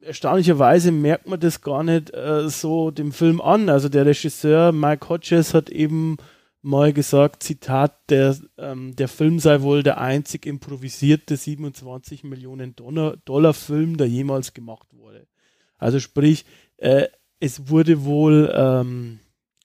[0.00, 3.68] erstaunlicherweise merkt man das gar nicht äh, so dem Film an.
[3.68, 6.16] Also der Regisseur Mike Hodges hat eben
[6.62, 13.16] mal gesagt, Zitat, der, ähm, der Film sei wohl der einzig improvisierte 27 Millionen Dollar,
[13.24, 15.26] Dollar Film, der jemals gemacht wurde.
[15.78, 16.46] Also sprich,
[16.78, 17.08] äh,
[17.40, 19.20] es wurde wohl ähm,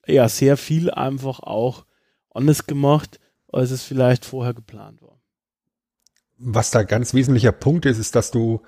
[0.05, 1.85] ja sehr viel einfach auch
[2.31, 3.19] anders gemacht,
[3.51, 5.19] als es vielleicht vorher geplant war.
[6.37, 8.61] Was da ganz wesentlicher Punkt ist, ist, dass du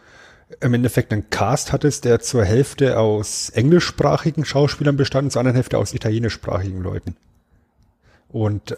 [0.59, 5.55] im Endeffekt einen Cast hattest, der zur Hälfte aus englischsprachigen Schauspielern bestand und zur anderen
[5.55, 7.15] Hälfte aus italienischsprachigen Leuten.
[8.27, 8.77] Und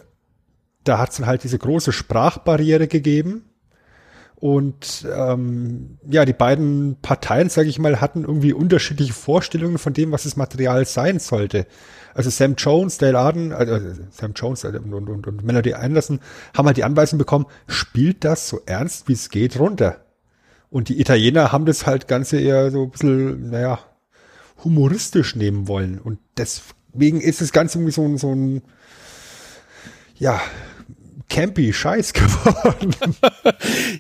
[0.83, 3.45] da hat es dann halt diese große Sprachbarriere gegeben.
[4.43, 10.11] Und ähm, ja, die beiden Parteien, sage ich mal, hatten irgendwie unterschiedliche Vorstellungen von dem,
[10.11, 11.65] was das Material sein sollte.
[12.13, 13.79] Also Sam Jones, Dale Arden, also
[14.11, 16.19] Sam Jones äh, und, und, und Melody Anderson
[16.53, 20.03] haben halt die Anweisung bekommen, spielt das so ernst wie es geht runter.
[20.69, 23.79] Und die Italiener haben das halt Ganze eher so ein bisschen, naja,
[24.61, 25.99] humoristisch nehmen wollen.
[25.99, 28.61] Und deswegen ist das Ganze irgendwie so so ein,
[30.15, 30.41] ja,
[31.33, 32.95] campy Scheiß geworden.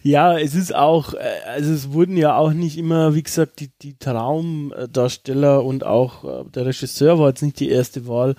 [0.03, 3.71] Ja, es ist auch, äh, also es wurden ja auch nicht immer, wie gesagt, die,
[3.81, 8.35] die Traumdarsteller und auch äh, der Regisseur war jetzt nicht die erste Wahl.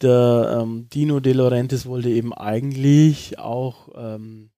[0.00, 4.50] Der ähm, Dino De Laurentiis wollte eben eigentlich auch ähm,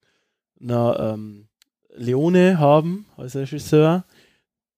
[0.60, 1.48] na, ähm,
[1.96, 4.04] Leone haben als Regisseur.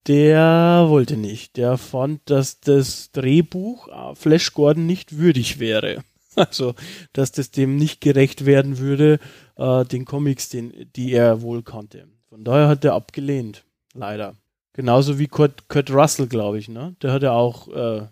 [0.06, 1.58] Der wollte nicht.
[1.58, 6.02] Der fand, dass das Drehbuch äh, Flash Gordon nicht würdig wäre.
[6.36, 6.74] Also,
[7.12, 9.18] dass das dem nicht gerecht werden würde,
[9.56, 12.06] äh, den Comics, den, die er wohl kannte.
[12.28, 13.64] Von daher hat er abgelehnt.
[13.94, 14.36] Leider.
[14.72, 16.96] Genauso wie Kurt, Kurt Russell, glaube ich, ne?
[17.02, 18.06] Der hat ja auch, äh,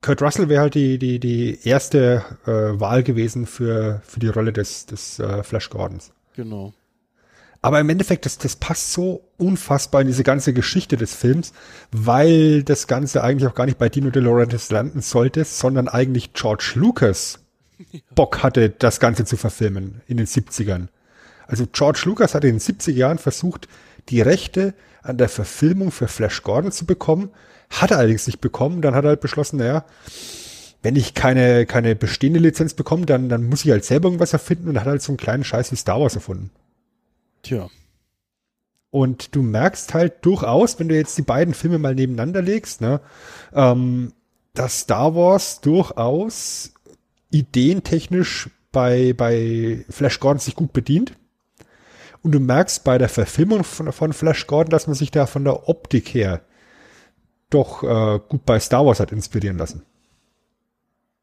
[0.00, 4.52] Kurt Russell wäre halt die, die, die erste äh, Wahl gewesen für, für die Rolle
[4.52, 6.12] des, des äh, Flash Gordons.
[6.36, 6.72] genau.
[7.62, 11.54] Aber im Endeffekt, das, das passt so unfassbar in diese ganze Geschichte des Films,
[11.90, 16.34] weil das Ganze eigentlich auch gar nicht bei Dino De Laurentiis landen sollte, sondern eigentlich
[16.34, 17.38] George Lucas
[18.14, 20.88] Bock hatte, das Ganze zu verfilmen in den 70ern.
[21.46, 23.68] Also George Lucas hatte in den 70er Jahren versucht,
[24.08, 27.30] die Rechte an der Verfilmung für Flash Gordon zu bekommen,
[27.70, 28.82] hat er allerdings nicht bekommen.
[28.82, 29.84] Dann hat er halt beschlossen, naja,
[30.82, 34.68] wenn ich keine, keine bestehende Lizenz bekomme, dann, dann muss ich halt selber irgendwas erfinden
[34.68, 36.50] und hat halt so einen kleinen Scheiß wie Star Wars erfunden.
[37.42, 37.68] Tja.
[38.90, 43.00] Und du merkst halt durchaus, wenn du jetzt die beiden Filme mal nebeneinander legst, ne,
[43.52, 44.12] ähm,
[44.52, 46.73] dass Star Wars durchaus
[47.34, 51.16] ideentechnisch bei, bei Flash Gordon sich gut bedient.
[52.22, 55.44] Und du merkst bei der Verfilmung von, von Flash Gordon, dass man sich da von
[55.44, 56.42] der Optik her
[57.50, 59.82] doch äh, gut bei Star Wars hat inspirieren lassen.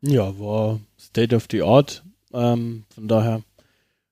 [0.02, 2.04] Ja, war State of the Art.
[2.34, 3.42] Ähm, von daher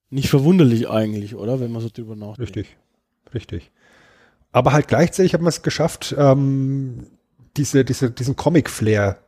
[0.09, 1.59] nicht verwunderlich eigentlich, oder?
[1.59, 2.39] Wenn man so drüber nachdenkt.
[2.39, 2.77] Richtig,
[3.33, 3.71] richtig.
[4.51, 7.07] Aber halt gleichzeitig hat man es geschafft, ähm,
[7.55, 9.19] diese, diese, diesen Comic-Flair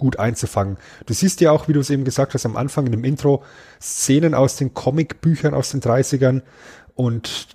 [0.00, 0.78] gut einzufangen.
[1.04, 3.44] Du siehst ja auch, wie du es eben gesagt hast, am Anfang in dem Intro
[3.80, 6.40] Szenen aus den Comic-Büchern aus den 30ern
[6.94, 7.48] und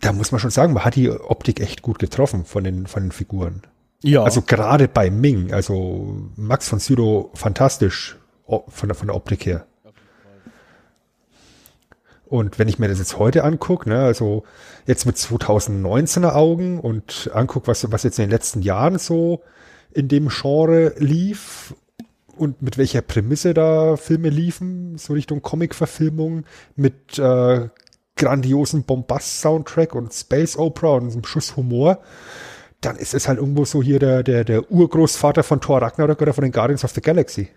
[0.00, 3.04] da muss man schon sagen, man hat die Optik echt gut getroffen von den, von
[3.04, 3.62] den Figuren.
[4.02, 4.24] Ja.
[4.24, 9.66] Also gerade bei Ming, also Max von Sydow fantastisch von der, von der Optik her.
[12.26, 14.42] Und wenn ich mir das jetzt heute angucke, ne, also
[14.86, 19.42] jetzt mit 2019er Augen und angucke, was, was jetzt in den letzten Jahren so
[19.96, 21.74] in dem Genre lief
[22.36, 26.44] und mit welcher Prämisse da Filme liefen, so Richtung Comic-Verfilmung
[26.76, 27.68] mit äh,
[28.16, 32.00] grandiosen Bombast-Soundtrack und Space Opera und einem Schuss Humor,
[32.82, 36.34] dann ist es halt irgendwo so hier der, der, der Urgroßvater von Thor Ragnarok oder
[36.34, 37.48] von den Guardians of the Galaxy.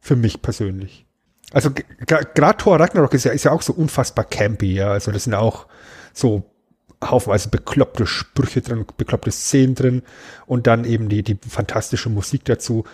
[0.00, 1.06] Für mich persönlich.
[1.52, 1.70] Also
[2.06, 4.90] gerade Thor Ragnarok ist ja, ist ja auch so unfassbar campy, ja.
[4.90, 5.66] Also das sind auch
[6.12, 6.42] so
[7.02, 10.02] haufenweise bekloppte Sprüche drin, bekloppte Szenen drin
[10.46, 12.84] und dann eben die, die fantastische Musik dazu.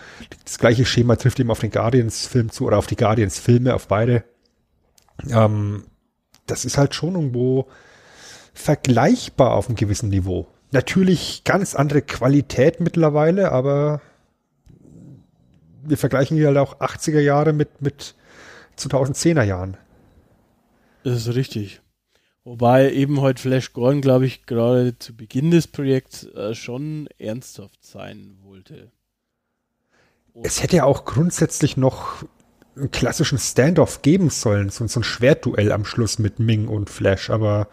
[0.45, 4.23] Das gleiche Schema trifft eben auf den Guardians-Film zu oder auf die Guardians-Filme, auf beide.
[5.29, 5.83] Ähm,
[6.45, 7.67] das ist halt schon irgendwo
[8.53, 10.47] vergleichbar auf einem gewissen Niveau.
[10.71, 14.01] Natürlich ganz andere Qualität mittlerweile, aber
[15.83, 18.15] wir vergleichen hier halt auch 80er Jahre mit, mit
[18.77, 19.77] 2010er Jahren.
[21.03, 21.81] Das ist richtig.
[22.47, 27.85] Wobei eben heute Flash Gordon, glaube ich, gerade zu Beginn des Projekts äh, schon ernsthaft
[27.85, 28.89] sein wollte.
[30.31, 32.23] Und es hätte ja auch grundsätzlich noch
[32.77, 37.29] einen klassischen Standoff geben sollen, so, so ein Schwertduell am Schluss mit Ming und Flash,
[37.29, 37.67] aber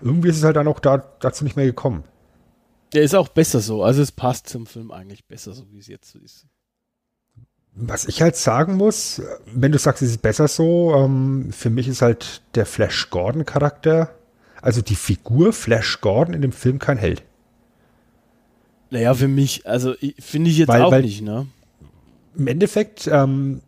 [0.00, 2.04] irgendwie ist es halt dann auch da, dazu nicht mehr gekommen.
[2.92, 5.88] Der ist auch besser so, also es passt zum Film eigentlich besser, so wie es
[5.88, 6.46] jetzt so ist.
[7.74, 11.88] Was ich halt sagen muss, wenn du sagst, es ist besser so, ähm, für mich
[11.88, 14.14] ist halt der Flash Gordon Charakter,
[14.60, 17.22] also die Figur Flash Gordon in dem Film kein Held.
[18.90, 21.46] Naja, für mich, also finde ich jetzt weil, auch weil nicht, ne?
[22.36, 23.62] Im Endeffekt, ähm,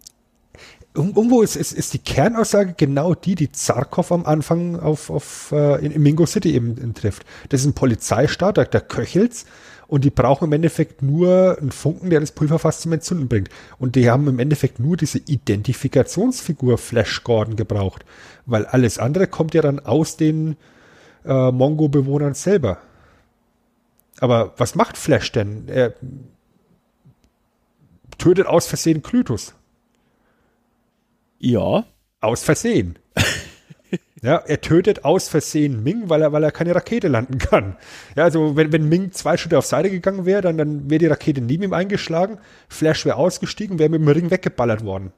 [0.94, 5.84] irgendwo ist, ist, ist die Kernaussage genau die, die Zarkov am Anfang auf, auf, äh,
[5.84, 7.24] in, in Mingo City eben, trifft.
[7.48, 9.46] Das ist ein Polizeistaat, der, der Köchels,
[9.86, 13.48] und die brauchen im Endeffekt nur einen Funken, der das Pulverfass zum Entzünden bringt.
[13.78, 18.04] Und die haben im Endeffekt nur diese Identifikationsfigur Flash Gordon gebraucht,
[18.46, 20.56] weil alles andere kommt ja dann aus den
[21.24, 22.78] äh, Mongo-Bewohnern selber.
[24.20, 25.68] Aber was macht Flash denn?
[25.68, 25.94] Er
[28.18, 29.54] tötet aus Versehen Klytus.
[31.38, 31.84] Ja.
[32.20, 32.98] Aus Versehen.
[34.24, 37.76] ja, er tötet aus Versehen Ming, weil er, weil er keine Rakete landen kann.
[38.16, 41.06] Ja, also wenn, wenn Ming zwei Schritte auf Seite gegangen wäre, dann, dann wäre die
[41.06, 42.38] Rakete neben ihm eingeschlagen,
[42.68, 45.12] Flash wäre ausgestiegen, wäre mit dem Ring weggeballert worden.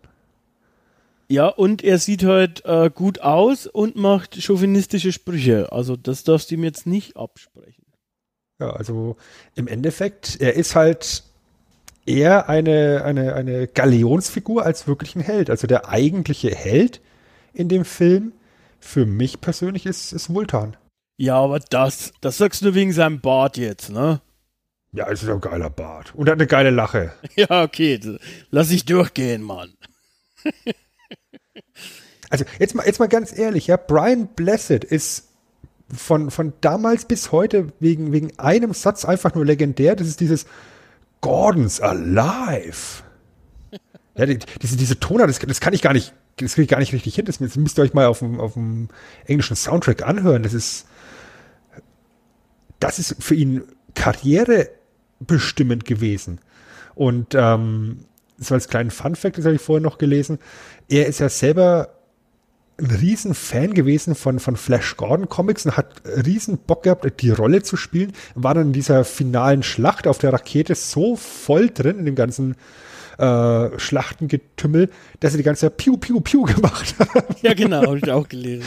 [1.29, 5.71] Ja, und er sieht halt äh, gut aus und macht chauvinistische Sprüche.
[5.71, 7.85] Also das darfst du ihm jetzt nicht absprechen.
[8.59, 9.17] Ja, also
[9.55, 11.23] im Endeffekt, er ist halt
[12.07, 15.49] eher eine, eine, eine Galionsfigur als wirklich ein Held.
[15.49, 17.01] Also der eigentliche Held
[17.53, 18.33] in dem Film
[18.87, 20.77] für mich persönlich ist, ist Vultan.
[21.19, 24.21] Ja, aber das, das sagst du wegen seinem Bart jetzt, ne?
[24.93, 26.15] Ja, es ist ein geiler Bart.
[26.15, 27.13] Und er hat eine geile Lache.
[27.37, 28.01] Ja, okay.
[28.51, 29.75] Lass ich durchgehen, Mann.
[32.31, 35.29] also, jetzt mal, jetzt mal ganz ehrlich, ja, Brian Blessed ist
[35.95, 39.97] von, von damals bis heute wegen, wegen einem Satz einfach nur legendär.
[39.97, 40.47] Das ist dieses,
[41.21, 43.03] Gordon's alive.
[44.17, 46.79] Ja, die, diese, diese Toner, das, das kann ich gar nicht, das kriege ich gar
[46.81, 47.25] nicht richtig hin.
[47.25, 48.89] Das, müsst ihr euch mal auf dem, auf dem
[49.27, 50.43] englischen Soundtrack anhören.
[50.43, 50.87] Das ist,
[52.81, 53.63] das ist für ihn
[53.95, 56.41] karrierebestimmend gewesen.
[56.95, 58.07] Und ähm,
[58.39, 60.39] so als kleinen Fun-Fact, das habe ich vorher noch gelesen,
[60.89, 61.91] er ist ja selber
[62.79, 67.31] ein riesen Fan gewesen von, von Flash Gordon Comics und hat riesen Bock gehabt, die
[67.31, 68.13] Rolle zu spielen.
[68.35, 72.55] War dann in dieser finalen Schlacht auf der Rakete so voll drin in dem ganzen
[73.19, 74.91] äh, Schlachtengetümmel,
[75.21, 77.43] dass er die ganze Zeit Piu, Piu, Piu gemacht hat.
[77.43, 78.65] Ja, genau, habe ich auch gelesen.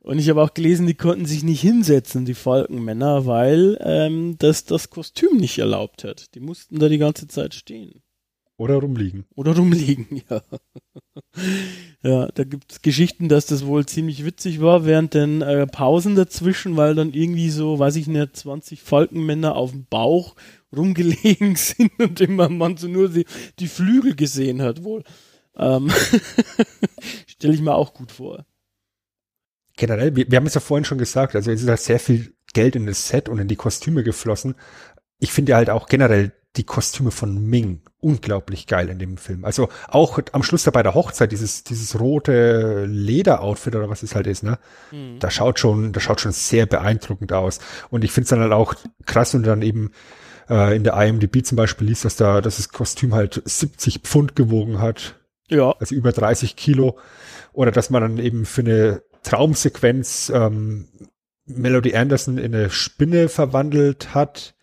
[0.00, 4.64] und ich habe auch gelesen, die konnten sich nicht hinsetzen, die Falkenmänner, weil ähm, das
[4.64, 6.34] das Kostüm nicht erlaubt hat.
[6.34, 8.02] Die mussten da die ganze Zeit stehen.
[8.62, 9.24] Oder rumliegen.
[9.34, 10.42] Oder rumliegen, ja.
[12.04, 16.14] ja, da gibt es Geschichten, dass das wohl ziemlich witzig war während den äh, Pausen
[16.14, 20.36] dazwischen, weil dann irgendwie so, weiß ich nicht, 20 Falkenmänner auf dem Bauch
[20.74, 23.26] rumgelegen sind und immer man so nur die,
[23.58, 25.04] die Flügel gesehen hat wohl.
[25.56, 25.90] Ähm
[27.26, 28.46] Stelle ich mir auch gut vor.
[29.76, 32.34] generell, wir, wir haben es ja vorhin schon gesagt, also es ist halt sehr viel
[32.52, 34.54] Geld in das Set und in die Kostüme geflossen.
[35.18, 39.44] Ich finde halt auch generell die Kostüme von Ming unglaublich geil in dem Film.
[39.44, 44.14] Also auch am Schluss da bei der Hochzeit, dieses, dieses rote Lederoutfit oder was es
[44.14, 44.58] halt ist, ne?
[44.90, 45.18] Mhm.
[45.18, 47.60] Da schaut schon, da schaut schon sehr beeindruckend aus.
[47.90, 48.74] Und ich finde es dann halt auch
[49.06, 49.92] krass und dann eben
[50.48, 54.36] äh, in der IMDb zum Beispiel liest, dass da, dass das Kostüm halt 70 Pfund
[54.36, 55.16] gewogen hat.
[55.48, 55.72] Ja.
[55.78, 56.98] Also über 30 Kilo.
[57.52, 60.88] Oder dass man dann eben für eine Traumsequenz ähm,
[61.46, 64.54] Melody Anderson in eine Spinne verwandelt hat.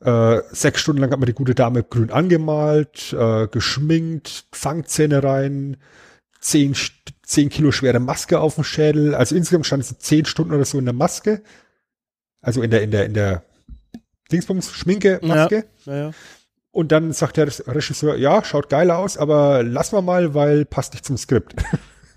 [0.00, 5.78] Äh, sechs Stunden lang hat man die gute Dame grün angemalt, äh, geschminkt, Fangzähne rein,
[6.40, 6.74] zehn,
[7.22, 9.14] zehn Kilo schwere Maske auf dem Schädel.
[9.14, 11.42] Also insgesamt stand sie zehn Stunden oder so in der Maske.
[12.40, 13.42] Also in der, in der, in der
[14.32, 15.64] Dingsbums, Schminke, Maske.
[15.84, 16.10] Ja, ja, ja.
[16.72, 20.92] Und dann sagt der Regisseur, ja, schaut geil aus, aber lass mal mal, weil passt
[20.92, 21.54] nicht zum Skript.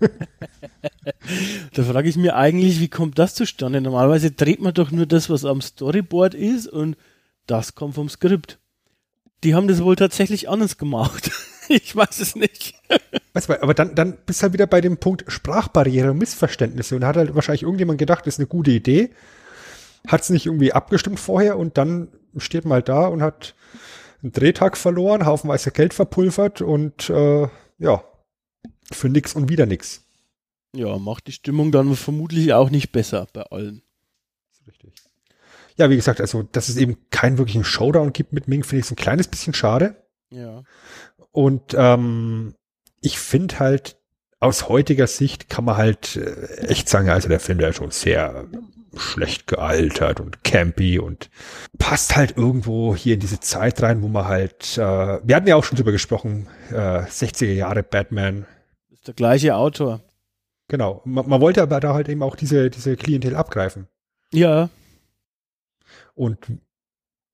[1.74, 3.80] da frage ich mir eigentlich, wie kommt das zustande?
[3.80, 6.96] Normalerweise dreht man doch nur das, was am Storyboard ist und
[7.46, 8.58] das kommt vom Skript.
[9.44, 11.30] Die haben das wohl tatsächlich anders gemacht.
[11.68, 12.74] ich weiß es nicht.
[13.32, 16.96] Weißt du, aber dann, dann bist du halt wieder bei dem Punkt Sprachbarriere und Missverständnisse.
[16.96, 19.10] Und da hat halt wahrscheinlich irgendjemand gedacht, das ist eine gute Idee.
[20.06, 23.54] Hat es nicht irgendwie abgestimmt vorher und dann steht man halt da und hat
[24.22, 27.48] einen Drehtag verloren, haufenweise Geld verpulvert und äh,
[27.78, 28.04] ja,
[28.92, 30.04] für nix und wieder nix.
[30.74, 33.82] Ja, macht die Stimmung dann vermutlich auch nicht besser bei allen.
[34.66, 34.94] Richtig.
[35.76, 38.86] Ja, wie gesagt, also, dass es eben keinen wirklichen Showdown gibt mit Ming, finde ich
[38.86, 39.96] so ein kleines bisschen schade.
[40.30, 40.62] Ja.
[41.32, 42.54] Und ähm,
[43.00, 43.96] ich finde halt,
[44.38, 47.90] aus heutiger Sicht kann man halt äh, echt sagen, also der Film, der ist schon
[47.90, 48.46] sehr
[48.96, 51.30] schlecht gealtert und campy und
[51.78, 55.56] passt halt irgendwo hier in diese Zeit rein, wo man halt, äh, wir hatten ja
[55.56, 58.46] auch schon drüber gesprochen, äh, 60er Jahre Batman.
[58.90, 60.00] Ist der gleiche Autor.
[60.68, 61.02] Genau.
[61.04, 63.88] Man, man wollte aber da halt eben auch diese, diese Klientel abgreifen.
[64.32, 64.70] Ja.
[66.14, 66.38] Und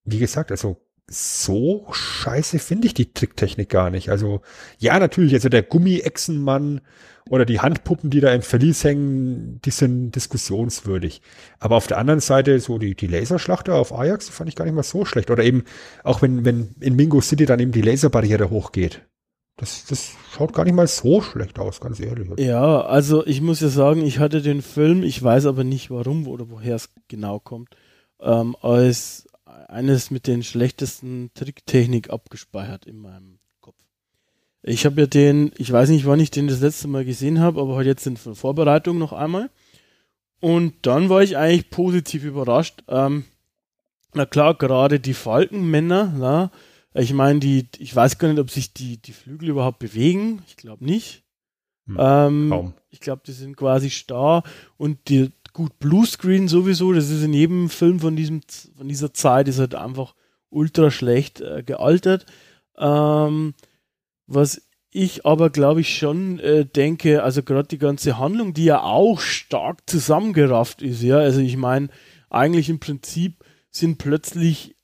[0.05, 0.77] wie gesagt, also
[1.09, 4.11] so scheiße finde ich die Tricktechnik gar nicht.
[4.11, 4.43] Also
[4.78, 6.81] ja, natürlich, also der Gummi-Echsenmann
[7.28, 11.20] oder die Handpuppen, die da im Verlies hängen, die sind diskussionswürdig.
[11.59, 14.65] Aber auf der anderen Seite, so die, die Laserschlachter auf Ajax, die fand ich gar
[14.65, 15.31] nicht mal so schlecht.
[15.31, 15.65] Oder eben,
[16.05, 19.03] auch wenn, wenn in Mingo City dann eben die Laserbarriere hochgeht.
[19.57, 22.28] Das, das schaut gar nicht mal so schlecht aus, ganz ehrlich.
[22.39, 26.28] Ja, also ich muss ja sagen, ich hatte den Film, ich weiß aber nicht warum
[26.28, 27.70] oder woher es genau kommt,
[28.20, 29.27] ähm, als
[29.69, 33.39] eines mit den schlechtesten Tricktechnik abgespeichert in meinem.
[34.69, 37.61] Ich habe ja den, ich weiß nicht, wann ich den das letzte Mal gesehen habe,
[37.61, 39.49] aber heute jetzt in Vorbereitung noch einmal.
[40.41, 42.83] Und dann war ich eigentlich positiv überrascht.
[42.89, 43.25] Ähm,
[44.13, 46.51] na klar, gerade die Falkenmänner, na,
[46.95, 50.43] ich meine, die, ich weiß gar nicht, ob sich die, die Flügel überhaupt bewegen.
[50.49, 51.23] Ich glaube nicht.
[51.87, 52.75] Hm, ähm, kaum.
[52.91, 54.43] Ich glaube, die sind quasi starr
[54.79, 58.41] und die, gut, Bluescreen sowieso, das ist in jedem Film von diesem,
[58.77, 60.17] von dieser Zeit, ist halt einfach
[60.51, 62.27] ultra schlecht äh, gealtert.
[62.77, 63.55] Ähm,
[64.27, 68.82] was ich aber, glaube ich, schon äh, denke, also gerade die ganze Handlung, die ja
[68.82, 71.89] auch stark zusammengerafft ist, ja, also ich meine,
[72.31, 74.77] eigentlich im Prinzip sind plötzlich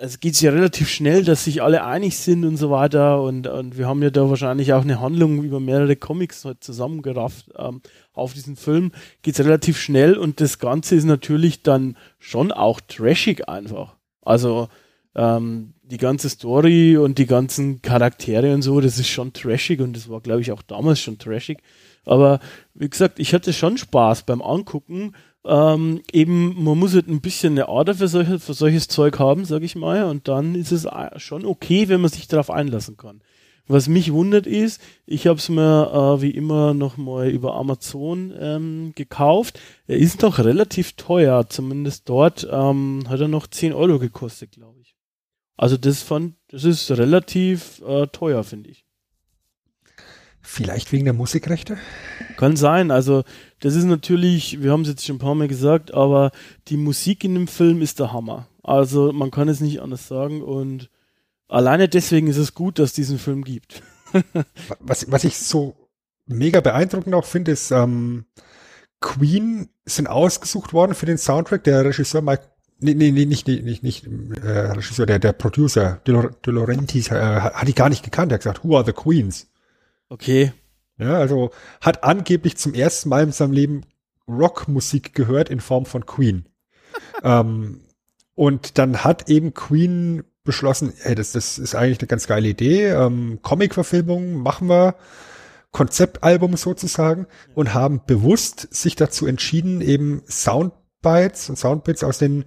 [0.00, 3.22] es geht ja relativ schnell, dass sich alle einig sind und so weiter.
[3.22, 7.50] Und, und wir haben ja da wahrscheinlich auch eine Handlung über mehrere Comics halt zusammengerafft
[7.56, 7.82] ähm,
[8.12, 8.92] auf diesen Film.
[9.22, 13.96] Geht es relativ schnell und das Ganze ist natürlich dann schon auch trashig einfach.
[14.22, 14.68] Also
[15.18, 19.96] ähm, die ganze Story und die ganzen Charaktere und so, das ist schon trashig und
[19.96, 21.58] das war, glaube ich, auch damals schon trashig.
[22.04, 22.40] Aber
[22.74, 25.12] wie gesagt, ich hatte schon Spaß beim Angucken
[25.44, 29.44] ähm, eben, man muss halt ein bisschen eine Ader für, solche, für solches Zeug haben,
[29.44, 30.86] sag ich mal, und dann ist es
[31.16, 33.22] schon okay, wenn man sich darauf einlassen kann.
[33.66, 38.92] Was mich wundert ist, ich habe es mir äh, wie immer nochmal über Amazon ähm,
[38.94, 39.60] gekauft.
[39.86, 44.77] Er ist noch relativ teuer, zumindest dort ähm, hat er noch 10 Euro gekostet, glaube
[44.77, 44.77] ich.
[45.58, 48.86] Also das fand, das ist relativ äh, teuer, finde ich.
[50.40, 51.76] Vielleicht wegen der Musikrechte?
[52.38, 52.90] Kann sein.
[52.90, 53.24] Also
[53.60, 56.30] das ist natürlich, wir haben es jetzt schon ein paar Mal gesagt, aber
[56.68, 58.48] die Musik in dem Film ist der Hammer.
[58.62, 60.90] Also man kann es nicht anders sagen und
[61.48, 63.82] alleine deswegen ist es gut, dass es diesen Film gibt.
[64.80, 65.76] was, was ich so
[66.26, 68.26] mega beeindruckend auch finde, ist, ähm,
[69.00, 71.64] Queen sind ausgesucht worden für den Soundtrack.
[71.64, 72.44] Der Regisseur Mike,
[72.78, 74.06] nee, nee, nee nicht, nicht, nicht,
[74.42, 78.32] äh, Regisseur, der, der Producer, De, De Laurentiis, äh, hat die gar nicht gekannt.
[78.32, 79.48] Er hat gesagt, who are the Queens?
[80.08, 80.52] Okay.
[80.98, 81.50] Ja, also
[81.80, 83.82] hat angeblich zum ersten Mal in seinem Leben
[84.26, 86.46] Rockmusik gehört in Form von Queen.
[87.22, 87.80] ähm,
[88.34, 92.86] und dann hat eben Queen beschlossen, hey, das, das ist eigentlich eine ganz geile Idee.
[92.86, 94.94] Ähm, Comic-Verfilmung machen wir.
[95.70, 100.22] Konzeptalbum sozusagen und haben bewusst sich dazu entschieden, eben
[101.02, 102.44] Soundbites und Soundbits aus den,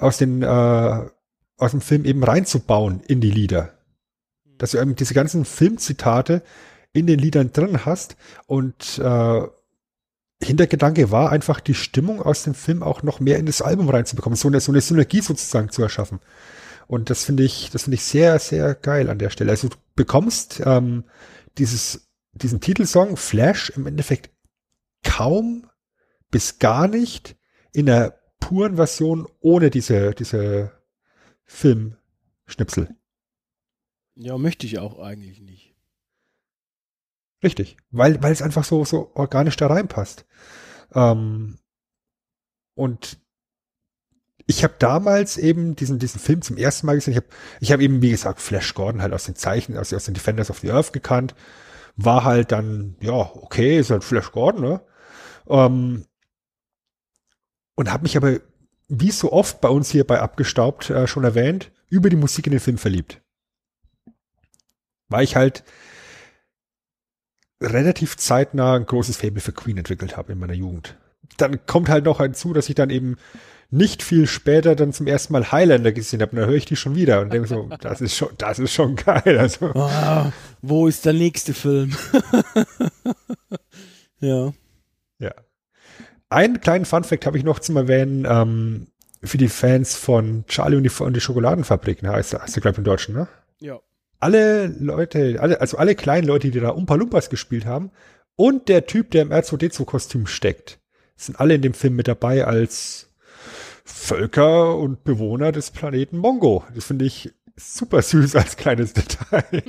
[0.00, 1.06] aus den, äh,
[1.56, 3.74] aus dem Film eben reinzubauen in die Lieder.
[4.58, 6.42] Dass du eben diese ganzen Filmzitate
[6.92, 8.16] in den Liedern drin hast
[8.46, 9.42] und äh,
[10.42, 14.36] Hintergedanke war einfach die Stimmung aus dem Film auch noch mehr in das Album reinzubekommen,
[14.36, 16.20] so eine, so eine Synergie sozusagen zu erschaffen.
[16.86, 19.52] Und das finde ich, das finde ich sehr, sehr geil an der Stelle.
[19.52, 21.04] Also du bekommst ähm,
[21.56, 24.30] dieses, diesen Titelsong Flash im Endeffekt
[25.02, 25.66] kaum
[26.30, 27.36] bis gar nicht
[27.74, 30.72] in der puren Version ohne diese, diese
[31.44, 32.94] Filmschnipsel.
[34.14, 35.74] Ja, möchte ich auch eigentlich nicht.
[37.42, 40.24] Richtig, weil, weil es einfach so, so organisch da reinpasst.
[40.94, 41.58] Ähm,
[42.74, 43.18] und
[44.46, 47.12] ich habe damals eben diesen, diesen Film zum ersten Mal gesehen.
[47.12, 47.26] Ich habe
[47.60, 50.50] ich hab eben, wie gesagt, Flash Gordon halt aus den Zeichen, aus, aus den Defenders
[50.50, 51.34] of the Earth gekannt.
[51.96, 54.80] War halt dann, ja, okay, ist halt Flash Gordon, ne?
[55.48, 56.06] Ähm,
[57.74, 58.40] und habe mich aber,
[58.88, 62.52] wie so oft bei uns hier bei Abgestaubt äh, schon erwähnt, über die Musik in
[62.52, 63.20] den Film verliebt.
[65.08, 65.64] Weil ich halt
[67.62, 70.96] relativ zeitnah ein großes Fable für Queen entwickelt habe in meiner Jugend.
[71.38, 73.16] Dann kommt halt noch hinzu, dass ich dann eben
[73.70, 76.32] nicht viel später dann zum ersten Mal Highlander gesehen habe.
[76.32, 78.72] Und dann höre ich die schon wieder und denke so, das ist schon, das ist
[78.72, 79.38] schon geil.
[79.38, 79.72] Also.
[79.74, 80.32] Oh,
[80.62, 81.96] wo ist der nächste Film?
[84.20, 84.52] ja.
[85.18, 85.34] Ja.
[86.34, 88.88] Einen kleinen Funfact habe ich noch zum Erwähnen, ähm,
[89.22, 92.12] für die Fans von Charlie und die, und die Schokoladenfabrik, ne?
[92.12, 93.28] heißt, heißt der, glaube ich, im Deutschen, ne?
[93.60, 93.80] Ja.
[94.20, 97.90] Alle Leute, alle, also alle kleinen Leute, die da Umpa Lumpas gespielt haben
[98.36, 100.80] und der Typ, der im R2D2-Kostüm steckt,
[101.16, 103.10] sind alle in dem Film mit dabei als
[103.84, 106.64] Völker und Bewohner des Planeten Mongo.
[106.74, 109.62] Das finde ich super süß als kleines Detail.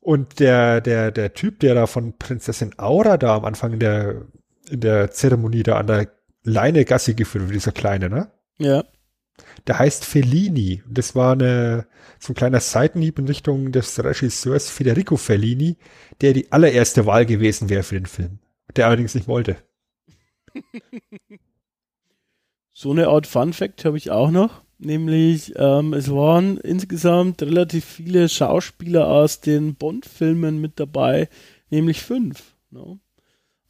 [0.00, 4.26] und der, der, der Typ, der da von Prinzessin Aura da am Anfang in der,
[4.72, 6.08] in der Zeremonie da an der
[6.42, 8.30] Leine Gassi geführt wird, dieser Kleine, ne?
[8.58, 8.84] Ja.
[9.66, 10.82] Der heißt Fellini.
[10.88, 11.86] Das war eine,
[12.18, 15.76] so ein kleiner Seitenhieb in Richtung des Regisseurs Federico Fellini,
[16.20, 18.38] der die allererste Wahl gewesen wäre für den Film.
[18.76, 19.56] Der allerdings nicht wollte.
[22.74, 24.62] So eine Art Fun Fact habe ich auch noch.
[24.78, 31.28] Nämlich, ähm, es waren insgesamt relativ viele Schauspieler aus den Bond-Filmen mit dabei,
[31.70, 32.56] nämlich fünf.
[32.70, 32.98] No?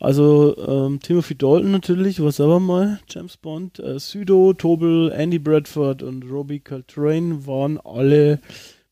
[0.02, 6.02] Also ähm, Timothy Dalton natürlich, was aber mal, James Bond, äh, Südo, Tobel, Andy Bradford
[6.02, 8.40] und Robbie Coltrane waren alle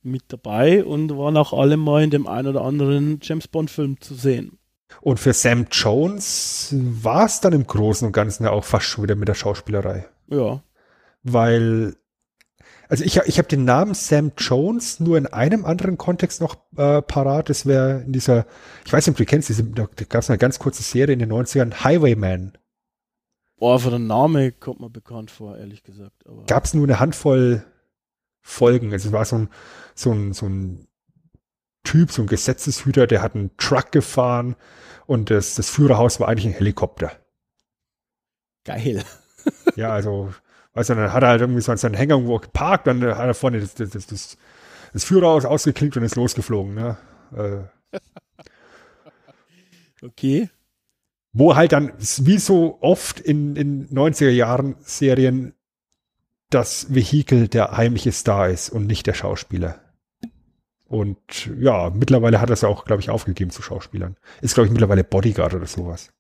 [0.05, 4.15] mit dabei und waren auch alle mal in dem einen oder anderen James Bond-Film zu
[4.15, 4.61] sehen.
[5.01, 9.03] Und für Sam Jones war es dann im Großen und Ganzen ja auch fast schon
[9.03, 10.07] wieder mit der Schauspielerei.
[10.29, 10.63] Ja.
[11.25, 11.97] Weil,
[12.91, 17.01] also ich, ich habe den Namen Sam Jones nur in einem anderen Kontext noch äh,
[17.01, 17.49] parat.
[17.49, 18.47] Das wäre in dieser,
[18.85, 21.21] ich weiß nicht, ob du kennst, diese, da gab es eine ganz kurze Serie in
[21.21, 22.59] den 90ern, Highwayman.
[23.59, 26.25] Boah, für den Namen kommt mir bekannt vor, ehrlich gesagt.
[26.49, 27.65] Gab es nur eine Handvoll
[28.41, 28.93] Folgen.
[28.93, 29.49] Also es war so ein,
[29.95, 30.89] so ein, so ein
[31.85, 34.57] Typ, so ein Gesetzeshüter, der hat einen Truck gefahren
[35.07, 37.13] und das, das Führerhaus war eigentlich ein Helikopter.
[38.65, 39.05] Geil.
[39.77, 40.35] ja, also,
[40.75, 43.35] weißt du, dann hat er halt irgendwie so seinen Hänger irgendwo geparkt, dann hat er
[43.35, 44.39] vorne das, das, das,
[44.93, 46.75] das Führerhaus ausgeklickt und ist losgeflogen.
[46.75, 46.97] Ne?
[47.37, 47.99] Äh.
[50.05, 50.51] okay.
[51.33, 55.55] Wo halt dann, wie so oft in, in 90er Jahren Serien,
[56.51, 59.79] das Vehikel der heimliche Star ist und nicht der Schauspieler.
[60.89, 64.17] Und ja, mittlerweile hat er es auch, glaube ich, aufgegeben zu Schauspielern.
[64.41, 66.13] Ist, glaube ich, mittlerweile Bodyguard oder sowas.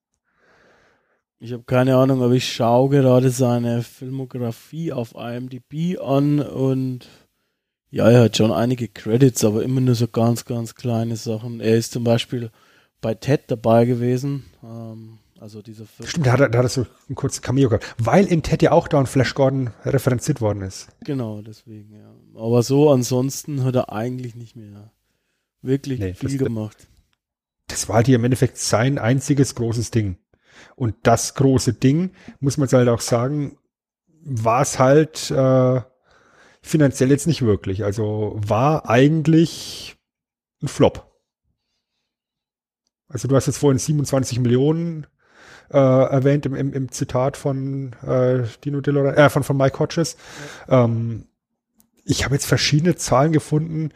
[1.43, 7.09] Ich habe keine Ahnung, aber ich schaue gerade seine Filmografie auf IMDb an und
[7.91, 11.61] ja, er hat schon einige Credits, aber immer nur so ganz, ganz kleine Sachen.
[11.61, 12.51] Er ist zum Beispiel
[13.01, 14.45] bei Ted dabei gewesen.
[14.63, 16.07] Ähm, also dieser Film.
[16.07, 17.95] Stimmt, da hat, er, da er so ein kurzes Cameo gehabt.
[17.97, 20.89] Weil in Ted ja auch da ein Flash Gordon referenziert worden ist.
[21.05, 22.15] Genau, deswegen, ja.
[22.39, 24.93] Aber so ansonsten hat er eigentlich nicht mehr
[25.63, 26.89] wirklich nee, viel das, gemacht.
[27.69, 30.19] Das war halt hier im Endeffekt sein einziges großes Ding.
[30.77, 33.59] Und das große Ding, muss man halt auch sagen,
[34.23, 35.81] war es halt äh,
[36.63, 37.85] finanziell jetzt nicht wirklich.
[37.85, 39.97] Also war eigentlich
[40.63, 41.11] ein Flop.
[43.09, 45.07] Also du hast jetzt vorhin 27 Millionen
[45.71, 50.17] äh, erwähnt im, im, im, Zitat von äh, Dino DeLorean, äh, von, von Mike Hodges.
[50.69, 50.85] Ja.
[50.85, 51.27] Ähm,
[52.05, 53.91] ich habe jetzt verschiedene Zahlen gefunden.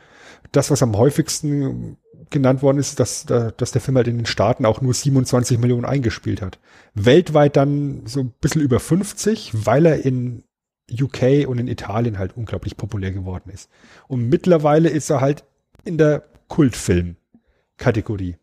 [0.53, 1.97] Das, was am häufigsten
[2.31, 5.85] genannt worden ist, dass, dass der Film halt in den Staaten auch nur 27 Millionen
[5.85, 6.59] eingespielt hat.
[6.95, 10.45] Weltweit dann so ein bisschen über 50, weil er in
[10.91, 13.71] UK und in Italien halt unglaublich populär geworden ist.
[14.09, 15.45] Und mittlerweile ist er halt
[15.85, 18.37] in der Kultfilm-Kategorie.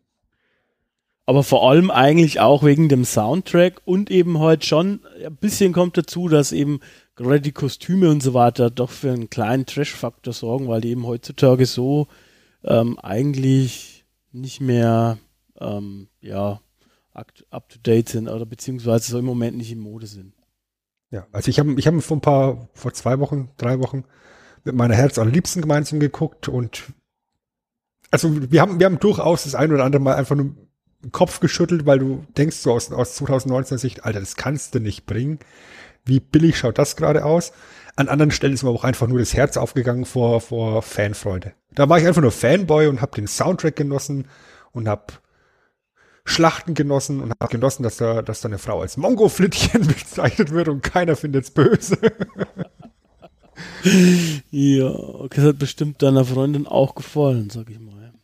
[1.24, 5.96] Aber vor allem eigentlich auch wegen dem Soundtrack und eben halt schon ein bisschen kommt
[5.96, 6.80] dazu, dass eben
[7.14, 11.06] gerade die Kostüme und so weiter doch für einen kleinen Trash-Faktor sorgen, weil die eben
[11.06, 12.08] heutzutage so
[12.64, 15.18] ähm, eigentlich nicht mehr
[15.60, 16.60] ähm, ja,
[17.12, 20.32] up to date sind oder beziehungsweise so im Moment nicht in Mode sind.
[21.10, 24.04] Ja, also ich habe ich hab vor ein paar, vor zwei Wochen, drei Wochen
[24.64, 26.92] mit meiner Herz allerliebsten gemeinsam geguckt und
[28.10, 30.54] also wir haben, wir haben durchaus das ein oder andere Mal einfach nur
[31.02, 34.80] den Kopf geschüttelt, weil du denkst so aus, aus 2019er Sicht, Alter, das kannst du
[34.80, 35.38] nicht bringen.
[36.04, 37.52] Wie billig schaut das gerade aus?
[37.94, 41.52] An anderen Stellen ist mir auch einfach nur das Herz aufgegangen vor, vor Fanfreude.
[41.72, 44.28] Da war ich einfach nur Fanboy und habe den Soundtrack genossen
[44.72, 45.14] und habe
[46.24, 50.68] Schlachten genossen und habe genossen, dass da, dass da eine Frau als Mongo-Flittchen bezeichnet wird
[50.68, 51.98] und keiner findet's böse.
[54.50, 54.92] ja,
[55.28, 58.14] das hat bestimmt deiner Freundin auch gefallen, sag ich mal.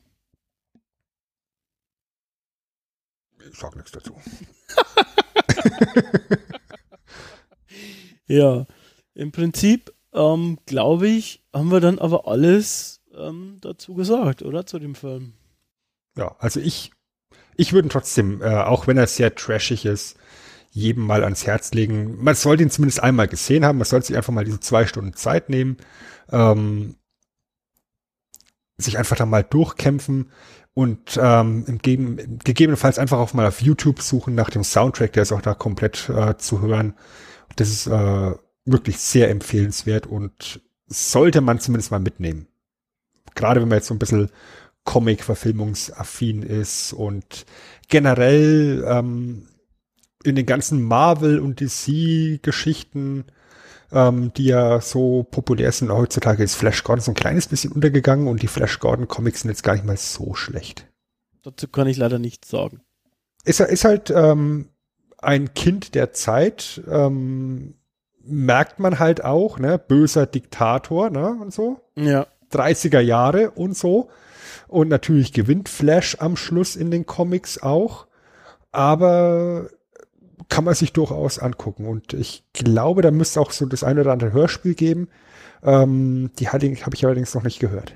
[3.51, 4.15] Ich sag nichts dazu.
[8.27, 8.67] ja,
[9.19, 14.65] im Prinzip, ähm, glaube ich, haben wir dann aber alles ähm, dazu gesagt, oder?
[14.65, 15.35] Zu dem Film.
[16.17, 16.93] Ja, also ich
[17.57, 20.17] ich würde trotzdem, äh, auch wenn er sehr trashig ist,
[20.71, 22.23] jedem mal ans Herz legen.
[22.23, 23.79] Man sollte ihn zumindest einmal gesehen haben.
[23.79, 25.77] Man sollte sich einfach mal diese zwei Stunden Zeit nehmen,
[26.31, 26.95] ähm,
[28.77, 30.31] sich einfach da mal durchkämpfen
[30.73, 35.25] und ähm, im Gegen gegebenenfalls einfach auch mal auf YouTube suchen nach dem Soundtrack, der
[35.25, 36.95] ist auch da komplett äh, zu hören.
[37.57, 38.35] Das ist äh,
[38.73, 42.47] wirklich sehr empfehlenswert und sollte man zumindest mal mitnehmen.
[43.35, 44.31] Gerade wenn man jetzt so ein bisschen
[44.85, 47.45] Comic-Verfilmungsaffin ist und
[47.89, 49.49] generell ähm,
[50.25, 53.27] in den ganzen Marvel- und DC-Geschichten,
[53.93, 58.29] ähm, die ja so populär sind heutzutage, ist Flash Gordon so ein kleines bisschen untergegangen
[58.29, 60.87] und die Flash Gordon-Comics sind jetzt gar nicht mal so schlecht.
[61.43, 62.81] Dazu kann ich leider nichts sagen.
[63.45, 64.69] Ist, ist halt ähm,
[65.19, 67.75] ein Kind der Zeit, ähm,
[68.29, 71.81] merkt man halt auch, ne, böser Diktator, ne, und so.
[71.97, 72.27] Ja.
[72.53, 74.09] 30er Jahre und so.
[74.69, 78.07] Und natürlich gewinnt Flash am Schluss in den Comics auch.
[78.71, 79.69] Aber
[80.49, 81.87] kann man sich durchaus angucken.
[81.87, 85.09] Und ich glaube, da müsste auch so das eine oder andere Hörspiel geben.
[85.63, 87.95] Ähm, die habe ich allerdings noch nicht gehört.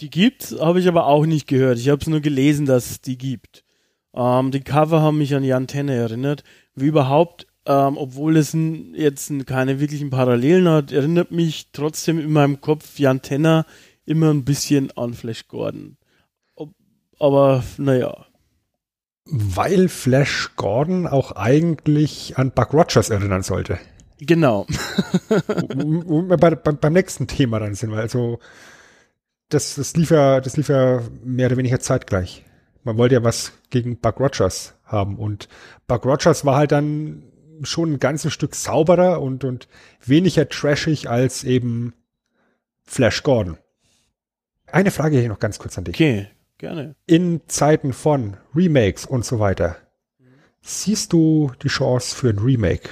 [0.00, 1.78] Die gibt's, habe ich aber auch nicht gehört.
[1.78, 3.64] Ich habe es nur gelesen, dass es die gibt.
[4.14, 6.42] Ähm, die Cover haben mich an die Antenne erinnert.
[6.74, 8.56] Wie überhaupt, ähm, obwohl es
[8.94, 13.64] jetzt keine wirklichen Parallelen hat, erinnert mich trotzdem in meinem Kopf die Antenne
[14.04, 15.96] immer ein bisschen an Flash Gordon.
[16.54, 16.70] Ob,
[17.18, 18.26] aber naja.
[19.26, 23.78] Weil Flash Gordon auch eigentlich an Buck Rogers erinnern sollte.
[24.20, 24.66] Genau.
[25.28, 27.98] bei, bei, beim nächsten Thema dann sind wir.
[27.98, 28.38] Also
[29.48, 32.44] das, das, lief ja, das lief ja mehr oder weniger zeitgleich.
[32.82, 35.48] Man wollte ja was gegen Buck Rogers haben und
[35.86, 37.22] Buck Rogers war halt dann
[37.62, 39.68] schon ein ganzes Stück sauberer und, und
[40.04, 41.94] weniger trashig als eben
[42.84, 43.58] Flash Gordon.
[44.66, 45.94] Eine Frage hier noch ganz kurz an dich.
[45.94, 46.28] Okay,
[46.58, 46.96] gerne.
[47.06, 49.76] In Zeiten von Remakes und so weiter,
[50.62, 52.90] siehst du die Chance für ein Remake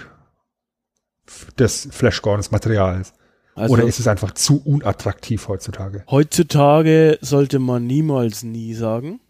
[1.59, 3.15] des Flash Gordons Materials?
[3.55, 6.05] Also, Oder ist es einfach zu unattraktiv heutzutage?
[6.11, 9.21] Heutzutage sollte man niemals nie sagen.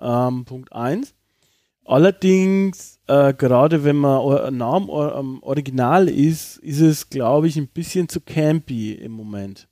[0.00, 1.14] Ähm, Punkt eins.
[1.86, 8.08] Allerdings, äh, gerade wenn man nah am Original ist, ist es, glaube ich, ein bisschen
[8.08, 9.68] zu campy im Moment.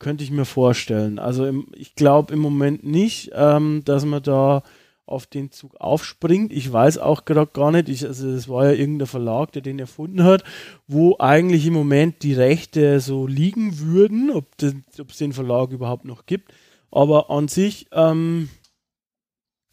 [0.00, 1.18] Könnte ich mir vorstellen.
[1.18, 4.62] Also im, ich glaube im Moment nicht, ähm, dass man da
[5.06, 6.52] auf den Zug aufspringt.
[6.52, 9.78] Ich weiß auch gerade gar nicht, ich, also es war ja irgendein Verlag, der den
[9.78, 10.44] erfunden hat,
[10.86, 16.26] wo eigentlich im Moment die Rechte so liegen würden, ob es den Verlag überhaupt noch
[16.26, 16.52] gibt.
[16.90, 18.48] Aber an sich, ähm,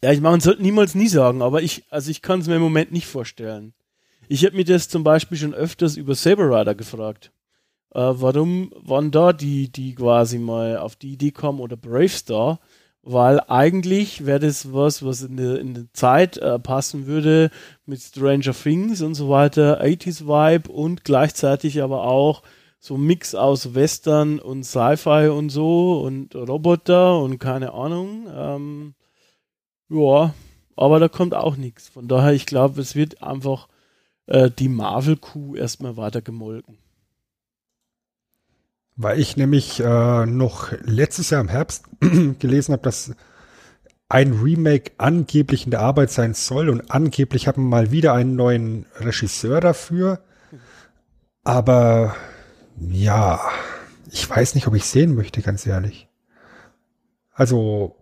[0.06, 2.62] ja, ich man sollte niemals nie sagen, aber ich, also ich kann es mir im
[2.62, 3.74] Moment nicht vorstellen.
[4.28, 7.32] Ich habe mir das zum Beispiel schon öfters über Saber Rider gefragt
[7.96, 12.60] äh, warum waren da die, die quasi mal auf die Idee kommen oder Brave Star?
[13.02, 17.50] Weil eigentlich wäre das was, was in der, in der Zeit äh, passen würde
[17.86, 22.42] mit Stranger Things und so weiter, 80s Vibe und gleichzeitig aber auch
[22.80, 28.26] so Mix aus Western und Sci-Fi und so und Roboter und keine Ahnung.
[28.34, 28.94] Ähm,
[29.88, 30.34] ja,
[30.76, 31.88] aber da kommt auch nichts.
[31.88, 33.68] Von daher, ich glaube, es wird einfach
[34.26, 36.78] äh, die Marvel-Kuh erstmal weiter gemolken.
[38.96, 41.84] Weil ich nämlich äh, noch letztes Jahr im Herbst
[42.38, 43.14] gelesen habe, dass
[44.08, 48.36] ein Remake angeblich in der Arbeit sein soll und angeblich haben wir mal wieder einen
[48.36, 50.20] neuen Regisseur dafür.
[51.42, 52.14] Aber
[52.78, 53.40] ja,
[54.10, 56.08] ich weiß nicht, ob ich sehen möchte, ganz ehrlich.
[57.32, 57.96] Also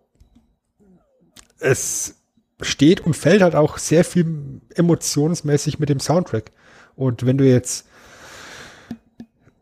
[1.64, 2.16] es
[2.60, 6.52] steht und fällt halt auch sehr viel emotionsmäßig mit dem Soundtrack.
[6.96, 7.86] Und wenn du jetzt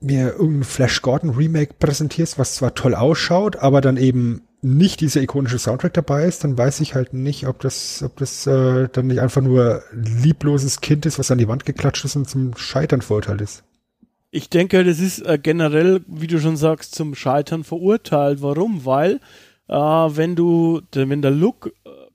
[0.00, 5.22] mir irgendein Flash Gordon Remake präsentierst, was zwar toll ausschaut, aber dann eben nicht dieser
[5.22, 9.08] ikonische Soundtrack dabei ist, dann weiß ich halt nicht, ob das, ob das äh, dann
[9.08, 13.02] nicht einfach nur liebloses Kind ist, was an die Wand geklatscht ist und zum Scheitern
[13.02, 13.64] verurteilt ist.
[14.30, 18.40] Ich denke, das ist äh, generell, wie du schon sagst, zum Scheitern verurteilt.
[18.40, 18.84] Warum?
[18.84, 19.20] Weil
[19.68, 21.72] äh, wenn du, wenn der Look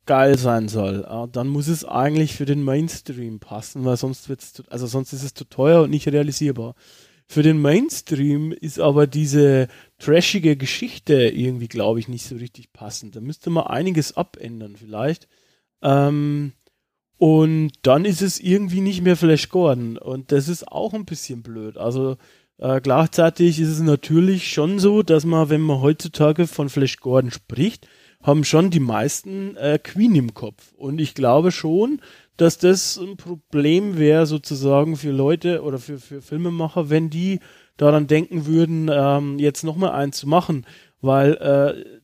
[0.08, 4.64] geil sein soll, äh, dann muss es eigentlich für den Mainstream passen, weil sonst wird's,
[4.70, 6.76] also sonst ist es zu teuer und nicht realisierbar.
[7.30, 9.68] Für den Mainstream ist aber diese
[10.00, 13.18] trashige Geschichte irgendwie, glaube ich, nicht so richtig passend.
[13.18, 15.28] Da müsste man einiges abändern vielleicht.
[15.82, 16.54] Ähm,
[17.18, 19.98] und dann ist es irgendwie nicht mehr Flash Gordon.
[19.98, 21.78] Und das ist auch ein bisschen blöd.
[21.78, 22.16] Also
[22.60, 27.32] äh, gleichzeitig ist es natürlich schon so, dass man, wenn man heutzutage von Flash Gordon
[27.32, 27.88] spricht,
[28.24, 30.74] haben schon die meisten äh, Queen im Kopf.
[30.76, 32.02] Und ich glaube schon,
[32.36, 37.40] dass das ein Problem wäre sozusagen für Leute oder für, für Filmemacher, wenn die
[37.78, 40.66] daran denken würden, ähm, jetzt nochmal eins zu machen,
[41.02, 42.00] weil äh,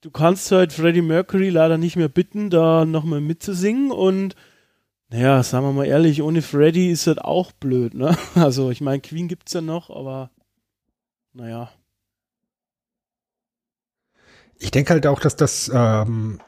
[0.00, 4.34] du kannst halt Freddie Mercury leider nicht mehr bitten, da nochmal mitzusingen und
[5.10, 8.16] naja, sagen wir mal ehrlich, ohne Freddie ist das auch blöd, ne?
[8.34, 10.30] Also ich meine, Queen gibt's ja noch, aber
[11.32, 11.70] naja.
[14.58, 16.40] Ich denke halt auch, dass das ähm,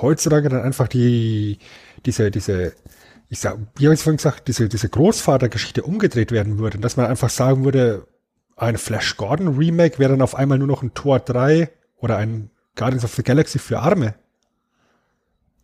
[0.00, 1.58] heutzutage dann einfach die,
[2.04, 2.74] diese, diese,
[3.28, 6.78] ich sag, wie habe ich vorhin gesagt, diese, diese Großvatergeschichte umgedreht werden würde.
[6.78, 8.06] Dass man einfach sagen würde,
[8.56, 12.50] ein Flash Gordon Remake wäre dann auf einmal nur noch ein Tor 3 oder ein
[12.76, 14.14] Guardians of the Galaxy für Arme.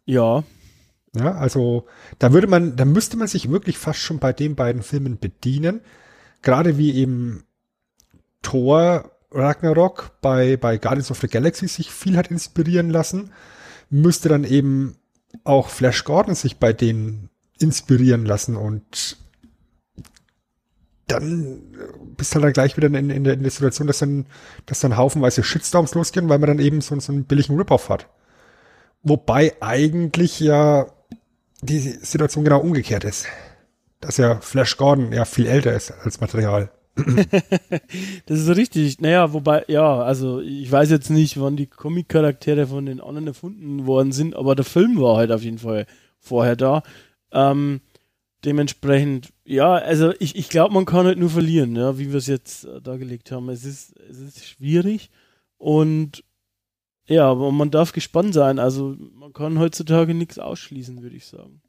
[0.05, 0.45] Ja.
[1.15, 1.87] Ja, also
[2.19, 5.81] da würde man, da müsste man sich wirklich fast schon bei den beiden Filmen bedienen.
[6.43, 7.45] Gerade wie eben
[8.43, 13.31] Thor Ragnarok bei, bei Guardians of the Galaxy sich viel hat inspirieren lassen
[13.91, 14.97] müsste dann eben
[15.45, 19.17] auch Flash Gordon sich bei denen inspirieren lassen und
[21.07, 21.63] dann
[22.17, 24.27] bist du halt dann gleich wieder in, in, der, in der Situation, dass dann,
[24.67, 28.09] dass dann haufenweise Shitstorms losgehen, weil man dann eben so, so einen billigen Rip-Off hat.
[29.03, 30.87] Wobei eigentlich ja
[31.63, 33.27] die Situation genau umgekehrt ist.
[34.01, 36.71] Dass ja Flash Gordon ja viel älter ist als Material.
[38.27, 39.01] das ist richtig.
[39.01, 43.87] Naja, wobei, ja, also ich weiß jetzt nicht, wann die Comic-Charaktere von den anderen erfunden
[43.87, 45.87] worden sind, aber der Film war halt auf jeden Fall
[46.19, 46.83] vorher da.
[47.33, 47.81] Ähm,
[48.45, 52.27] dementsprechend, ja, also ich, ich glaube, man kann halt nur verlieren, ja, wie wir es
[52.27, 53.49] jetzt äh, dargelegt haben.
[53.49, 55.11] Es ist, es ist schwierig
[55.57, 56.25] und
[57.07, 58.59] ja, aber man darf gespannt sein.
[58.59, 61.63] Also man kann heutzutage nichts ausschließen, würde ich sagen.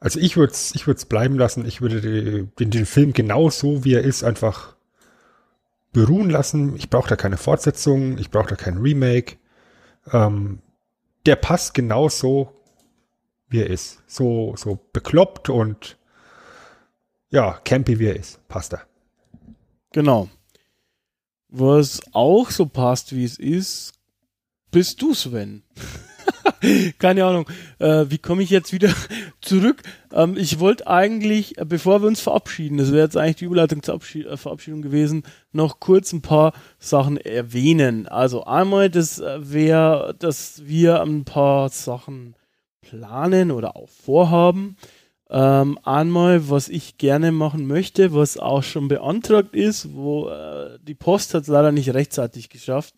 [0.00, 1.66] Also ich würde es ich würd's bleiben lassen.
[1.66, 2.00] Ich würde
[2.58, 4.74] den, den Film genau so, wie er ist, einfach
[5.92, 6.74] beruhen lassen.
[6.76, 9.36] Ich brauche da keine Fortsetzung, ich brauche da kein Remake.
[10.10, 10.60] Ähm,
[11.26, 12.52] der passt genau so,
[13.48, 14.02] wie er ist.
[14.06, 15.98] So, so bekloppt und
[17.28, 18.46] ja, campy wie er ist.
[18.48, 18.86] Passt er.
[19.92, 20.30] Genau.
[21.48, 23.92] Was auch so passt, wie es ist,
[24.70, 25.62] bist du, Sven.
[26.98, 27.46] Keine Ahnung.
[27.78, 28.92] Äh, wie komme ich jetzt wieder
[29.40, 29.82] zurück?
[30.12, 33.82] Ähm, ich wollte eigentlich, äh, bevor wir uns verabschieden, das wäre jetzt eigentlich die Überleitung
[33.82, 35.22] zur Abschied äh, Verabschiedung gewesen,
[35.52, 38.06] noch kurz ein paar Sachen erwähnen.
[38.06, 42.34] Also einmal, das äh, wäre, dass wir ein paar Sachen
[42.82, 44.76] planen oder auch vorhaben.
[45.30, 50.96] Ähm, einmal, was ich gerne machen möchte, was auch schon beantragt ist, wo äh, die
[50.96, 52.94] Post hat es leider nicht rechtzeitig geschafft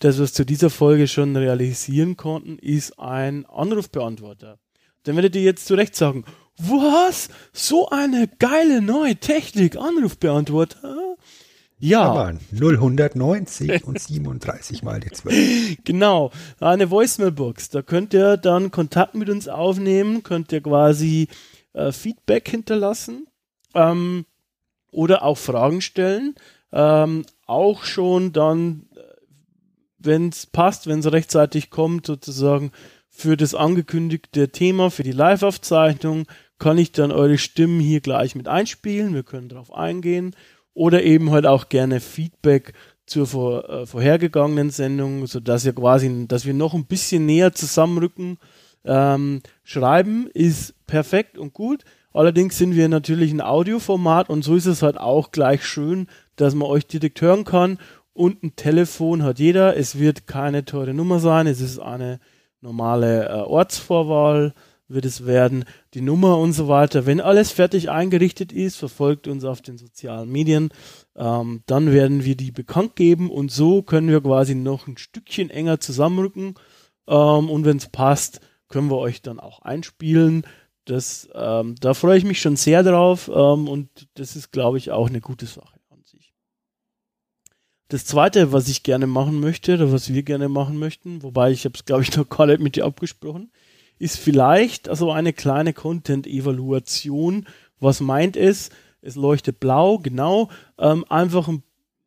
[0.00, 4.58] das, was zu dieser Folge schon realisieren konnten, ist ein Anrufbeantworter.
[5.04, 6.24] Dann werdet ihr jetzt zu Recht sagen,
[6.56, 7.28] was?
[7.52, 11.16] So eine geile neue Technik, Anrufbeantworter?
[11.78, 12.02] Ja.
[12.02, 15.78] Aber 090 und 37 mal die 12.
[15.84, 16.30] Genau,
[16.60, 17.70] eine Voicemailbox.
[17.70, 21.28] Da könnt ihr dann Kontakt mit uns aufnehmen, könnt ihr quasi
[21.72, 23.26] äh, Feedback hinterlassen
[23.74, 24.24] ähm,
[24.92, 26.36] oder auch Fragen stellen.
[26.72, 28.86] Ähm, auch schon dann
[30.06, 32.72] wenn es passt, wenn es rechtzeitig kommt, sozusagen
[33.08, 36.26] für das angekündigte Thema, für die Live-Aufzeichnung,
[36.58, 39.14] kann ich dann eure Stimmen hier gleich mit einspielen.
[39.14, 40.34] Wir können darauf eingehen.
[40.72, 42.72] Oder eben halt auch gerne Feedback
[43.06, 48.38] zur vor, äh, vorhergegangenen Sendung, sodass ihr quasi, dass wir noch ein bisschen näher zusammenrücken.
[48.84, 51.84] Ähm, schreiben ist perfekt und gut.
[52.12, 56.06] Allerdings sind wir natürlich ein Audioformat und so ist es halt auch gleich schön,
[56.36, 57.78] dass man euch direkt hören kann
[58.14, 59.76] und ein Telefon hat jeder.
[59.76, 61.46] Es wird keine teure Nummer sein.
[61.46, 62.20] Es ist eine
[62.60, 64.54] normale äh, Ortsvorwahl
[64.86, 65.64] wird es werden,
[65.94, 67.06] die Nummer und so weiter.
[67.06, 70.70] Wenn alles fertig eingerichtet ist, verfolgt uns auf den sozialen Medien,
[71.16, 75.50] ähm, dann werden wir die bekannt geben und so können wir quasi noch ein Stückchen
[75.50, 76.54] enger zusammenrücken.
[77.06, 80.46] Ähm, und wenn es passt, können wir euch dann auch einspielen.
[80.84, 84.90] Das, ähm, da freue ich mich schon sehr drauf ähm, und das ist, glaube ich,
[84.90, 85.78] auch eine gute Sache.
[87.94, 91.64] Das zweite, was ich gerne machen möchte, oder was wir gerne machen möchten, wobei ich
[91.64, 93.52] habe es, glaube ich, noch gar nicht mit dir abgesprochen,
[94.00, 97.46] ist vielleicht also eine kleine Content-Evaluation.
[97.78, 98.70] Was meint es?
[99.00, 100.50] Es leuchtet blau, genau.
[100.76, 101.62] Ähm, einfach ein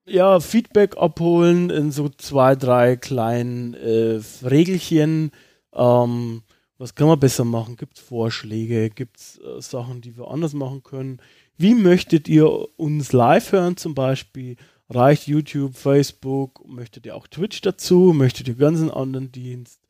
[0.05, 5.31] ja, Feedback abholen in so zwei, drei kleinen äh, Regelchen.
[5.73, 6.41] Ähm,
[6.77, 7.77] was kann man besser machen?
[7.77, 8.89] Gibt es Vorschläge?
[8.89, 11.22] Gibt es äh, Sachen, die wir anders machen können?
[11.57, 14.57] Wie möchtet ihr uns live hören zum Beispiel?
[14.89, 16.65] Reicht YouTube, Facebook?
[16.68, 18.14] Möchtet ihr auch Twitch dazu?
[18.15, 19.81] Möchtet ihr ganzen anderen Dienst?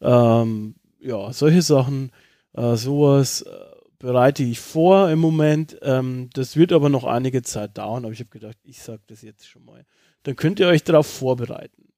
[0.00, 2.10] Ähm, ja, solche Sachen,
[2.54, 3.50] äh, sowas äh,
[3.98, 5.78] bereite ich vor im Moment.
[5.82, 9.22] Ähm, das wird aber noch einige Zeit dauern, aber ich habe gedacht, ich sage das
[9.22, 9.84] jetzt schon mal.
[10.22, 11.92] Dann könnt ihr euch darauf vorbereiten.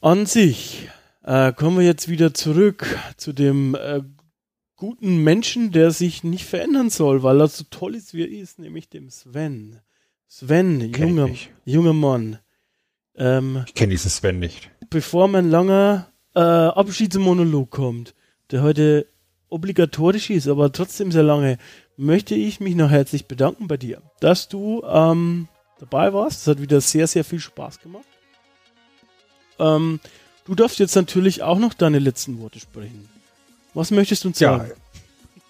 [0.00, 0.88] An sich
[1.22, 4.02] äh, kommen wir jetzt wieder zurück zu dem äh,
[4.74, 8.58] guten Menschen, der sich nicht verändern soll, weil er so toll ist, wie er ist,
[8.58, 9.80] nämlich dem Sven.
[10.34, 11.28] Sven, junger,
[11.66, 12.38] junger Mann.
[13.16, 14.70] Ähm, ich kenne diesen Sven nicht.
[14.88, 18.14] Bevor mein langer äh, Abschiedsmonolog kommt,
[18.50, 19.06] der heute
[19.50, 21.58] obligatorisch ist, aber trotzdem sehr lange,
[21.98, 25.48] möchte ich mich noch herzlich bedanken bei dir, dass du ähm,
[25.78, 26.40] dabei warst.
[26.40, 28.06] Es hat wieder sehr, sehr viel Spaß gemacht.
[29.58, 30.00] Ähm,
[30.46, 33.06] du darfst jetzt natürlich auch noch deine letzten Worte sprechen.
[33.74, 34.70] Was möchtest du uns sagen?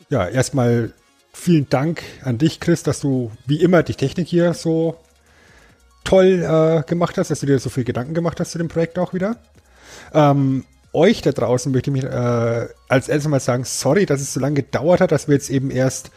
[0.09, 0.93] Ja, ja erstmal
[1.33, 4.97] vielen Dank an dich, Chris, dass du wie immer die Technik hier so
[6.05, 8.99] toll äh, gemacht hast, dass du dir so viel Gedanken gemacht hast zu dem Projekt
[8.99, 9.37] auch wieder.
[10.13, 14.35] Ähm, euch da draußen möchte ich mich äh, als erstes mal sagen, sorry, dass es
[14.35, 16.11] so lange gedauert hat, dass wir jetzt eben erst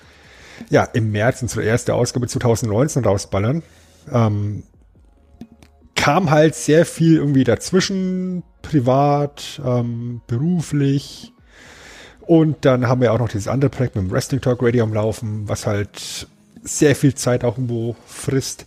[0.69, 3.63] ja, im März unsere erste Ausgabe 2019 rausballern.
[4.11, 4.63] Ähm,
[5.95, 11.33] kam halt sehr viel irgendwie dazwischen, privat, ähm, beruflich.
[12.25, 14.93] Und dann haben wir auch noch dieses andere Projekt mit dem Wrestling Talk Radio am
[14.93, 16.27] Laufen, was halt
[16.63, 18.65] sehr viel Zeit auch irgendwo frisst.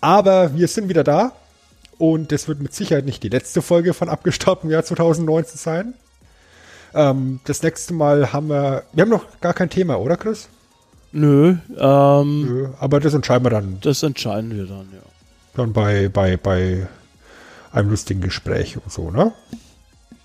[0.00, 1.32] Aber wir sind wieder da
[1.98, 5.94] und das wird mit Sicherheit nicht die letzte Folge von Abgestaubt im Jahr 2019 sein.
[6.94, 8.84] Ähm, das nächste Mal haben wir.
[8.92, 10.48] Wir haben noch gar kein Thema, oder Chris?
[11.10, 13.78] Nö, ähm, Nö, aber das entscheiden wir dann.
[13.80, 15.00] Das entscheiden wir dann, ja.
[15.54, 16.88] Dann bei, bei, bei
[17.72, 19.32] einem lustigen Gespräch und so, ne?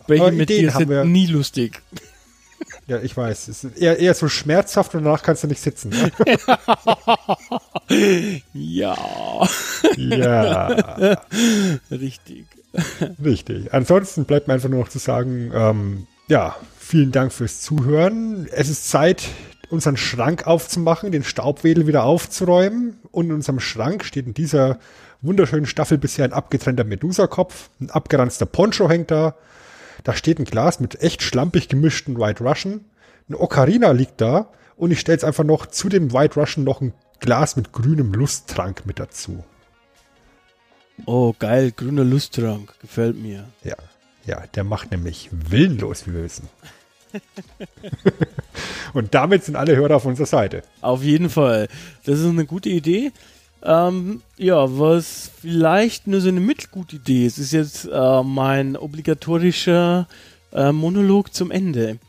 [0.07, 1.81] Welche mit Ideen dir haben wir nie lustig.
[2.89, 3.49] Ja, ich weiß.
[3.49, 5.89] Es ist eher, eher so schmerzhaft und danach kannst du nicht sitzen.
[5.89, 6.11] Ne?
[8.53, 8.97] ja.
[9.95, 11.21] Ja.
[11.91, 12.45] Richtig.
[13.23, 13.73] Richtig.
[13.75, 18.47] Ansonsten bleibt mir einfach nur noch zu sagen, ähm, ja, vielen Dank fürs Zuhören.
[18.51, 19.27] Es ist Zeit,
[19.69, 22.97] unseren Schrank aufzumachen, den Staubwedel wieder aufzuräumen.
[23.11, 24.79] Und in unserem Schrank steht in dieser
[25.21, 29.35] wunderschönen Staffel bisher ein abgetrennter Medusa-Kopf, ein abgeranzter Poncho hängt da,
[30.03, 32.85] da steht ein Glas mit echt schlampig gemischten White Russian.
[33.29, 36.81] Ein Ocarina liegt da und ich stelle jetzt einfach noch zu dem White Russian noch
[36.81, 39.43] ein Glas mit grünem Lusttrank mit dazu.
[41.05, 42.73] Oh, geil, grüner Lusttrank.
[42.79, 43.45] Gefällt mir.
[43.63, 43.75] Ja,
[44.25, 46.49] ja, der macht nämlich willenlos, wie wir wissen.
[48.93, 50.63] und damit sind alle Hörer auf unserer Seite.
[50.81, 51.67] Auf jeden Fall.
[52.05, 53.11] Das ist eine gute Idee.
[53.61, 60.07] Ähm, ja, was vielleicht nur so eine mittelgute Idee ist, ist jetzt äh, mein obligatorischer
[60.53, 61.99] äh, Monolog zum Ende.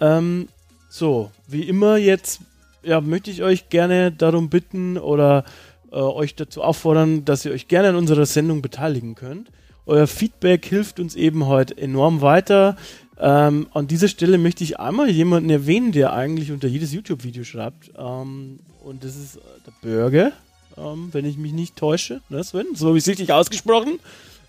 [0.00, 0.48] Ähm,
[0.88, 2.40] so, wie immer jetzt,
[2.82, 5.44] ja, möchte ich euch gerne darum bitten oder
[5.92, 9.50] äh, euch dazu auffordern, dass ihr euch gerne an unserer Sendung beteiligen könnt.
[9.86, 12.76] Euer Feedback hilft uns eben heute enorm weiter.
[13.20, 17.92] Ähm, an dieser Stelle möchte ich einmal jemanden erwähnen, der eigentlich unter jedes YouTube-Video schreibt.
[17.96, 20.32] Ähm, und das ist der Bürger
[20.78, 22.20] ähm, wenn ich mich nicht täusche.
[22.28, 22.66] Ne, Sven?
[22.74, 23.98] So habe ich es richtig ausgesprochen.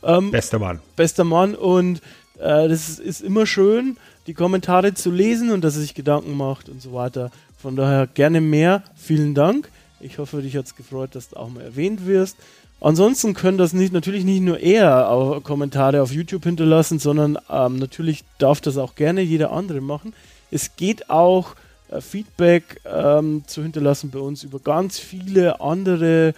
[0.04, 0.80] Ähm, bester Mann.
[0.96, 2.02] Bester Mann und
[2.40, 3.98] äh, das ist, immer schön,
[4.28, 7.32] die Kommentare zu lesen und dass er sich Gedanken macht und so weiter.
[7.62, 8.84] Von daher gerne mehr.
[8.96, 9.70] Vielen Dank.
[10.00, 12.38] Ich hoffe, dich hat es gefreut, dass du auch mal erwähnt wirst.
[12.82, 18.24] Ansonsten können das nicht, natürlich nicht nur er Kommentare auf YouTube hinterlassen, sondern ähm, natürlich
[18.38, 20.14] darf das auch gerne jeder andere machen.
[20.50, 21.56] Es geht auch
[21.90, 26.34] äh, Feedback ähm, zu hinterlassen bei uns über ganz viele andere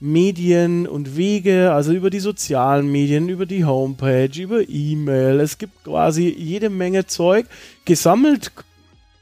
[0.00, 5.40] Medien und Wege, also über die sozialen Medien, über die Homepage, über E-Mail.
[5.40, 7.46] Es gibt quasi jede Menge Zeug.
[7.84, 8.50] Gesammelt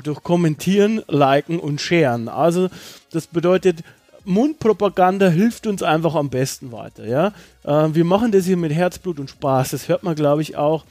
[0.03, 2.29] durch Kommentieren, Liken und Sharen.
[2.29, 2.69] Also
[3.11, 3.79] das bedeutet,
[4.25, 7.07] Mundpropaganda hilft uns einfach am besten weiter.
[7.07, 7.33] Ja?
[7.65, 9.71] Äh, wir machen das hier mit Herzblut und Spaß.
[9.71, 10.85] Das hört man, glaube ich, auch.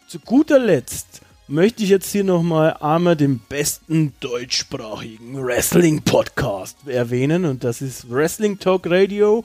[0.09, 7.62] Zu guter Letzt möchte ich jetzt hier nochmal einmal den besten deutschsprachigen Wrestling-Podcast erwähnen und
[7.62, 9.44] das ist Wrestling Talk Radio.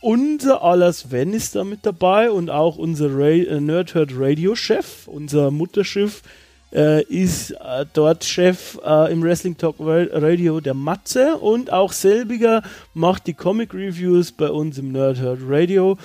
[0.00, 5.50] Unser aller Sven ist da mit dabei und auch unser Ra äh, Nerdhurt Radio-Chef, unser
[5.50, 6.22] Mutterschiff
[6.72, 12.62] äh, ist äh, dort Chef äh, im Wrestling Talk Radio der Matze und auch selbiger
[12.94, 15.98] macht die Comic Reviews bei uns im Nerdhurt Radio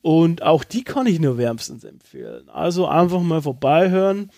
[0.00, 2.48] und auch die kann ich nur wärmstens empfehlen.
[2.48, 4.30] Also einfach mal vorbeihören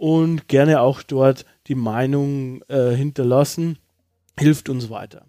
[0.00, 3.78] und gerne auch dort die Meinung äh, hinterlassen.
[4.38, 5.26] Hilft uns weiter.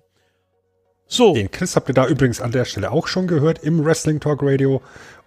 [1.08, 1.34] So.
[1.34, 4.40] Den Chris habt ihr da übrigens an der Stelle auch schon gehört im Wrestling Talk
[4.42, 4.82] Radio.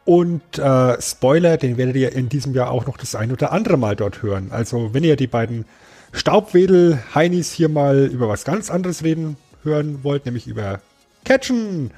[0.07, 3.77] Und äh, Spoiler, den werdet ihr in diesem Jahr auch noch das ein oder andere
[3.77, 4.49] Mal dort hören.
[4.51, 5.67] Also wenn ihr die beiden
[6.13, 10.81] Staubwedel-Heinis hier mal über was ganz anderes reden hören wollt, nämlich über
[11.27, 11.91] Catchen,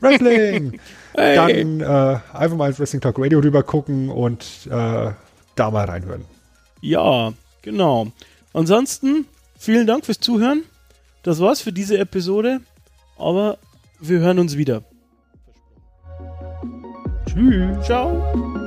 [0.00, 0.78] Wrestling,
[1.14, 1.34] hey.
[1.34, 5.12] dann äh, einfach mal ins Wrestling Talk Radio rüber gucken und äh,
[5.54, 6.33] da mal reinhören.
[6.84, 7.32] Ja,
[7.62, 8.12] genau.
[8.52, 9.26] Ansonsten
[9.58, 10.64] vielen Dank fürs Zuhören.
[11.22, 12.60] Das war's für diese Episode.
[13.16, 13.56] Aber
[14.00, 14.82] wir hören uns wieder.
[17.26, 17.86] Tschüss.
[17.86, 18.63] Ciao.